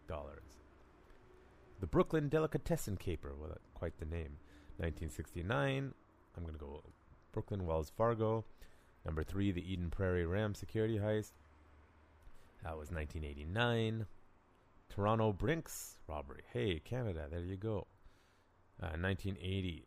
[0.09, 0.43] dollars.
[1.81, 4.39] The Brooklyn Delicatessen Caper, well, quite the name.
[4.79, 5.93] 1969.
[6.37, 6.83] I'm going to go
[7.33, 8.45] Brooklyn Wells Fargo.
[9.05, 11.33] Number three, the Eden Prairie Ram security heist.
[12.63, 14.07] That was 1989.
[14.89, 16.43] Toronto Brinks robbery.
[16.53, 17.87] Hey, Canada, there you go.
[18.83, 19.87] Uh, 1980.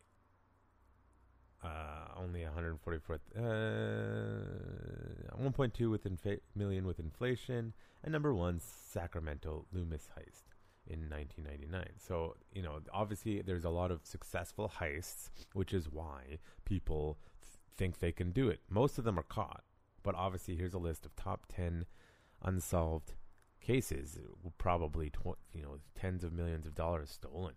[1.62, 1.68] Uh,
[2.16, 3.20] only 144.
[3.36, 3.40] Uh,
[5.40, 7.72] 1.2 with infa- million with inflation,
[8.02, 10.42] and number one, Sacramento Loomis heist
[10.86, 11.84] in 1999.
[11.98, 17.58] So you know, obviously, there's a lot of successful heists, which is why people th-
[17.76, 18.60] think they can do it.
[18.68, 19.62] Most of them are caught,
[20.02, 21.86] but obviously, here's a list of top 10
[22.44, 23.14] unsolved
[23.60, 24.18] cases,
[24.58, 27.54] probably tw- you know tens of millions of dollars stolen.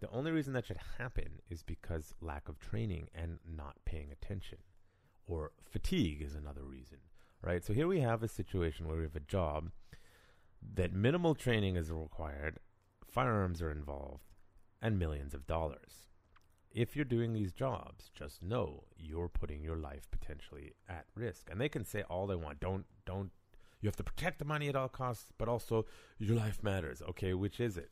[0.00, 4.58] The only reason that should happen is because lack of training and not paying attention,
[5.26, 6.98] or fatigue is another reason,
[7.42, 7.64] right?
[7.64, 9.70] So here we have a situation where we have a job
[10.74, 12.58] that minimal training is required,
[13.06, 14.24] firearms are involved,
[14.80, 16.06] and millions of dollars.
[16.72, 21.48] If you're doing these jobs, just know you're putting your life potentially at risk.
[21.50, 22.60] And they can say all they want.
[22.60, 23.32] Don't don't
[23.80, 25.86] you have to protect the money at all costs, but also
[26.18, 27.02] your life matters.
[27.10, 27.90] Okay, which is it?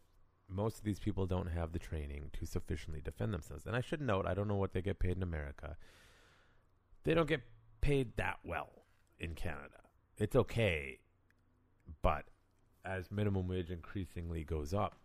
[0.49, 3.67] Most of these people don't have the training to sufficiently defend themselves.
[3.67, 5.77] And I should note, I don't know what they get paid in America.
[7.05, 7.43] They don't get
[7.81, 8.71] paid that well
[9.19, 9.81] in Canada.
[10.17, 10.99] It's okay,
[12.03, 12.25] but
[12.85, 14.97] as minimum wage increasingly goes up,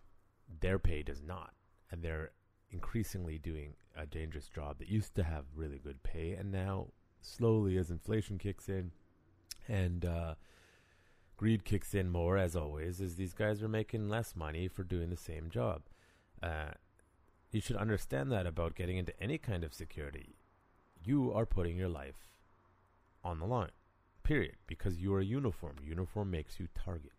[0.62, 1.54] their pay does not.
[1.92, 2.32] And they're
[2.72, 6.32] increasingly doing a dangerous job that used to have really good pay.
[6.32, 6.88] And now,
[7.22, 8.92] slowly, as inflation kicks in
[9.68, 10.36] and uh,
[11.38, 15.10] greed kicks in more, as always, is these guys are making less money for doing
[15.10, 15.84] the same job.
[16.42, 16.72] Uh,
[17.52, 20.36] you should understand that about getting into any kind of security.
[21.04, 22.30] You are putting your life
[23.24, 23.72] on the line,
[24.24, 25.76] period, because you are a uniform.
[25.84, 27.14] Uniform makes you target,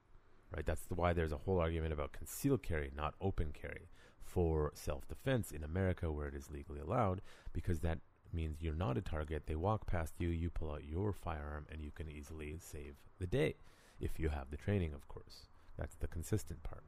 [0.54, 0.66] right?
[0.66, 3.88] That's why there's a whole argument about concealed carry, not open carry,
[4.22, 7.20] for self defense in America where it is legally allowed,
[7.52, 7.98] because that
[8.32, 9.44] means you're not a target.
[9.46, 13.26] They walk past you, you pull out your firearm, and you can easily save the
[13.26, 13.54] day
[14.00, 15.46] if you have the training, of course.
[15.78, 16.84] That's the consistent part,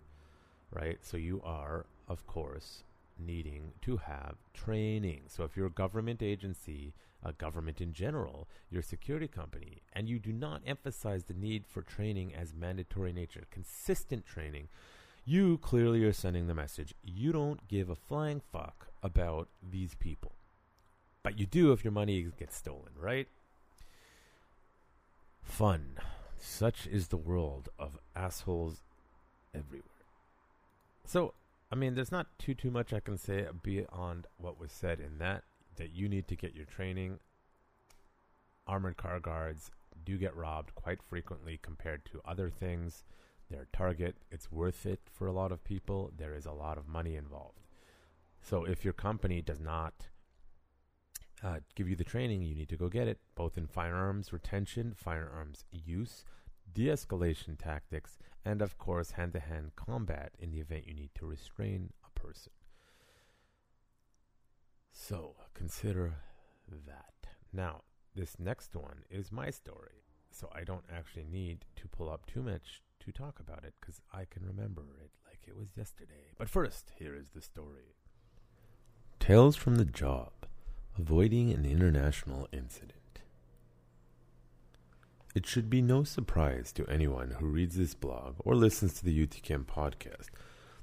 [0.70, 0.98] right?
[1.02, 2.82] So you are, of course,
[3.18, 5.22] needing to have training.
[5.28, 6.92] So if you're a government agency,
[7.24, 11.82] a government in general, you're security company, and you do not emphasize the need for
[11.82, 14.68] training as mandatory nature, consistent training,
[15.24, 20.32] you clearly are sending the message you don't give a flying fuck about these people.
[21.22, 23.26] But you do if your money gets stolen, right?
[25.42, 25.96] Fun.
[26.38, 28.82] Such is the world of assholes
[29.54, 29.84] everywhere.
[31.04, 31.34] So,
[31.70, 35.18] I mean, there's not too too much I can say beyond what was said in
[35.18, 35.44] that
[35.76, 37.18] that you need to get your training.
[38.66, 39.70] Armored car guards
[40.04, 43.04] do get robbed quite frequently compared to other things.
[43.50, 46.10] Their target, it's worth it for a lot of people.
[46.16, 47.60] There is a lot of money involved.
[48.40, 50.08] So if your company does not
[51.42, 54.94] uh, give you the training, you need to go get it, both in firearms retention,
[54.96, 56.24] firearms use,
[56.72, 61.10] de escalation tactics, and of course, hand to hand combat in the event you need
[61.14, 62.52] to restrain a person.
[64.92, 66.14] So, consider
[66.86, 67.12] that.
[67.52, 67.82] Now,
[68.14, 72.42] this next one is my story, so I don't actually need to pull up too
[72.42, 76.32] much to talk about it because I can remember it like it was yesterday.
[76.38, 77.94] But first, here is the story
[79.20, 80.32] Tales from the Job
[80.98, 83.20] Avoiding an International Incident.
[85.34, 89.26] It should be no surprise to anyone who reads this blog or listens to the
[89.26, 90.28] UTKM podcast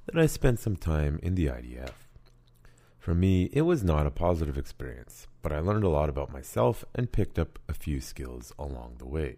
[0.05, 1.93] that I spent some time in the IDF.
[2.99, 6.85] For me, it was not a positive experience, but I learned a lot about myself
[6.93, 9.37] and picked up a few skills along the way.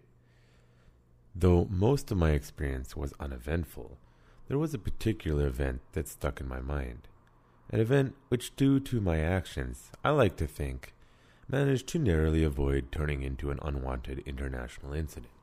[1.34, 3.98] Though most of my experience was uneventful,
[4.50, 7.08] there was a particular event that stuck in my mind.
[7.76, 10.94] An event which, due to my actions, I like to think,
[11.50, 15.34] managed to narrowly avoid turning into an unwanted international incident.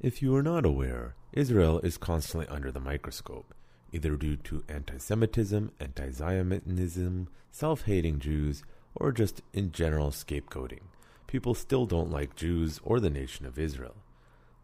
[0.00, 3.54] If you are not aware, Israel is constantly under the microscope,
[3.92, 8.64] either due to anti Semitism, anti Zionism, self hating Jews,
[8.96, 10.88] or just in general scapegoating.
[11.28, 13.94] People still don't like Jews or the nation of Israel.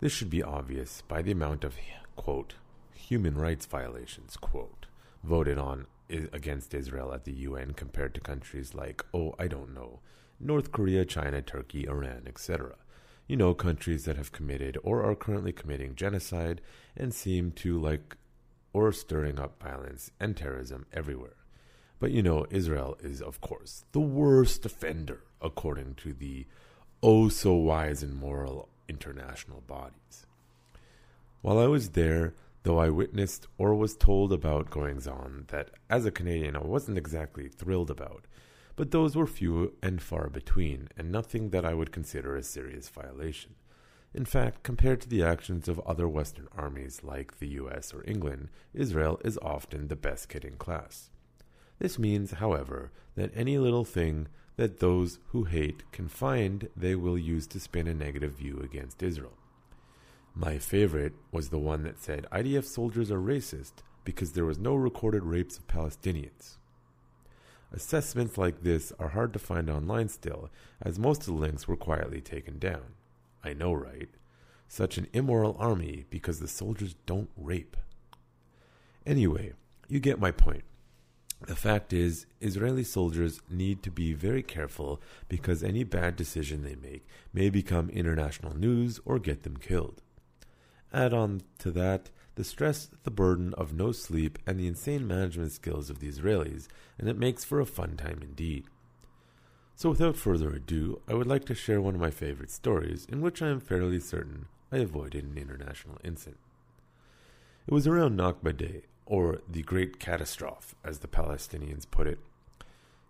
[0.00, 1.76] This should be obvious by the amount of,
[2.16, 2.54] quote,
[2.92, 4.81] human rights violations, quote,
[5.22, 5.86] voted on
[6.32, 10.00] against Israel at the UN compared to countries like, oh, I don't know,
[10.38, 12.74] North Korea, China, Turkey, Iran, etc.
[13.26, 16.60] You know, countries that have committed or are currently committing genocide
[16.96, 18.16] and seem to like
[18.72, 21.36] or stirring up violence and terrorism everywhere.
[21.98, 26.46] But you know, Israel is, of course, the worst offender according to the
[27.02, 30.26] oh so wise and moral international bodies.
[31.42, 36.06] While I was there, though I witnessed or was told about goings on that as
[36.06, 38.26] a Canadian I wasn't exactly thrilled about,
[38.76, 42.88] but those were few and far between, and nothing that I would consider a serious
[42.88, 43.54] violation.
[44.14, 48.48] In fact, compared to the actions of other Western armies like the US or England,
[48.74, 51.10] Israel is often the best kid in class.
[51.78, 57.18] This means, however, that any little thing that those who hate can find they will
[57.18, 59.36] use to spin a negative view against Israel.
[60.34, 63.72] My favorite was the one that said IDF soldiers are racist
[64.02, 66.56] because there was no recorded rapes of Palestinians.
[67.70, 70.50] Assessments like this are hard to find online still,
[70.80, 72.94] as most of the links were quietly taken down.
[73.44, 74.08] I know, right?
[74.68, 77.76] Such an immoral army because the soldiers don't rape.
[79.04, 79.52] Anyway,
[79.88, 80.64] you get my point.
[81.46, 86.76] The fact is, Israeli soldiers need to be very careful because any bad decision they
[86.76, 90.00] make may become international news or get them killed.
[90.92, 95.52] Add on to that the stress, the burden of no sleep, and the insane management
[95.52, 98.64] skills of the Israelis, and it makes for a fun time indeed.
[99.76, 103.20] So, without further ado, I would like to share one of my favorite stories in
[103.20, 106.38] which I am fairly certain I avoided an international incident.
[107.66, 112.18] It was around Nakba Day, or the Great Catastrophe, as the Palestinians put it.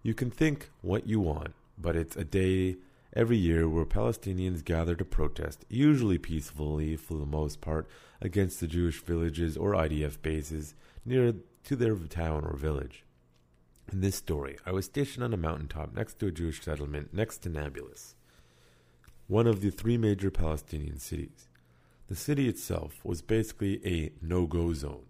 [0.03, 2.77] You can think what you want, but it's a day
[3.15, 7.89] every year where Palestinians gather to protest, usually peacefully for the most part,
[8.21, 10.75] against the Jewish villages or IDF bases
[11.05, 11.35] near
[11.65, 13.05] to their town or village.
[13.93, 17.39] In this story, I was stationed on a mountaintop next to a Jewish settlement next
[17.39, 18.15] to Nablus,
[19.27, 21.49] one of the three major Palestinian cities.
[22.09, 25.07] The city itself was basically a no go zone,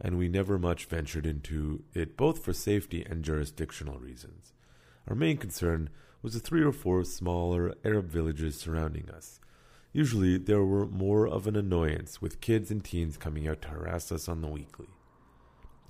[0.00, 4.52] and we never much ventured into it both for safety and jurisdictional reasons.
[5.08, 5.90] Our main concern
[6.22, 9.40] was the three or four smaller Arab villages surrounding us.
[9.92, 14.12] Usually there were more of an annoyance, with kids and teens coming out to harass
[14.12, 14.86] us on the weekly.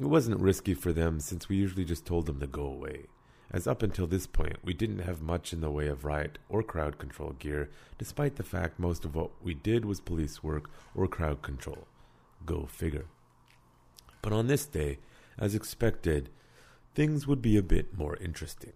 [0.00, 3.06] It wasn't risky for them since we usually just told them to go away,
[3.50, 6.62] as up until this point we didn't have much in the way of riot or
[6.62, 11.06] crowd control gear, despite the fact most of what we did was police work or
[11.06, 11.86] crowd control.
[12.46, 13.06] Go figure.
[14.22, 14.98] But on this day,
[15.38, 16.30] as expected,
[16.94, 18.72] things would be a bit more interesting.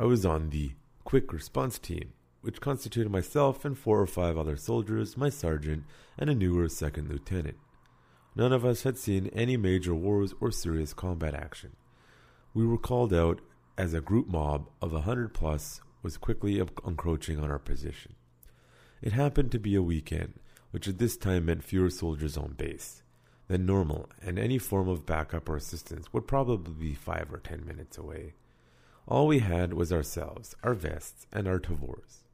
[0.00, 4.56] I was on the quick response team, which constituted myself and four or five other
[4.56, 5.82] soldiers, my sergeant,
[6.16, 7.56] and a newer second lieutenant.
[8.36, 11.74] None of us had seen any major wars or serious combat action.
[12.54, 13.40] We were called out
[13.76, 18.14] as a group mob of a hundred plus was quickly encroaching on our position.
[19.02, 20.34] It happened to be a weekend,
[20.70, 23.02] which at this time meant fewer soldiers on base
[23.48, 27.66] than normal, and any form of backup or assistance would probably be five or ten
[27.66, 28.34] minutes away.
[29.08, 32.24] All we had was ourselves, our vests, and our tavors.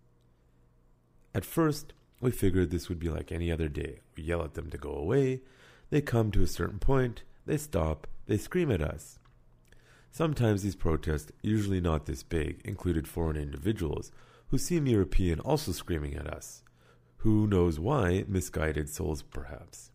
[1.33, 4.01] At first, we figured this would be like any other day.
[4.17, 5.43] We yell at them to go away,
[5.91, 9.21] they come to a certain point, they stop, they scream at us.
[10.11, 14.11] Sometimes these protests, usually not this big, included foreign individuals
[14.49, 16.65] who seem European also screaming at us.
[17.19, 19.93] Who knows why, misguided souls perhaps.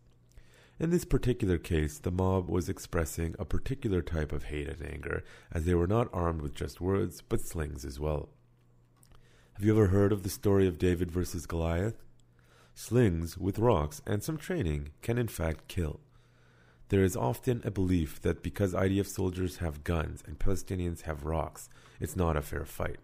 [0.80, 5.22] In this particular case, the mob was expressing a particular type of hate and anger,
[5.52, 8.30] as they were not armed with just words, but slings as well.
[9.52, 12.02] Have you ever heard of the story of David versus Goliath?
[12.74, 16.00] Slings, with rocks and some training, can in fact kill.
[16.88, 21.68] There is often a belief that because IDF soldiers have guns and Palestinians have rocks,
[22.00, 23.00] it's not a fair fight.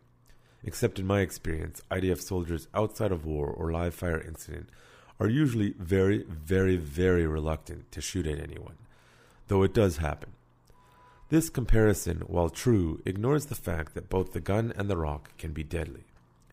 [0.64, 4.70] except in my experience, IDF soldiers outside of war or live fire incident
[5.18, 8.76] are usually very, very, very reluctant to shoot at anyone,
[9.48, 10.32] though it does happen.
[11.28, 15.52] This comparison, while true, ignores the fact that both the gun and the rock can
[15.52, 16.04] be deadly.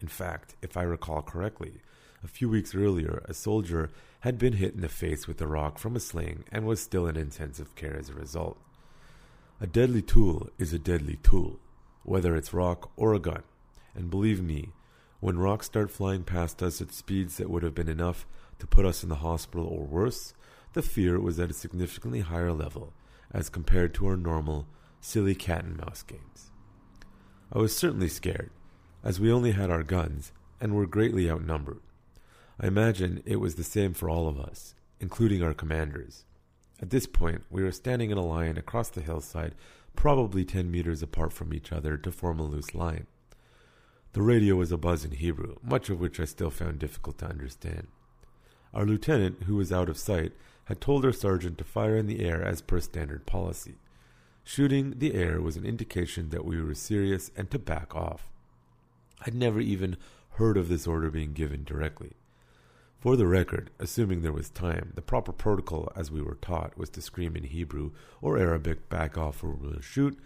[0.02, 1.81] In fact, if I recall correctly,
[2.23, 3.91] a few weeks earlier, a soldier
[4.22, 7.06] had been hit in the face with a rock from a sling and was still
[7.07, 8.57] in intensive care as a result.
[9.60, 11.60] A deadly tool is a deadly tool,
[12.03, 13.44] whether it's rock or a gun.
[13.94, 14.69] And believe me,
[15.19, 18.26] when rocks start flying past us at speeds that would have been enough
[18.59, 20.34] to put us in the hospital or worse,
[20.73, 22.93] the fear was at a significantly higher level
[23.31, 24.67] as compared to our normal,
[25.01, 26.51] silly cat and mouse games.
[27.51, 28.51] I was certainly scared,
[29.03, 30.31] as we only had our guns
[30.61, 31.81] and were greatly outnumbered.
[32.59, 36.25] I imagine it was the same for all of us, including our commanders.
[36.81, 39.55] At this point, we were standing in a line across the hillside,
[39.95, 43.07] probably ten meters apart from each other to form a loose line.
[44.13, 47.88] The radio was abuzz in Hebrew, much of which I still found difficult to understand.
[48.74, 50.32] Our lieutenant, who was out of sight,
[50.66, 53.76] had told our sergeant to fire in the air as per standard policy.
[54.44, 58.30] Shooting the air was an indication that we were serious and to back off.
[59.26, 59.98] I'd never even
[60.32, 62.14] heard of this order being given directly.
[63.00, 66.90] For the record, assuming there was time, the proper protocol as we were taught was
[66.91, 67.91] to scream in Hebrew
[68.22, 70.18] or Arabic, back off or we'll shoot,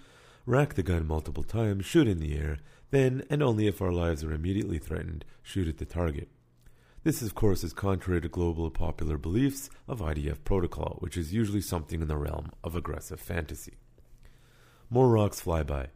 [0.45, 2.59] rack the gun multiple times, shoot in the air,
[2.91, 6.29] then, and only if our lives are immediately threatened, shoot at the target.
[7.07, 11.61] This, of course, is contrary to global popular beliefs of IDF protocol, which is usually
[11.61, 13.75] something in the realm of aggressive fantasy.
[14.89, 15.87] More rocks fly by.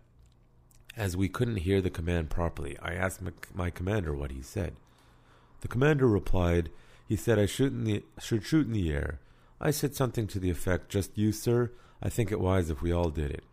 [0.95, 3.19] As we couldn't hear the command properly, I asked
[3.53, 4.77] my commander what he said.
[5.59, 6.69] The commander replied,
[7.05, 9.19] He said I shoot in the, should shoot in the air.
[9.59, 11.73] I said something to the effect, Just you, sir?
[12.01, 13.43] I think it wise if we all did it.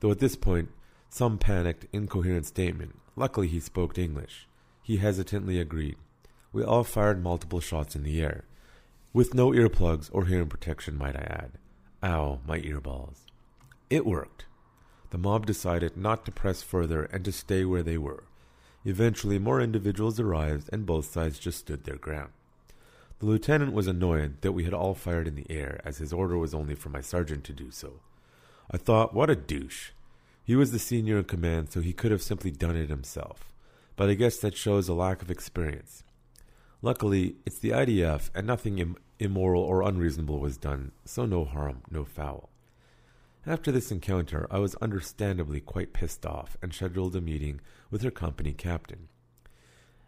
[0.00, 0.68] Though at this point,
[1.08, 3.00] some panicked, incoherent statement.
[3.16, 4.46] Luckily, he spoke English.
[4.82, 5.96] He hesitantly agreed.
[6.52, 8.44] We all fired multiple shots in the air.
[9.12, 11.52] With no earplugs or hearing protection, might I add.
[12.02, 13.18] Ow, my earballs.
[13.88, 14.46] It worked.
[15.10, 18.24] The mob decided not to press further and to stay where they were.
[18.84, 22.30] Eventually, more individuals arrived, and both sides just stood their ground.
[23.18, 26.38] The lieutenant was annoyed that we had all fired in the air, as his order
[26.38, 28.00] was only for my sergeant to do so.
[28.70, 29.90] I thought, what a douche.
[30.42, 33.52] He was the senior in command, so he could have simply done it himself.
[33.96, 36.02] But I guess that shows a lack of experience.
[36.82, 41.82] Luckily, it's the IDF, and nothing Im- immoral or unreasonable was done, so no harm,
[41.90, 42.48] no foul.
[43.46, 48.10] After this encounter, I was understandably quite pissed off and scheduled a meeting with her
[48.10, 49.08] company captain.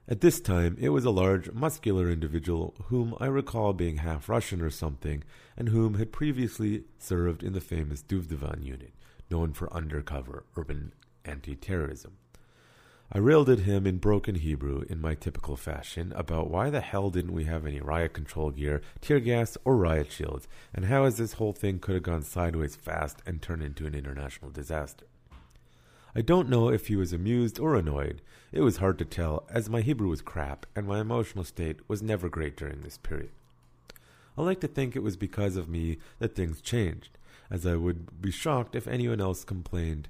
[0.08, 4.62] At this time, it was a large, muscular individual whom I recall being half Russian
[4.62, 5.24] or something,
[5.56, 8.94] and whom had previously served in the famous Duvdevan unit,
[9.30, 10.92] known for undercover urban
[11.24, 12.16] anti terrorism.
[13.14, 17.10] I railed at him in broken Hebrew, in my typical fashion, about why the hell
[17.10, 21.34] didn't we have any riot control gear, tear gas, or riot shields, and how this
[21.34, 25.04] whole thing could have gone sideways fast and turned into an international disaster.
[26.14, 28.22] I don't know if he was amused or annoyed.
[28.50, 32.02] It was hard to tell, as my Hebrew was crap, and my emotional state was
[32.02, 33.32] never great during this period.
[34.38, 37.18] I like to think it was because of me that things changed,
[37.50, 40.08] as I would be shocked if anyone else complained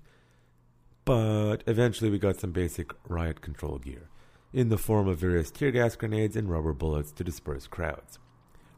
[1.04, 4.08] but eventually we got some basic riot control gear,
[4.52, 8.18] in the form of various tear gas grenades and rubber bullets to disperse crowds.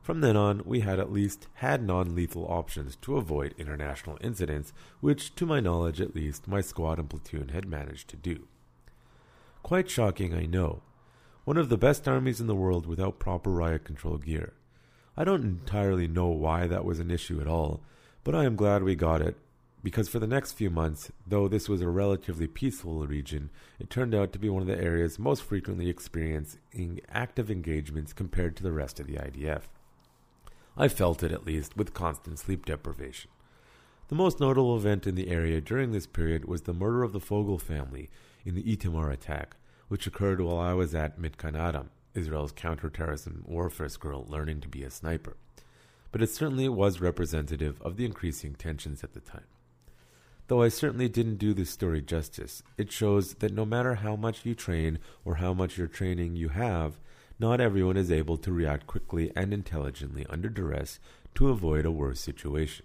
[0.02, 4.72] From then on, we had at least had non lethal options to avoid international incidents,
[5.00, 8.46] which, to my knowledge at least, my squad and platoon had managed to do.
[9.62, 10.82] Quite shocking, I know.
[11.44, 14.52] One of the best armies in the world without proper riot control gear.
[15.16, 17.82] I don't entirely know why that was an issue at all,
[18.24, 19.38] but I am glad we got it
[19.84, 24.14] because for the next few months, though this was a relatively peaceful region, it turned
[24.14, 28.72] out to be one of the areas most frequently experiencing active engagements compared to the
[28.72, 29.64] rest of the IDF.
[30.74, 33.30] I felt it at least with constant sleep deprivation.
[34.08, 37.20] The most notable event in the area during this period was the murder of the
[37.20, 38.08] Fogel family
[38.42, 39.54] in the Itamar attack,
[39.88, 44.82] which occurred while I was at Mitkan Adam, Israel's counterterrorism warfare school, learning to be
[44.82, 45.36] a sniper.
[46.10, 49.44] But it certainly was representative of the increasing tensions at the time.
[50.46, 54.44] Though I certainly didn't do this story justice, it shows that no matter how much
[54.44, 56.98] you train or how much your training you have,
[57.38, 61.00] not everyone is able to react quickly and intelligently under duress
[61.34, 62.84] to avoid a worse situation.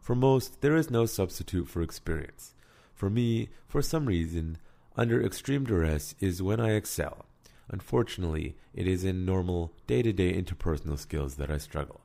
[0.00, 2.54] For most, there is no substitute for experience.
[2.94, 4.56] For me, for some reason,
[4.96, 7.26] under extreme duress is when I excel.
[7.68, 12.00] Unfortunately, it is in normal, day to day interpersonal skills that I struggle.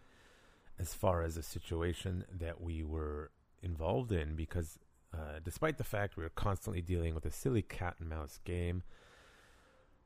[0.80, 3.32] as far as a situation that we were
[3.64, 4.78] involved in because
[5.14, 8.84] uh, despite the fact we were constantly dealing with a silly cat and mouse game,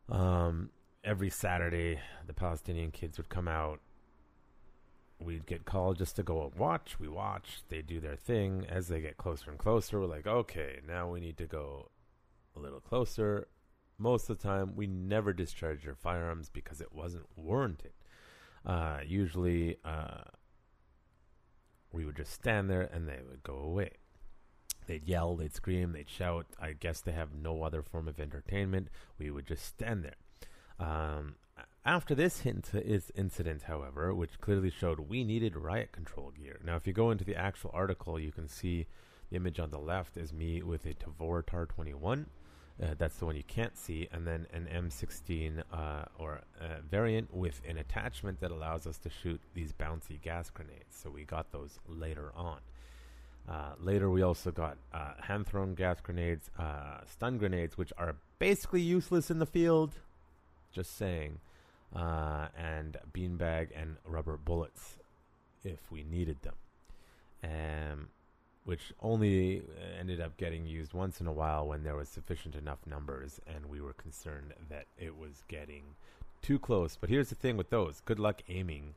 [0.09, 0.69] um,
[1.03, 3.79] every Saturday the Palestinian kids would come out.
[5.19, 6.99] We'd get called just to go watch.
[6.99, 7.61] We watch.
[7.69, 8.65] They do their thing.
[8.67, 11.91] As they get closer and closer, we're like, okay, now we need to go
[12.55, 13.47] a little closer
[14.01, 17.91] most of the time we never discharged our firearms because it wasn't warranted.
[18.65, 20.23] Uh, usually, uh,
[21.91, 23.91] we would just stand there and they would go away.
[24.87, 26.45] They'd yell, they'd scream, they'd shout.
[26.59, 28.89] I guess they have no other form of entertainment.
[29.17, 30.15] We would just stand there.
[30.79, 31.35] Um,
[31.85, 36.59] after this hint is incident, however, which clearly showed we needed riot control gear.
[36.63, 38.87] Now, if you go into the actual article, you can see
[39.29, 42.27] the image on the left is me with a Tavor TAR 21
[42.81, 46.41] uh, that's the one you can't see, and then an M16 uh, or
[46.89, 50.95] variant with an attachment that allows us to shoot these bouncy gas grenades.
[50.95, 52.59] So we got those later on.
[53.51, 58.15] Uh, later, we also got uh, hand thrown gas grenades, uh, stun grenades, which are
[58.39, 59.91] basically useless in the field.
[60.71, 61.39] Just saying.
[61.93, 64.99] Uh, and beanbag and rubber bullets
[65.65, 66.53] if we needed them.
[67.43, 68.07] Um,
[68.63, 72.55] which only uh, ended up getting used once in a while when there was sufficient
[72.55, 75.83] enough numbers and we were concerned that it was getting
[76.41, 76.95] too close.
[76.95, 78.93] But here's the thing with those good luck aiming.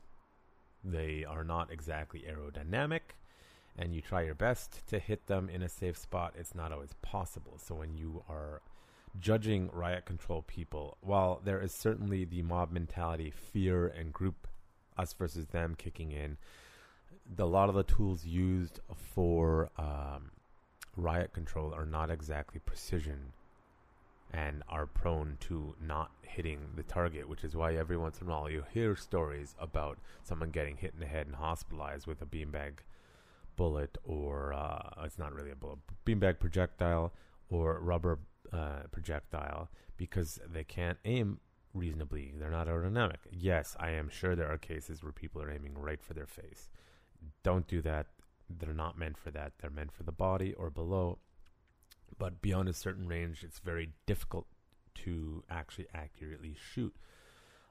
[0.85, 3.01] They are not exactly aerodynamic,
[3.79, 6.35] and you try your best to hit them in a safe spot.
[6.39, 7.59] It's not always possible.
[7.59, 8.61] So when you are
[9.19, 14.47] judging riot control people, while there is certainly the mob mentality, fear, and group
[14.97, 16.37] us versus them kicking in,
[17.37, 20.31] the, a lot of the tools used for um,
[20.97, 23.33] riot control are not exactly precision
[24.33, 28.31] and are prone to not hitting the target, which is why every once in a
[28.31, 32.27] while you hear stories about someone getting hit in the head and hospitalized with a
[32.27, 32.73] beanbag
[33.57, 37.13] bullet, or uh, it's not really a bullet, beanbag projectile
[37.49, 38.19] or rubber
[38.53, 41.41] uh, projectile because they can't aim
[41.73, 42.33] reasonably.
[42.37, 43.19] They're not aerodynamic.
[43.31, 46.69] Yes, I am sure there are cases where people are aiming right for their face
[47.43, 48.07] don't do that.
[48.49, 49.53] They're not meant for that.
[49.61, 51.19] They're meant for the body or below.
[52.19, 54.47] But beyond a certain range, it's very difficult
[54.97, 56.95] to actually accurately shoot.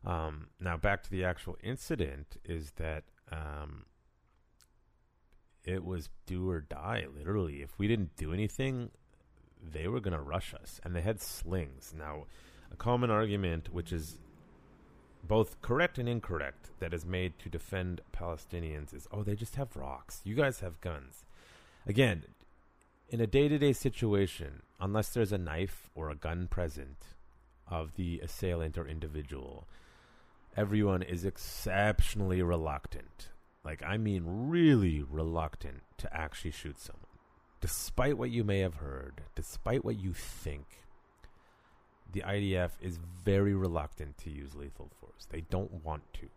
[0.06, 3.86] Um, now, back to the actual incident is that um,
[5.66, 7.62] it was do or die, literally.
[7.62, 8.92] If we didn't do anything,
[9.62, 10.80] they were going to rush us.
[10.84, 11.94] And they had slings.
[11.98, 12.26] Now,
[12.72, 14.18] a common argument, which is
[15.24, 19.76] both correct and incorrect that is made to defend Palestinians is oh they just have
[19.76, 20.22] rocks.
[20.24, 21.26] You guys have guns.
[21.88, 22.24] Again,
[23.10, 26.98] in a day-to-day situation, unless there's a knife or a gun present
[27.68, 29.68] of the assailant or individual,
[30.58, 33.30] everyone is exceptionally reluctant.
[33.64, 37.06] Like I mean really reluctant to actually shoot someone.
[37.62, 40.66] Despite what you may have heard, despite what you think,
[42.12, 45.28] the IDF is very reluctant to use lethal force.
[45.30, 46.28] They don't want to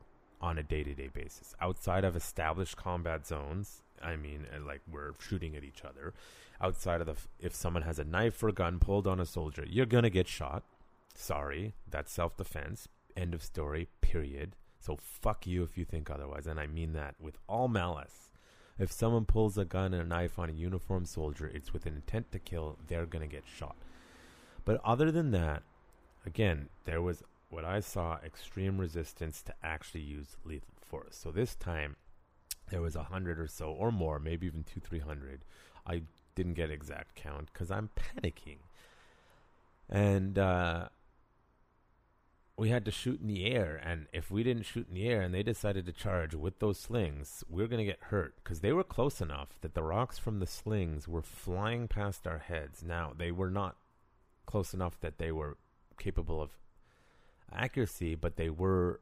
[0.40, 1.54] on a day to day basis.
[1.60, 6.14] Outside of established combat zones, I mean, like we're shooting at each other.
[6.60, 9.26] Outside of the, f- if someone has a knife or a gun pulled on a
[9.26, 10.62] soldier, you're gonna get shot.
[11.14, 12.88] Sorry, that's self defense.
[13.16, 13.88] End of story.
[14.00, 14.54] Period.
[14.86, 18.30] So fuck you if you think otherwise, and I mean that with all malice.
[18.78, 21.96] If someone pulls a gun and a knife on a uniformed soldier, it's with an
[21.96, 22.78] intent to kill.
[22.86, 23.74] They're gonna get shot.
[24.64, 25.64] But other than that,
[26.24, 31.16] again, there was what I saw extreme resistance to actually use lethal force.
[31.16, 31.96] So this time,
[32.70, 35.44] there was a hundred or so, or more, maybe even two, three hundred.
[35.84, 36.02] I
[36.36, 38.58] didn't get exact count because I'm panicking,
[39.90, 40.90] and uh,
[42.58, 43.80] we had to shoot in the air.
[43.84, 46.78] And if we didn't shoot in the air, and they decided to charge with those
[46.78, 50.18] slings, we are going to get hurt because they were close enough that the rocks
[50.18, 52.82] from the slings were flying past our heads.
[52.82, 53.76] Now they were not
[54.46, 55.58] close enough that they were
[55.98, 56.50] capable of
[57.52, 59.00] accuracy, but they were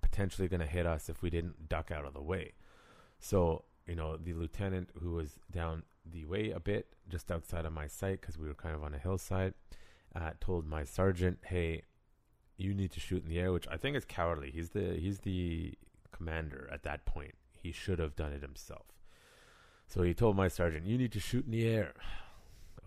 [0.00, 2.52] potentially going to hit us if we didn't duck out of the way.
[3.18, 7.72] So, you know, the lieutenant who was down the way a bit, just outside of
[7.72, 9.54] my sight, because we were kind of on a hillside,
[10.14, 11.82] uh, told my sergeant, "Hey,
[12.56, 14.50] you need to shoot in the air," which I think is cowardly.
[14.50, 15.74] He's the he's the
[16.12, 17.34] commander at that point.
[17.52, 18.86] He should have done it himself.
[19.88, 21.94] So he told my sergeant, "You need to shoot in the air."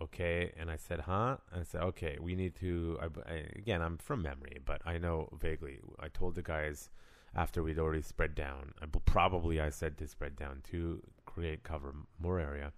[0.02, 3.82] okay and i said huh and i said okay we need to I, I, again
[3.82, 6.88] i'm from memory but i know vaguely i told the guys
[7.34, 11.92] after we'd already spread down I, probably i said to spread down to create cover
[12.18, 12.72] more area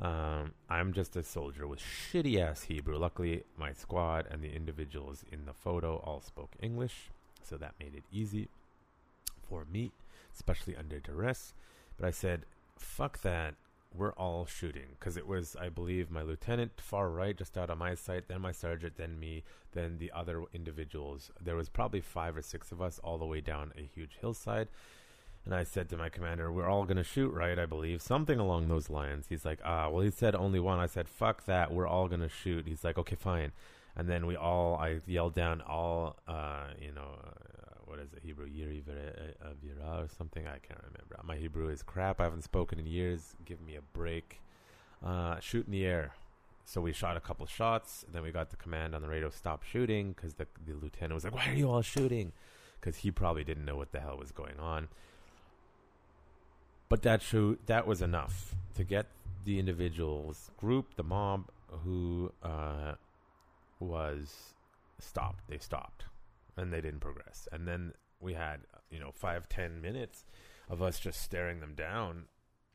[0.00, 5.24] um, i'm just a soldier with shitty ass hebrew luckily my squad and the individuals
[5.30, 7.10] in the photo all spoke english
[7.42, 8.48] so that made it easy
[9.48, 9.90] for me
[10.34, 11.54] especially under duress
[11.98, 12.44] but i said
[12.78, 13.54] fuck that
[13.94, 17.78] we're all shooting because it was, I believe, my lieutenant far right, just out of
[17.78, 19.42] my sight, then my sergeant, then me,
[19.72, 21.30] then the other individuals.
[21.42, 24.68] There was probably five or six of us all the way down a huge hillside.
[25.44, 27.58] And I said to my commander, "We're all gonna shoot, right?
[27.58, 30.78] I believe something along those lines." He's like, "Ah, well." He said only one.
[30.78, 31.72] I said, "Fuck that.
[31.72, 33.52] We're all gonna shoot." He's like, "Okay, fine."
[33.96, 37.18] And then we all, I yelled down, all, uh, you know,
[37.84, 40.46] what is it, Hebrew, Yiri Vira or something?
[40.46, 41.18] I can't remember.
[41.24, 42.20] My Hebrew is crap.
[42.20, 43.34] I haven't spoken in years.
[43.44, 44.40] Give me a break.
[45.04, 46.12] Uh, shoot in the air.
[46.64, 48.04] So we shot a couple shots.
[48.10, 51.24] Then we got the command on the radio, stop shooting, because the, the lieutenant was
[51.24, 52.32] like, why are you all shooting?
[52.80, 54.88] Because he probably didn't know what the hell was going on.
[56.90, 59.06] But that shoot, that was enough to get
[59.44, 61.48] the individuals group, the mob,
[61.84, 62.94] who uh,
[63.78, 64.54] was
[64.98, 65.44] stopped.
[65.48, 66.06] They stopped
[66.56, 67.46] and they didn't progress.
[67.52, 70.24] And then we had you know five ten minutes
[70.68, 72.24] of us just staring them down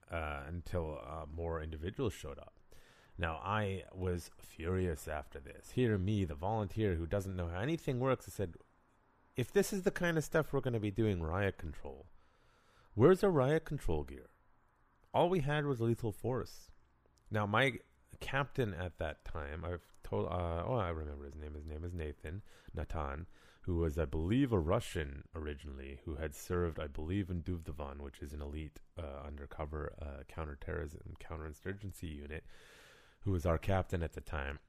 [0.09, 2.53] uh, until uh, more individuals showed up.
[3.17, 5.71] Now I was furious after this.
[5.71, 8.53] Here, me, the volunteer who doesn't know how anything works, I said,
[9.35, 12.05] "If this is the kind of stuff we're going to be doing riot control,
[12.95, 14.29] where's our riot control gear?
[15.13, 16.71] All we had was lethal force."
[17.29, 17.73] Now my
[18.19, 21.53] captain at that time, I've told, uh, oh, I remember his name.
[21.53, 22.41] His name is Nathan
[22.73, 23.27] Natan
[23.65, 28.21] who was, I believe, a Russian originally, who had served, I believe, in Duvdevan, which
[28.21, 32.43] is an elite uh, undercover uh, counterterrorism, counterinsurgency unit,
[33.21, 34.59] who was our captain at the time.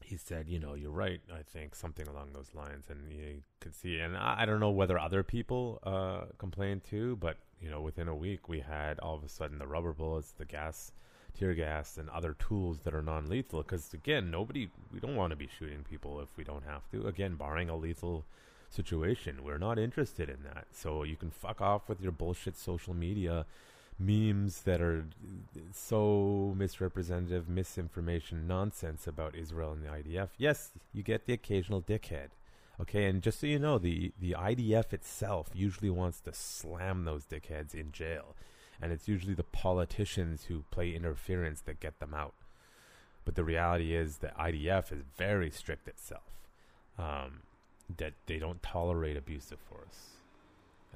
[0.00, 2.86] He said, you know, you're right, I think, something along those lines.
[2.88, 7.16] And you could see, and I, I don't know whether other people uh, complained too,
[7.16, 10.32] but, you know, within a week, we had all of a sudden the rubber bullets,
[10.32, 10.92] the gas
[11.38, 15.36] tear gas and other tools that are non-lethal because again nobody we don't want to
[15.36, 18.24] be shooting people if we don't have to again barring a lethal
[18.70, 22.92] situation we're not interested in that so you can fuck off with your bullshit social
[22.92, 23.46] media
[23.98, 25.06] memes that are
[25.72, 32.28] so misrepresentative misinformation nonsense about Israel and the IDF yes you get the occasional dickhead
[32.80, 37.24] okay and just so you know the the IDF itself usually wants to slam those
[37.24, 38.36] dickheads in jail
[38.80, 42.34] and it's usually the politicians who play interference that get them out.
[43.24, 46.30] But the reality is that IDF is very strict itself,
[46.98, 47.40] um,
[47.96, 50.16] that they don't tolerate abusive force,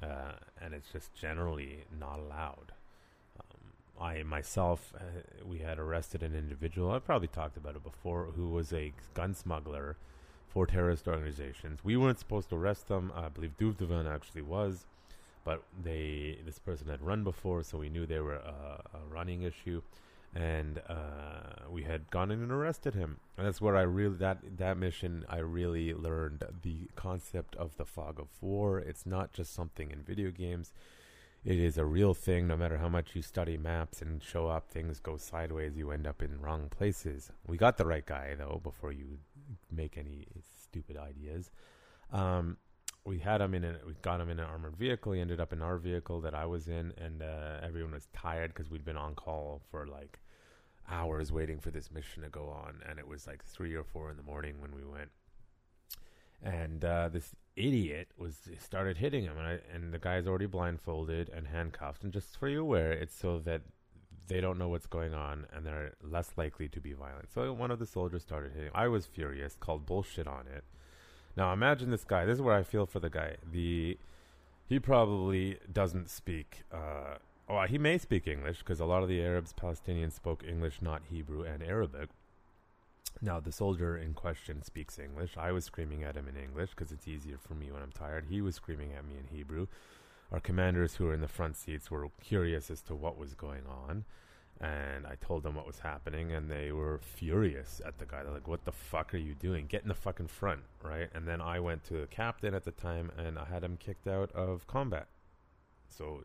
[0.01, 2.71] uh, and it's just generally not allowed.
[4.03, 5.03] I myself, uh,
[5.45, 6.91] we had arrested an individual.
[6.91, 9.95] I've probably talked about it before, who was a gun smuggler
[10.47, 11.79] for terrorist organizations.
[11.83, 13.11] We weren't supposed to arrest them.
[13.15, 14.85] I believe Duvdevan actually was
[15.43, 19.41] but they this person had run before, so we knew they were a, a running
[19.41, 19.81] issue,
[20.33, 23.17] and uh, we had gone in and arrested him.
[23.37, 27.85] And that's where I really that that mission I really learned the concept of the
[27.85, 28.79] fog of war.
[28.79, 30.71] It's not just something in video games.
[31.45, 32.47] It is a real thing.
[32.47, 35.75] No matter how much you study maps and show up, things go sideways.
[35.75, 37.31] You end up in wrong places.
[37.45, 39.17] We got the right guy though before you
[39.69, 40.25] make any
[40.63, 41.51] stupid ideas.
[42.11, 42.57] Um,
[43.05, 45.11] we had him in a, we got him in an armored vehicle.
[45.11, 48.53] He ended up in our vehicle that I was in, and uh, everyone was tired
[48.53, 50.19] because we'd been on call for like
[50.89, 54.09] hours waiting for this mission to go on, and it was like three or four
[54.09, 55.09] in the morning when we went.
[56.41, 61.29] And uh, this idiot was started hitting him, and I, and the guy's already blindfolded
[61.29, 62.03] and handcuffed.
[62.03, 63.61] And just for you aware, it's so that
[64.27, 67.31] they don't know what's going on and they're less likely to be violent.
[67.33, 68.71] So one of the soldiers started hitting.
[68.73, 70.63] I was furious, called bullshit on it.
[71.35, 72.25] Now imagine this guy.
[72.25, 73.35] This is where I feel for the guy.
[73.51, 73.97] The
[74.65, 76.63] he probably doesn't speak.
[76.71, 77.17] Uh,
[77.49, 81.01] oh, he may speak English because a lot of the Arabs, Palestinians spoke English, not
[81.09, 82.09] Hebrew and Arabic.
[83.21, 85.37] Now the soldier in question speaks English.
[85.37, 88.25] I was screaming at him in English because it's easier for me when I'm tired.
[88.29, 89.67] He was screaming at me in Hebrew.
[90.31, 93.63] Our commanders who were in the front seats were curious as to what was going
[93.67, 94.05] on
[94.63, 98.23] and I told them what was happening, and they were furious at the guy.
[98.23, 99.67] They're like, "What the fuck are you doing?
[99.67, 102.71] Get in the fucking front, right?" And then I went to the captain at the
[102.71, 105.07] time, and I had him kicked out of combat.
[105.89, 106.23] So,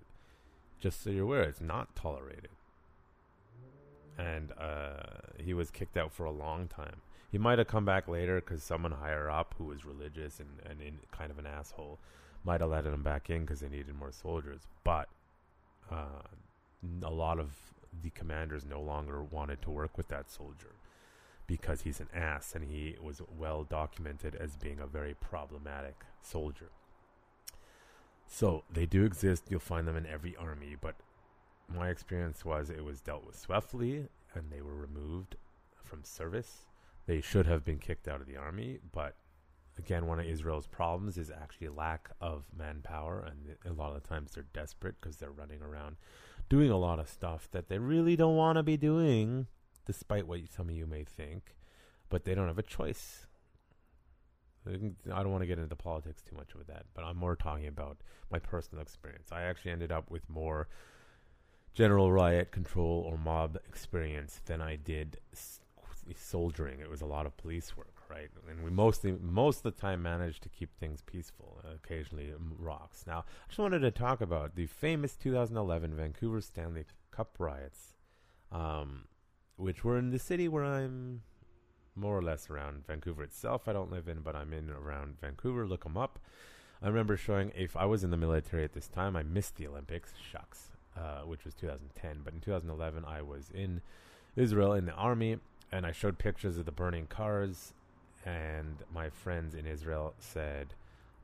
[0.78, 2.50] just so you're aware, it's not tolerated.
[4.18, 5.02] And uh,
[5.38, 7.02] he was kicked out for a long time.
[7.30, 10.80] He might have come back later because someone higher up who was religious and, and
[10.80, 11.98] in, kind of an asshole
[12.44, 14.62] might have let him back in because they needed more soldiers.
[14.82, 15.08] But
[15.90, 16.22] uh,
[17.02, 17.50] a lot of
[18.02, 20.74] the commanders no longer wanted to work with that soldier
[21.46, 26.70] because he's an ass and he was well documented as being a very problematic soldier.
[28.26, 29.44] So they do exist.
[29.48, 30.94] You'll find them in every army, but
[31.74, 35.36] my experience was it was dealt with swiftly and they were removed
[35.82, 36.66] from service.
[37.06, 39.16] They should have been kicked out of the army, but
[39.78, 44.08] again, one of Israel's problems is actually lack of manpower, and a lot of the
[44.08, 45.96] times they're desperate because they're running around
[46.48, 49.46] doing a lot of stuff that they really don't want to be doing,
[49.86, 51.54] despite what some of you may think,
[52.08, 53.26] but they don't have a choice.
[54.66, 57.68] I don't want to get into politics too much with that, but I'm more talking
[57.68, 57.98] about
[58.30, 59.30] my personal experience.
[59.32, 60.68] I actually ended up with more
[61.78, 65.20] general riot control or mob experience than I did
[66.16, 66.80] soldiering.
[66.80, 68.30] It was a lot of police work right?
[68.48, 71.60] And we mostly, most of the time, managed to keep things peaceful.
[71.84, 73.04] Occasionally, rocks.
[73.06, 77.94] Now, I just wanted to talk about the famous 2011 Vancouver Stanley Cup riots,
[78.50, 79.04] um,
[79.56, 81.20] which were in the city where I'm
[81.94, 83.68] more or less around Vancouver itself.
[83.68, 85.66] I don't live in, but I'm in around Vancouver.
[85.66, 86.18] Look them up.
[86.80, 89.66] I remember showing if I was in the military at this time, I missed the
[89.66, 90.14] Olympics.
[90.32, 92.20] Shucks, uh, which was 2010.
[92.24, 93.80] But in 2011, I was in
[94.36, 95.38] Israel in the army,
[95.70, 97.72] and I showed pictures of the burning cars
[98.24, 100.74] and my friends in Israel said,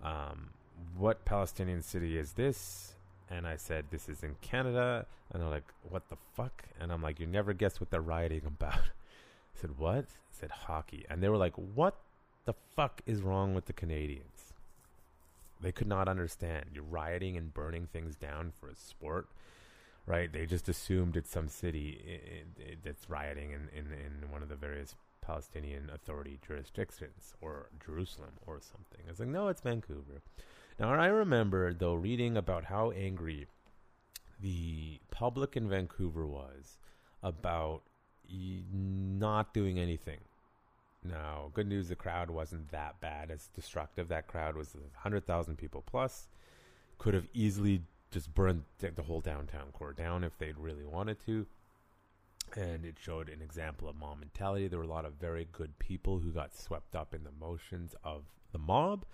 [0.03, 0.51] um,
[0.97, 2.95] "What Palestinian city is this?"
[3.31, 7.03] And I said, "This is in Canada." And they're like, "What the fuck?" And I'm
[7.03, 11.23] like, "You never guess what they're rioting about." I said, "What?" I said, "Hockey." And
[11.23, 11.97] they were like, "What
[12.45, 14.53] the fuck is wrong with the Canadians?"
[15.61, 16.71] They could not understand.
[16.75, 19.29] You're rioting and burning things down for a sport
[20.07, 20.33] right?
[20.33, 22.45] They just assumed it's some city
[22.85, 28.61] that's rioting in, in, in one of the various Palestinian Authority jurisdictions or Jerusalem or
[28.61, 29.07] something.
[29.09, 30.23] It's like, no, it's Vancouver.
[30.79, 33.47] Now, I remember, though, reading about how angry
[34.41, 36.79] the public in Vancouver was
[37.23, 37.83] about
[38.31, 40.19] not doing anything.
[41.03, 44.09] Now, good news, the crowd wasn't that bad as destructive.
[44.09, 46.29] That crowd was 100,000 people plus.
[46.99, 47.83] Could have easily
[48.15, 51.47] just burned the whole downtown core down if they'd really wanted to
[52.57, 54.69] and it showed an example of mob mentality.
[54.69, 57.95] There were a lot of very good people who got swept up in the motions
[58.05, 58.23] of
[58.53, 59.05] the mob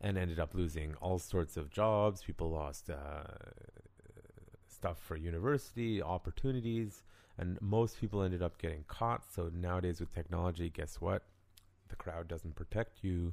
[0.00, 2.22] and ended up losing all sorts of jobs.
[2.22, 3.22] People lost uh,
[4.66, 7.02] stuff for university, opportunities,
[7.36, 9.22] and most people ended up getting caught.
[9.32, 11.22] So nowadays, with technology, guess what?
[11.88, 13.32] The crowd doesn't protect you.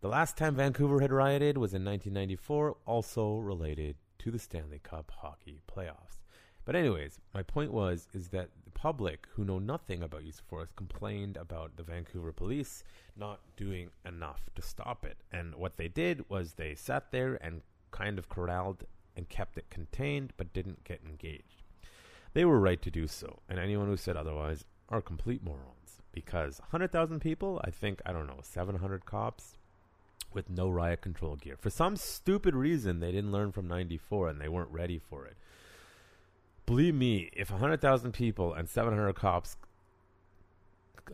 [0.00, 3.96] The last time Vancouver had rioted was in 1994, also related
[4.28, 6.20] to the Stanley Cup hockey playoffs.
[6.66, 10.44] But anyways, my point was is that the public who know nothing about use of
[10.44, 12.84] force complained about the Vancouver police
[13.16, 15.16] not doing enough to stop it.
[15.32, 18.84] And what they did was they sat there and kind of corralled
[19.16, 21.62] and kept it contained but didn't get engaged.
[22.34, 26.60] They were right to do so, and anyone who said otherwise are complete morons because
[26.60, 29.56] 100,000 people, I think, I don't know, 700 cops
[30.32, 31.56] with no riot control gear.
[31.58, 35.36] For some stupid reason, they didn't learn from 94 and they weren't ready for it
[36.68, 39.56] believe me, if 100,000 people and 700 cops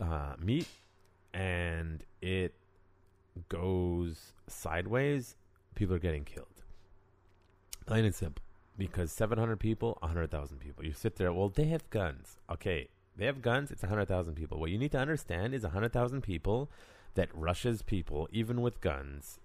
[0.01, 0.67] uh, meet
[1.33, 2.53] and it
[3.47, 5.35] goes sideways,
[5.73, 6.47] people are getting killed.
[7.85, 8.43] Plain and simple.
[8.77, 10.83] Because 700 people, 100,000 people.
[10.83, 12.35] You sit there, well, they have guns.
[12.51, 14.59] Okay, they have guns, it's 100,000 people.
[14.59, 16.69] What you need to understand is 100,000 people
[17.15, 19.39] that rushes people, even with guns,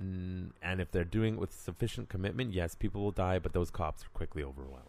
[0.00, 3.70] Mm, and if they're doing it with sufficient commitment, yes, people will die, but those
[3.70, 4.88] cops are quickly overwhelmed.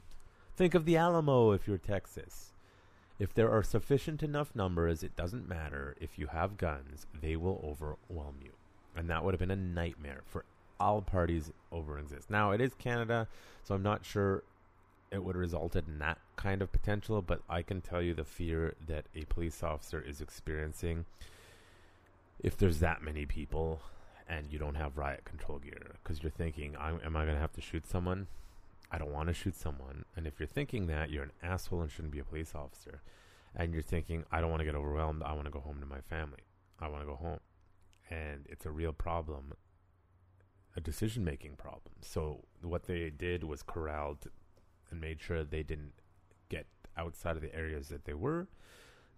[0.55, 2.53] Think of the Alamo if you're Texas.
[3.19, 5.95] If there are sufficient enough numbers, it doesn't matter.
[5.99, 8.51] If you have guns, they will overwhelm you.
[8.95, 10.45] And that would have been a nightmare for
[10.80, 12.30] all parties over exist.
[12.30, 13.27] Now, it is Canada,
[13.64, 14.43] so I'm not sure
[15.11, 18.26] it would have resulted in that kind of potential, but I can tell you the
[18.26, 21.05] fear that a police officer is experiencing
[22.44, 23.82] if there's that many people
[24.28, 27.53] and you don't have riot control gear because you're thinking, am I going to have
[27.53, 28.28] to shoot someone?
[28.91, 30.06] I don't want to shoot someone.
[30.15, 33.02] And if you're thinking that, you're an asshole and shouldn't be a police officer.
[33.56, 35.24] And you're thinking, I don't want to get overwhelmed.
[35.24, 36.44] I want to go home to my family.
[36.80, 37.40] I want to go home.
[38.10, 39.53] And it's a real problem,
[40.76, 41.95] a decision making problem.
[42.02, 44.28] So what they did was corralled
[44.91, 45.94] and made sure they didn't
[46.49, 46.68] get
[46.98, 48.48] outside of the areas that they were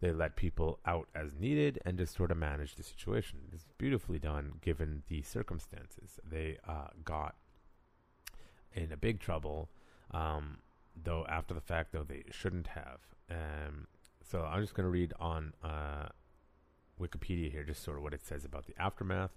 [0.01, 3.39] they let people out as needed and just sort of managed the situation.
[3.53, 6.19] It's beautifully done given the circumstances.
[6.29, 7.35] They uh, got
[8.73, 9.69] in a big trouble,
[10.11, 10.57] um,
[11.01, 12.99] though after the fact, though they shouldn't have.
[13.29, 13.87] Um,
[14.21, 16.07] so I'm just going to read on uh,
[17.01, 19.31] Wikipedia here, just sort of what it says about the aftermath.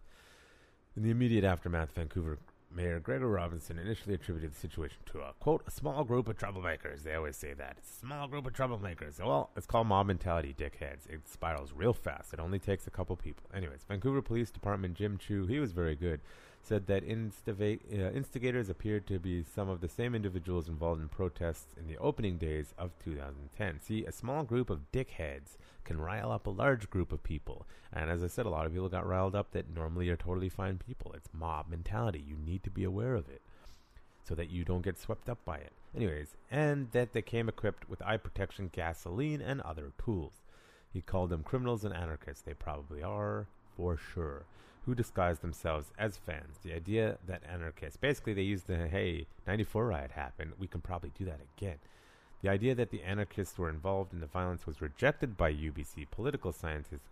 [0.96, 2.38] In the immediate aftermath, Vancouver
[2.70, 7.02] Mayor Gregor Robertson initially attributed the situation to a quote a small group of troublemakers.
[7.02, 9.18] They always say that small group of troublemakers.
[9.18, 11.08] Well, it's called mob mentality, dickheads.
[11.08, 12.32] It spirals real fast.
[12.32, 13.44] It only takes a couple people.
[13.54, 16.20] Anyways, Vancouver Police Department Jim Chu, he was very good
[16.62, 21.08] said that instiva- uh, instigators appeared to be some of the same individuals involved in
[21.08, 23.80] protests in the opening days of 2010.
[23.80, 27.66] See, a small group of dickheads can rile up a large group of people.
[27.92, 30.50] And as I said, a lot of people got riled up that normally are totally
[30.50, 31.12] fine people.
[31.14, 32.22] It's mob mentality.
[32.26, 33.40] You need to be aware of it
[34.22, 35.72] so that you don't get swept up by it.
[35.96, 40.34] Anyways, and that they came equipped with eye protection, gasoline, and other tools.
[40.92, 42.42] He called them criminals and anarchists.
[42.42, 44.44] They probably are, for sure
[44.88, 46.56] who disguise themselves as fans.
[46.62, 51.12] The idea that anarchists, basically, they used the hey, 94 riot happened, we can probably
[51.16, 51.76] do that again.
[52.40, 56.52] The idea that the anarchists were involved in the violence was rejected by UBC political
[56.52, 57.02] scientist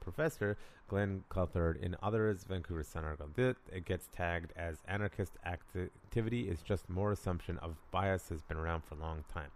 [0.00, 0.56] professor
[0.88, 3.28] Glen Coulthard and others Vancouver Sun article.
[3.72, 8.82] It gets tagged as anarchist activity is just more assumption of bias has been around
[8.82, 9.50] for a long time.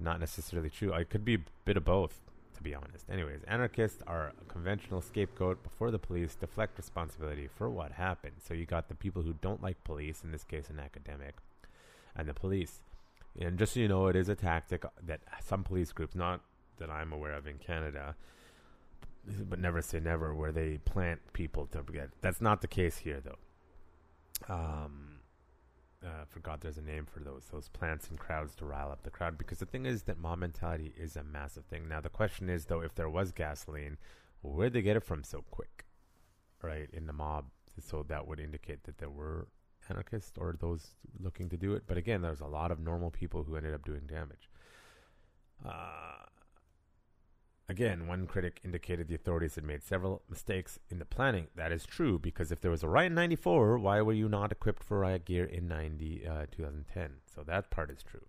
[0.00, 0.92] Not necessarily true.
[0.94, 2.18] It could be a bit of both
[2.60, 3.08] to be honest.
[3.10, 8.34] Anyways, anarchists are a conventional scapegoat before the police deflect responsibility for what happened.
[8.46, 11.36] So you got the people who don't like police, in this case an academic,
[12.14, 12.82] and the police.
[13.40, 16.42] And just so you know, it is a tactic that some police groups, not
[16.78, 18.14] that I'm aware of in Canada,
[19.48, 22.10] but never say never, where they plant people to get.
[22.20, 24.54] That's not the case here, though.
[24.54, 25.09] Um,
[26.04, 29.10] uh, forgot there's a name for those those plants and crowds to rile up the
[29.10, 31.88] crowd because the thing is that mob mentality is a massive thing.
[31.88, 33.98] Now the question is though, if there was gasoline,
[34.42, 35.84] where'd they get it from so quick,
[36.62, 36.88] right?
[36.92, 37.46] In the mob,
[37.78, 39.48] so that would indicate that there were
[39.88, 41.84] anarchists or those looking to do it.
[41.86, 44.48] But again, there's a lot of normal people who ended up doing damage.
[45.64, 46.24] Uh,
[47.70, 51.46] Again, one critic indicated the authorities had made several mistakes in the planning.
[51.54, 54.50] That is true, because if there was a riot in 94, why were you not
[54.50, 57.18] equipped for riot gear in 90, uh, 2010?
[57.32, 58.26] So that part is true.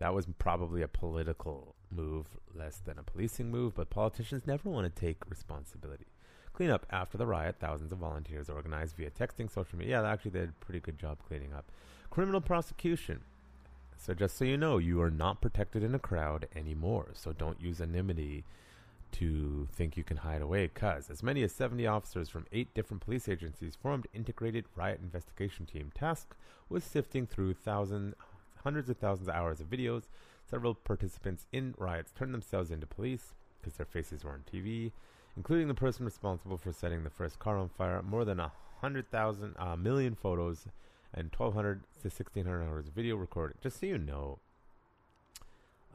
[0.00, 4.92] That was probably a political move less than a policing move, but politicians never want
[4.92, 6.06] to take responsibility.
[6.52, 10.02] Cleanup after the riot, thousands of volunteers organized via texting, social media.
[10.02, 11.70] Yeah, actually, they did a pretty good job cleaning up.
[12.10, 13.20] Criminal prosecution.
[13.96, 17.10] So just so you know, you are not protected in a crowd anymore.
[17.14, 18.44] So don't use anonymity
[19.14, 23.02] to think you can hide away because as many as 70 officers from eight different
[23.02, 26.36] police agencies formed integrated riot investigation team tasked
[26.68, 28.14] with sifting through thousands
[28.62, 30.04] hundreds of thousands of hours of videos.
[30.48, 34.92] Several participants in riots turned themselves into police because their faces were on tv
[35.36, 38.02] including the person responsible for setting the first car on fire.
[38.02, 40.66] More than a hundred thousand million photos
[41.12, 43.56] and 1200 to 1600 hours of video recording.
[43.62, 44.38] Just so you know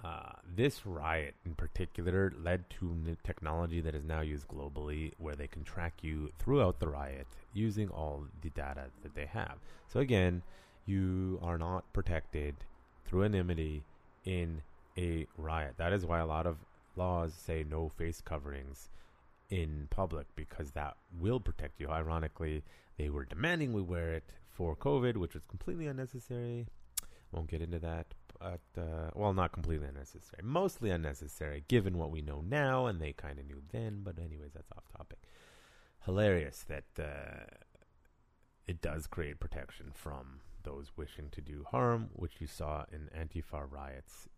[0.03, 5.47] uh, this riot in particular led to technology that is now used globally where they
[5.47, 9.55] can track you throughout the riot using all the data that they have.
[9.87, 10.41] So, again,
[10.85, 12.55] you are not protected
[13.05, 13.83] through anonymity
[14.25, 14.61] in
[14.97, 15.75] a riot.
[15.77, 16.57] That is why a lot of
[16.95, 18.89] laws say no face coverings
[19.49, 21.89] in public because that will protect you.
[21.89, 22.63] Ironically,
[22.97, 26.67] they were demanding we wear it for COVID, which was completely unnecessary.
[27.31, 32.21] Won't get into that, but uh, well, not completely unnecessary, mostly unnecessary given what we
[32.21, 34.01] know now, and they kind of knew then.
[34.03, 35.19] But anyways, that's off topic.
[36.05, 37.45] Hilarious that uh,
[38.65, 43.69] it does create protection from those wishing to do harm, which you saw in Antifa
[43.69, 44.29] riots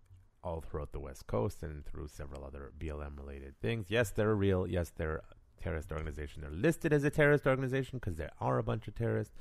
[0.43, 3.87] all throughout the West Coast and through several other BLM related things.
[3.89, 4.65] Yes, they're real.
[4.65, 6.41] Yes, they're a terrorist organization.
[6.41, 9.33] They're listed as a terrorist organization because there are a bunch of terrorists.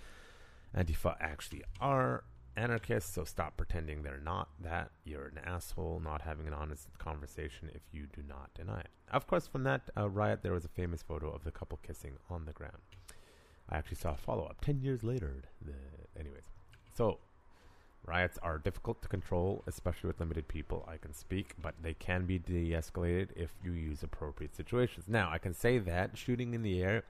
[0.77, 2.25] Antifa actually are
[2.61, 4.91] anarchists, so stop pretending they're not that.
[5.05, 8.91] You're an asshole not having an honest conversation if you do not deny it.
[9.11, 12.13] Of course, from that uh, riot, there was a famous photo of the couple kissing
[12.29, 12.79] on the ground.
[13.69, 15.43] I actually saw a follow up 10 years later.
[15.65, 16.45] The, anyways,
[16.95, 17.19] so
[18.05, 20.89] riots are difficult to control, especially with limited people.
[20.91, 25.07] I can speak, but they can be de escalated if you use appropriate situations.
[25.09, 27.05] Now, I can say that shooting in the air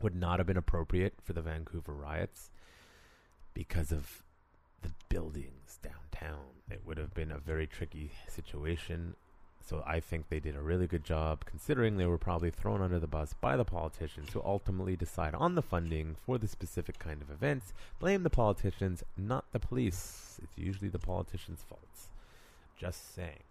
[0.00, 2.50] would not have been appropriate for the Vancouver riots
[3.54, 4.21] because of
[4.82, 6.44] the buildings downtown.
[6.70, 9.14] It would have been a very tricky situation.
[9.64, 12.98] So I think they did a really good job considering they were probably thrown under
[12.98, 17.22] the bus by the politicians who ultimately decide on the funding for the specific kind
[17.22, 17.72] of events.
[18.00, 20.40] Blame the politicians, not the police.
[20.42, 22.08] It's usually the politicians' faults.
[22.76, 23.44] Just saying.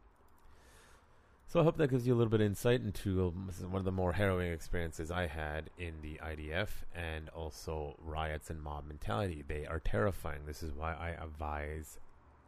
[1.52, 3.84] So I hope that gives you a little bit of insight into um, one of
[3.84, 9.44] the more harrowing experiences I had in the IDF and also riots and mob mentality.
[9.46, 10.46] They are terrifying.
[10.48, 12.00] This is why I advise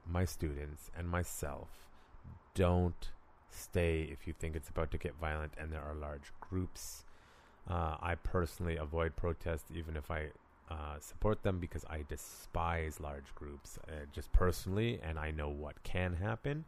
[0.10, 1.68] my students and myself
[2.56, 3.10] don't
[3.50, 7.04] stay if you think it's about to get violent and there are large groups.
[7.70, 10.28] Uh, I personally avoid protests even if I
[10.72, 15.84] uh, support them because I despise large groups uh, just personally and I know what
[15.84, 16.64] can happen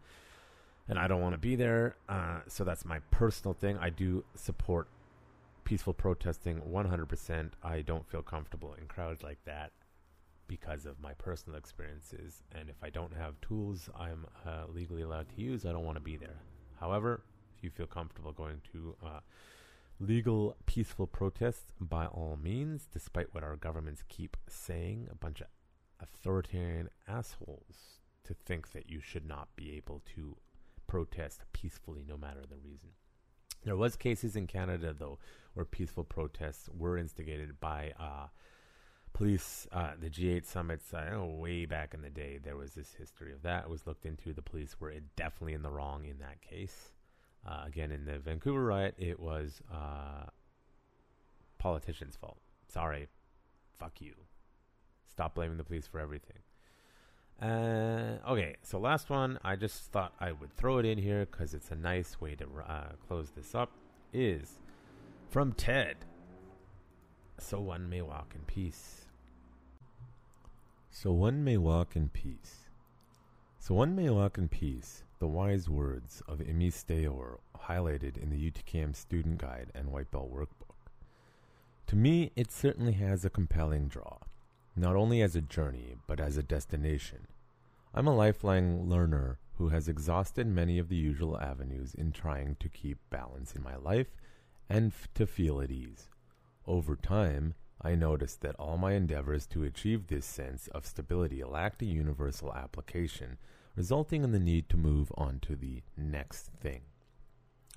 [0.88, 1.96] and I don't want to be there.
[2.08, 3.78] Uh, so that's my personal thing.
[3.78, 4.88] I do support
[5.64, 7.52] peaceful protesting 100%.
[7.64, 9.72] I don't feel comfortable in crowds like that
[10.48, 12.44] because of my personal experiences.
[12.54, 15.98] And if I don't have tools I'm uh, legally allowed to use, I don't want
[15.98, 16.42] to be there.
[16.80, 17.24] However,
[17.58, 19.20] if you feel comfortable going to uh,
[20.00, 25.48] legal, peaceful protests, by all means, despite what our governments keep saying, a bunch of
[26.00, 30.36] authoritarian assholes to think that you should not be able to
[30.88, 32.90] protest peacefully no matter the reason.
[33.64, 35.20] There was cases in Canada though
[35.54, 38.28] where peaceful protests were instigated by uh,
[39.14, 39.68] police.
[39.72, 43.34] Uh, the G8 summits, I know way back in the day, there was this history
[43.34, 43.64] of that.
[43.64, 44.34] It was looked into.
[44.34, 46.92] The police were definitely in the wrong in that case.
[47.48, 50.26] Uh, again, in the Vancouver riot, it was uh,
[51.58, 52.40] politicians' fault.
[52.68, 53.08] Sorry,
[53.80, 54.14] fuck you.
[55.10, 56.40] Stop blaming the police for everything.
[57.42, 61.54] Uh, okay, so last one, I just thought I would throw it in here because
[61.54, 63.72] it's a nice way to uh, close this up.
[64.14, 64.60] Is
[65.30, 65.98] from Ted.
[67.38, 69.06] So one may walk in peace.
[70.90, 72.70] So one may walk in peace.
[73.60, 75.04] So one may walk in peace.
[75.20, 80.34] The wise words of Imi Sde-Or highlighted in the UTKM student guide and white belt
[80.34, 80.76] workbook.
[81.88, 84.20] To me, it certainly has a compelling draw
[84.76, 87.28] not only as a journey, but as a destination.
[87.94, 92.68] I'm a lifelong learner who has exhausted many of the usual avenues in trying to
[92.68, 94.18] keep balance in my life
[94.70, 96.10] and f- to feel at ease.
[96.68, 101.82] Over time, I noticed that all my endeavors to achieve this sense of stability lacked
[101.82, 103.38] a universal application,
[103.76, 106.82] resulting in the need to move on to the next thing.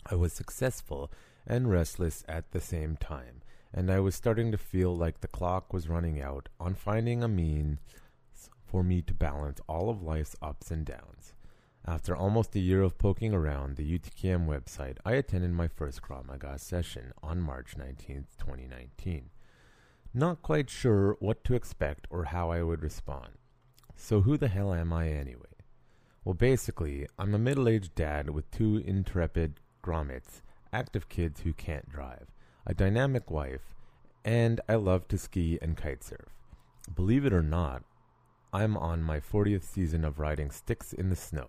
[0.07, 1.13] I was successful
[1.47, 3.43] and restless at the same time,
[3.73, 7.29] and I was starting to feel like the clock was running out on finding a
[7.29, 7.81] means
[8.65, 11.35] for me to balance all of life's ups and downs.
[11.87, 16.61] After almost a year of poking around the UTKM website, I attended my first Krav
[16.61, 19.31] session on March 19, 2019.
[20.13, 23.31] Not quite sure what to expect or how I would respond.
[23.97, 25.45] So, who the hell am I anyway?
[26.25, 30.43] Well, basically, I'm a middle aged dad with two intrepid grommets,
[30.73, 32.27] active kids who can't drive
[32.69, 33.75] a dynamic wife,
[34.27, 36.27] and I love to ski and kitesurf.
[36.95, 37.83] Believe it or not,
[38.53, 41.49] I'm on my 40th season of riding sticks in the snow,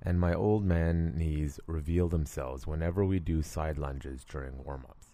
[0.00, 5.08] and my old man knees reveal themselves whenever we do side lunges during warm ups.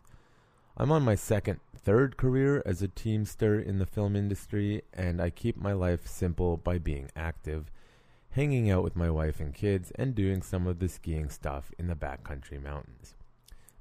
[0.77, 5.31] I'm on my second, third career as a teamster in the film industry, and I
[5.31, 7.73] keep my life simple by being active,
[8.31, 11.89] hanging out with my wife and kids, and doing some of the skiing stuff in
[11.89, 13.17] the backcountry mountains.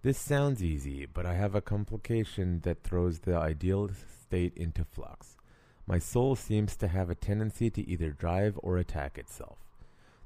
[0.01, 3.89] This sounds easy, but I have a complication that throws the ideal
[4.23, 5.35] state into flux.
[5.85, 9.57] My soul seems to have a tendency to either drive or attack itself.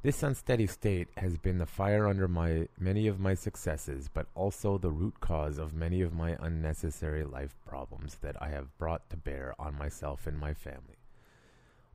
[0.03, 4.77] This unsteady state has been the fire under my many of my successes, but also
[4.77, 9.17] the root cause of many of my unnecessary life problems that I have brought to
[9.17, 10.97] bear on myself and my family.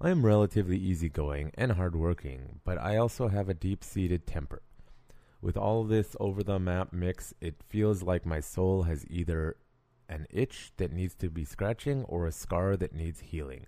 [0.01, 4.63] I am relatively easygoing and hardworking, but I also have a deep seated temper.
[5.41, 9.57] With all this over the map mix, it feels like my soul has either
[10.09, 13.67] an itch that needs to be scratching or a scar that needs healing.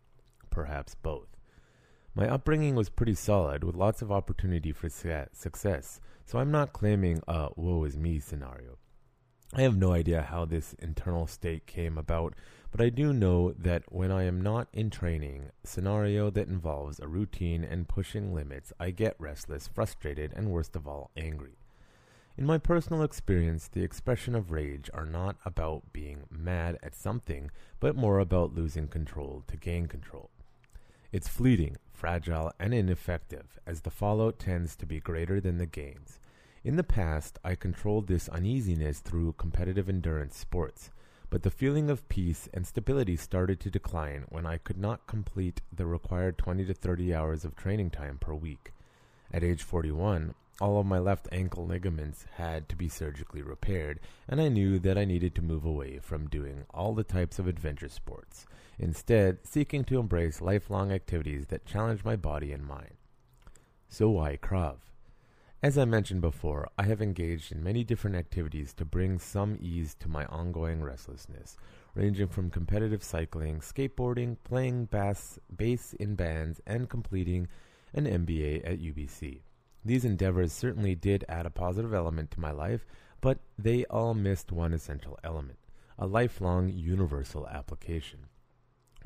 [0.51, 1.29] Perhaps both.
[2.13, 7.23] My upbringing was pretty solid, with lots of opportunity for success, so I'm not claiming
[7.29, 8.79] a woe is me scenario.
[9.55, 12.35] I have no idea how this internal state came about,
[12.73, 17.07] but I do know that when I am not in training, scenario that involves a
[17.07, 21.60] routine and pushing limits, I get restless, frustrated, and worst of all, angry.
[22.39, 27.51] In my personal experience, the expression of rage are not about being mad at something,
[27.81, 30.31] but more about losing control to gain control.
[31.13, 36.21] It's fleeting, fragile, and ineffective, as the fallout tends to be greater than the gains.
[36.63, 40.91] In the past, I controlled this uneasiness through competitive endurance sports,
[41.31, 45.63] but the feeling of peace and stability started to decline when I could not complete
[45.73, 48.73] the required 20 to 30 hours of training time per week.
[49.33, 54.41] At age 41, all of my left ankle ligaments had to be surgically repaired, and
[54.41, 57.89] I knew that I needed to move away from doing all the types of adventure
[57.89, 58.47] sports,
[58.79, 62.95] instead, seeking to embrace lifelong activities that challenge my body and mind.
[63.89, 64.77] So, why Krav?
[65.63, 69.95] As I mentioned before, I have engaged in many different activities to bring some ease
[70.01, 71.59] to my ongoing restlessness,
[71.95, 77.49] ranging from competitive cycling, skateboarding, playing bass, bass in bands, and completing
[77.93, 79.41] an MBA at UBC.
[79.85, 82.85] These endeavors certainly did add a positive element to my life,
[83.21, 85.59] but they all missed one essential element
[85.99, 88.21] a lifelong universal application.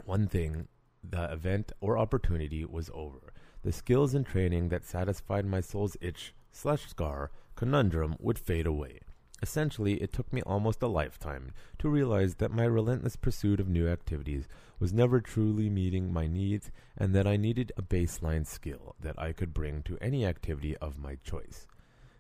[0.04, 0.68] One thing,
[1.02, 3.32] the event or opportunity was over.
[3.62, 9.00] The skills and training that satisfied my soul's itch slash scar conundrum would fade away.
[9.42, 13.88] Essentially, it took me almost a lifetime to realize that my relentless pursuit of new
[13.88, 14.46] activities
[14.84, 19.32] was never truly meeting my needs and that I needed a baseline skill that I
[19.32, 21.66] could bring to any activity of my choice.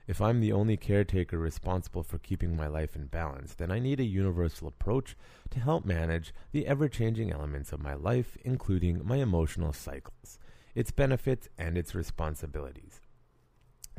[0.06, 4.00] If I'm the only caretaker responsible for keeping my life in balance, then I need
[4.00, 5.14] a universal approach
[5.50, 10.38] to help manage the ever changing elements of my life, including my emotional cycles,
[10.74, 13.02] its benefits, and its responsibilities.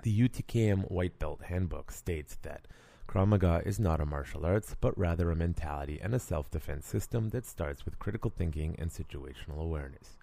[0.02, 2.68] The UTKM White Belt Handbook states that
[3.16, 6.86] Krav Maga is not a martial arts, but rather a mentality and a self defense
[6.86, 10.18] system that starts with critical thinking and situational awareness.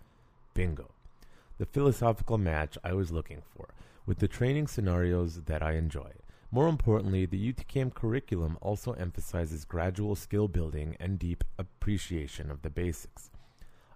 [0.52, 0.90] Bingo.
[1.56, 3.70] The philosophical match I was looking for,
[4.04, 6.10] with the training scenarios that I enjoy.
[6.50, 12.68] More importantly, the UTKM curriculum also emphasizes gradual skill building and deep appreciation of the
[12.68, 13.30] basics.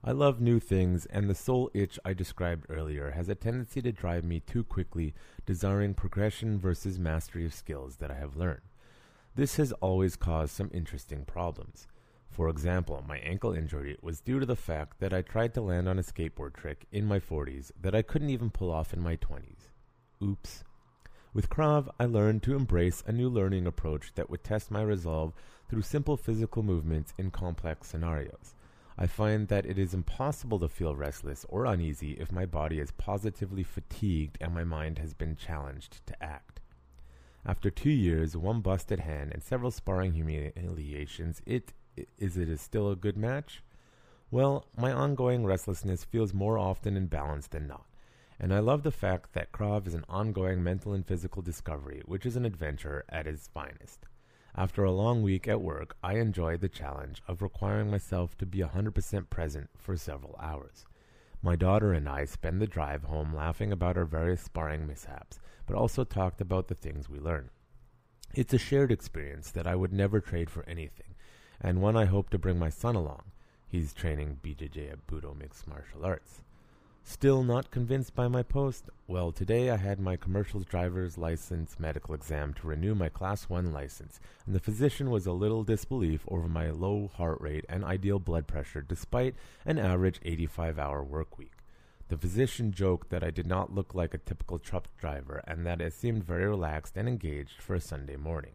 [0.02, 3.92] I love new things, and the soul itch I described earlier has a tendency to
[3.92, 5.12] drive me too quickly,
[5.44, 8.62] desiring progression versus mastery of skills that I have learned.
[9.36, 11.86] This has always caused some interesting problems.
[12.30, 15.90] For example, my ankle injury was due to the fact that I tried to land
[15.90, 19.16] on a skateboard trick in my 40s that I couldn't even pull off in my
[19.16, 19.68] 20s.
[20.24, 20.64] Oops.
[21.34, 25.34] With Krav, I learned to embrace a new learning approach that would test my resolve
[25.68, 28.54] through simple physical movements in complex scenarios.
[28.96, 32.90] I find that it is impossible to feel restless or uneasy if my body is
[32.92, 36.55] positively fatigued and my mind has been challenged to act.
[37.48, 41.72] After two years, one busted hand, and several sparring humiliations, it
[42.18, 43.62] is it still a good match?
[44.32, 47.86] Well, my ongoing restlessness feels more often in balance than not,
[48.40, 52.26] and I love the fact that Krav is an ongoing mental and physical discovery, which
[52.26, 54.06] is an adventure at its finest.
[54.56, 58.58] After a long week at work, I enjoy the challenge of requiring myself to be
[58.58, 60.84] 100% present for several hours.
[61.42, 65.76] My daughter and I spend the drive home laughing about our various sparring mishaps, but
[65.76, 67.50] also talked about the things we learn.
[68.34, 71.14] It's a shared experience that I would never trade for anything,
[71.60, 73.22] and one I hope to bring my son along.
[73.66, 76.42] He's training BJJ at Budo Mixed Martial Arts.
[77.08, 78.90] Still not convinced by my post?
[79.06, 83.72] Well, today I had my commercial driver's license medical exam to renew my Class 1
[83.72, 88.18] license, and the physician was a little disbelief over my low heart rate and ideal
[88.18, 91.55] blood pressure despite an average 85 hour work week.
[92.08, 95.82] The physician joked that I did not look like a typical truck driver and that
[95.82, 98.54] I seemed very relaxed and engaged for a Sunday morning.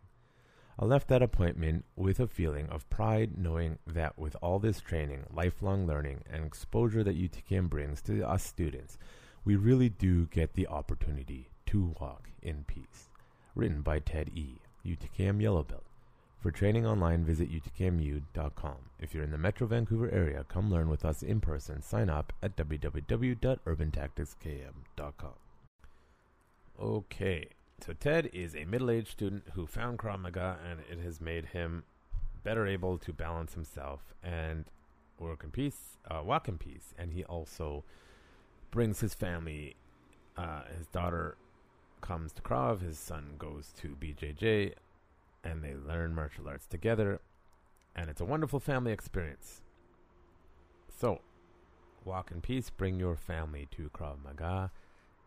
[0.80, 5.26] I left that appointment with a feeling of pride, knowing that with all this training,
[5.34, 8.98] lifelong learning, and exposure that UTKM brings to us students,
[9.44, 13.10] we really do get the opportunity to walk in peace.
[13.54, 15.91] Written by Ted E., UTKM Yellow Belt.
[16.42, 18.78] For training online, visit utkmu.com.
[19.00, 21.84] If you're in the Metro Vancouver area, come learn with us in person.
[21.84, 25.34] Sign up at www.urbantacticskm.com.
[26.82, 27.48] Okay,
[27.86, 31.84] so Ted is a middle-aged student who found Krav Maga, and it has made him
[32.44, 34.66] better able to balance himself and
[35.20, 36.96] work in peace, uh, walk in peace.
[36.98, 37.84] And he also
[38.72, 39.76] brings his family.
[40.36, 41.38] Uh, his daughter
[42.02, 42.82] comes to Krav.
[42.82, 44.74] His son goes to BJJ,
[45.44, 47.20] and they learn martial arts together.
[47.96, 49.62] And it's a wonderful family experience.
[51.00, 51.22] So,
[52.06, 52.70] walk in peace.
[52.70, 54.72] Bring your family to Krav Maga.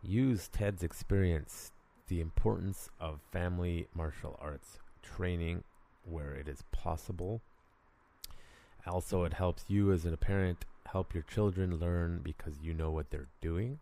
[0.01, 1.71] Use Ted's experience
[2.07, 5.63] the importance of family martial arts training
[6.03, 7.41] where it is possible.
[8.85, 13.09] Also, it helps you as a parent help your children learn because you know what
[13.09, 13.79] they're doing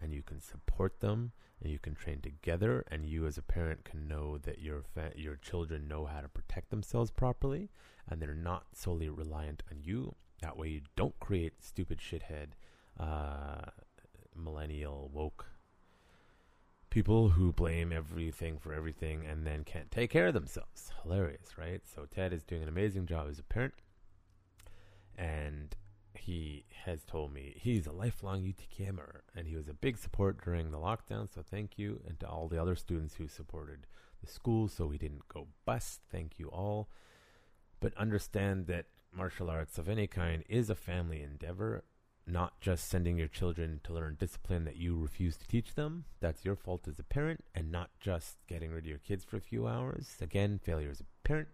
[0.00, 1.32] and you can support them
[1.62, 5.12] and you can train together and you as a parent can know that your fa-
[5.16, 7.70] your children know how to protect themselves properly
[8.08, 10.14] and they're not solely reliant on you.
[10.40, 12.48] That way you don't create stupid shithead
[12.98, 13.70] uh,
[14.34, 15.46] millennial woke
[16.90, 20.90] people who blame everything for everything and then can't take care of themselves.
[21.02, 21.82] Hilarious right?
[21.84, 23.74] So ted is doing an amazing job as a parent
[25.16, 25.74] and
[26.18, 30.70] he has told me he's a lifelong UTKMer and he was a big support during
[30.70, 31.32] the lockdown.
[31.32, 32.00] So thank you.
[32.06, 33.86] And to all the other students who supported
[34.20, 36.00] the school so we didn't go bust.
[36.10, 36.88] Thank you all.
[37.80, 41.84] But understand that martial arts of any kind is a family endeavor,
[42.26, 46.04] not just sending your children to learn discipline that you refuse to teach them.
[46.20, 49.36] That's your fault as a parent, and not just getting rid of your kids for
[49.36, 50.16] a few hours.
[50.20, 51.48] Again, failure as a parent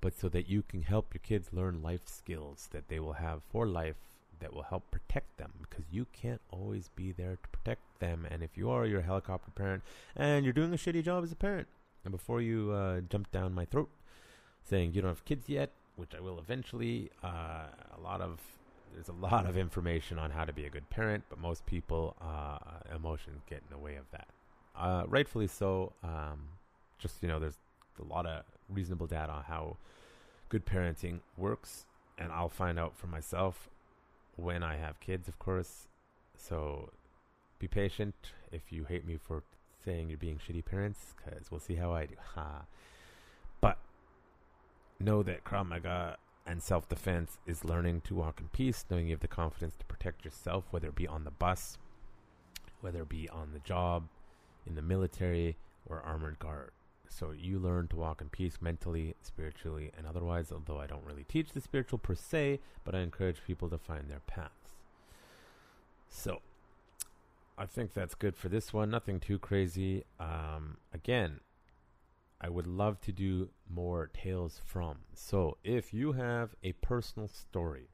[0.00, 3.42] but so that you can help your kids learn life skills that they will have
[3.50, 3.96] for life
[4.40, 8.26] that will help protect them because you can't always be there to protect them.
[8.30, 9.82] And if you are, you're a helicopter parent
[10.14, 11.68] and you're doing a shitty job as a parent.
[12.04, 13.88] And before you uh, jump down my throat
[14.68, 17.66] saying you don't have kids yet, which I will eventually, uh,
[17.96, 18.40] a lot of
[18.94, 22.16] there's a lot of information on how to be a good parent, but most people
[22.20, 22.58] uh,
[22.94, 24.28] emotions get in the way of that.
[24.74, 25.92] Uh, rightfully so.
[26.02, 26.48] Um,
[26.98, 27.58] just you know, there's
[27.98, 29.76] a lot of reasonable data on how
[30.48, 31.86] good parenting works,
[32.18, 33.68] and I'll find out for myself
[34.36, 35.88] when I have kids, of course.
[36.36, 36.90] So
[37.58, 38.14] be patient
[38.52, 39.42] if you hate me for
[39.84, 42.14] saying you're being shitty parents, because we'll see how I do.
[42.34, 42.62] Ha.
[43.60, 43.78] But
[44.98, 46.16] know that Krav Maga
[46.46, 49.84] and self defense is learning to walk in peace, knowing you have the confidence to
[49.86, 51.78] protect yourself, whether it be on the bus,
[52.80, 54.04] whether it be on the job,
[54.66, 55.56] in the military,
[55.86, 56.70] or armored guard.
[57.08, 61.24] So you learn to walk in peace mentally, spiritually, and otherwise, although I don't really
[61.24, 64.74] teach the spiritual per se, but I encourage people to find their paths.
[66.08, 66.40] So
[67.58, 68.90] I think that's good for this one.
[68.90, 70.04] Nothing too crazy.
[70.20, 71.40] Um, again,
[72.40, 74.98] I would love to do more tales from.
[75.14, 77.88] So if you have a personal story,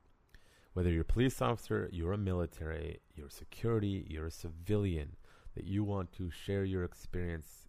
[0.73, 5.17] whether you're a police officer, you're a military, you're security, you're a civilian,
[5.55, 7.62] that you want to share your experience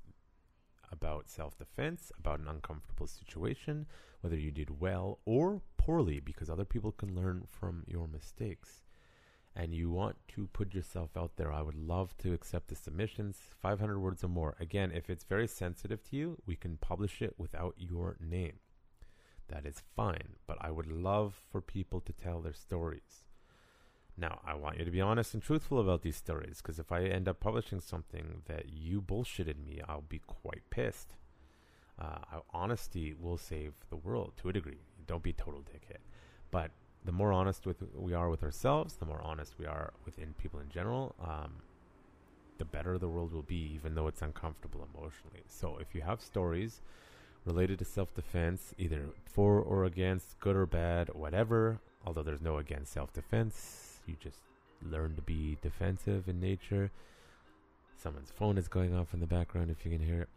[0.93, 3.87] about self defense, about an uncomfortable situation,
[4.21, 8.83] whether you did well or poorly, because other people can learn from your mistakes.
[9.55, 13.37] And you want to put yourself out there, I would love to accept the submissions,
[13.61, 14.55] 500 words or more.
[14.59, 18.59] Again, if it's very sensitive to you, we can publish it without your name.
[19.49, 23.22] That is fine, but I would love for people to tell their stories.
[24.17, 27.03] Now, I want you to be honest and truthful about these stories because if I
[27.03, 31.15] end up publishing something that you bullshitted me, I'll be quite pissed.
[31.99, 34.81] Uh, honesty will save the world to a degree.
[35.07, 36.01] Don't be a total dickhead.
[36.51, 36.71] But
[37.03, 40.59] the more honest with we are with ourselves, the more honest we are within people
[40.59, 41.53] in general, um,
[42.59, 45.43] the better the world will be, even though it's uncomfortable emotionally.
[45.47, 46.81] So if you have stories
[47.45, 52.57] related to self defense, either for or against, good or bad, whatever, although there's no
[52.57, 54.39] against self defense, you just
[54.81, 56.91] learn to be defensive in nature.
[57.95, 60.29] Someone's phone is going off in the background if you can hear it.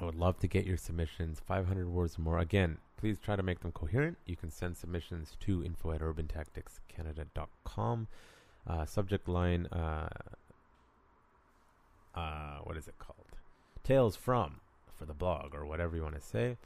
[0.00, 2.38] I would love to get your submissions, 500 words or more.
[2.38, 4.16] Again, please try to make them coherent.
[4.24, 8.08] You can send submissions to info at urbantacticscanada.com.
[8.66, 10.08] Uh, subject line, uh,
[12.14, 13.16] uh, what is it called?
[13.82, 14.60] Tales from
[14.96, 16.56] for the blog or whatever you want to say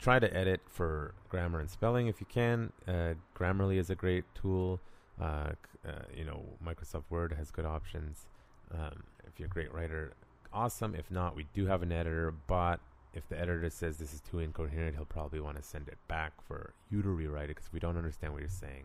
[0.00, 2.72] try to edit for grammar and spelling if you can.
[2.88, 4.80] Uh, Grammarly is a great tool.
[5.20, 5.52] Uh,
[5.86, 8.26] uh, you know, Microsoft Word has good options.
[8.72, 10.12] Um, if you're a great writer,
[10.52, 10.94] awesome.
[10.94, 12.80] If not, we do have an editor, but
[13.12, 16.32] if the editor says this is too incoherent, he'll probably want to send it back
[16.46, 18.84] for you to rewrite it because we don't understand what you're saying.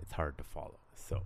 [0.00, 0.78] It's hard to follow.
[0.94, 1.22] So,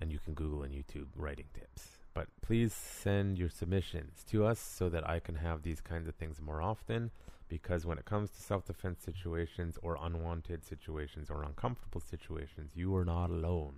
[0.00, 1.98] and you can Google and YouTube writing tips.
[2.12, 6.14] But please send your submissions to us so that I can have these kinds of
[6.16, 7.10] things more often
[7.50, 12.94] because when it comes to self defense situations or unwanted situations or uncomfortable situations, you
[12.96, 13.74] are not alone.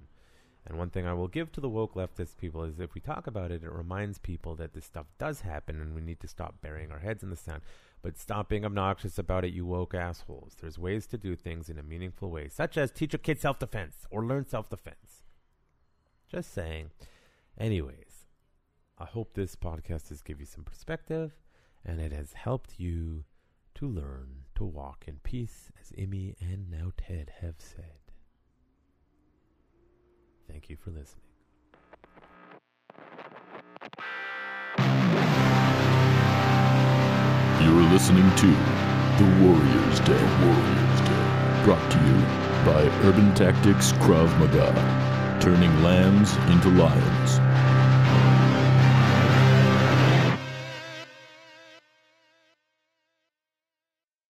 [0.65, 3.27] And one thing I will give to the woke leftist people is if we talk
[3.27, 6.55] about it, it reminds people that this stuff does happen and we need to stop
[6.63, 7.63] burying our heads in the sand.
[8.01, 10.57] But stop being obnoxious about it, you woke assholes.
[10.61, 13.59] There's ways to do things in a meaningful way, such as teach a kid self
[13.59, 15.25] defense or learn self defense.
[16.31, 16.91] Just saying.
[17.59, 18.27] Anyways,
[18.99, 21.33] I hope this podcast has given you some perspective
[21.85, 23.25] and it has helped you
[23.83, 27.99] to learn to walk in peace, as Imi and now Ted have said.
[30.49, 31.25] Thank you for listening.
[37.61, 38.47] You're listening to
[39.19, 40.23] The Warrior's Day.
[40.47, 41.65] Warrior's Day.
[41.65, 42.15] Brought to you
[42.65, 44.71] by Urban Tactics Krav Maga.
[45.41, 47.52] Turning lambs into lions.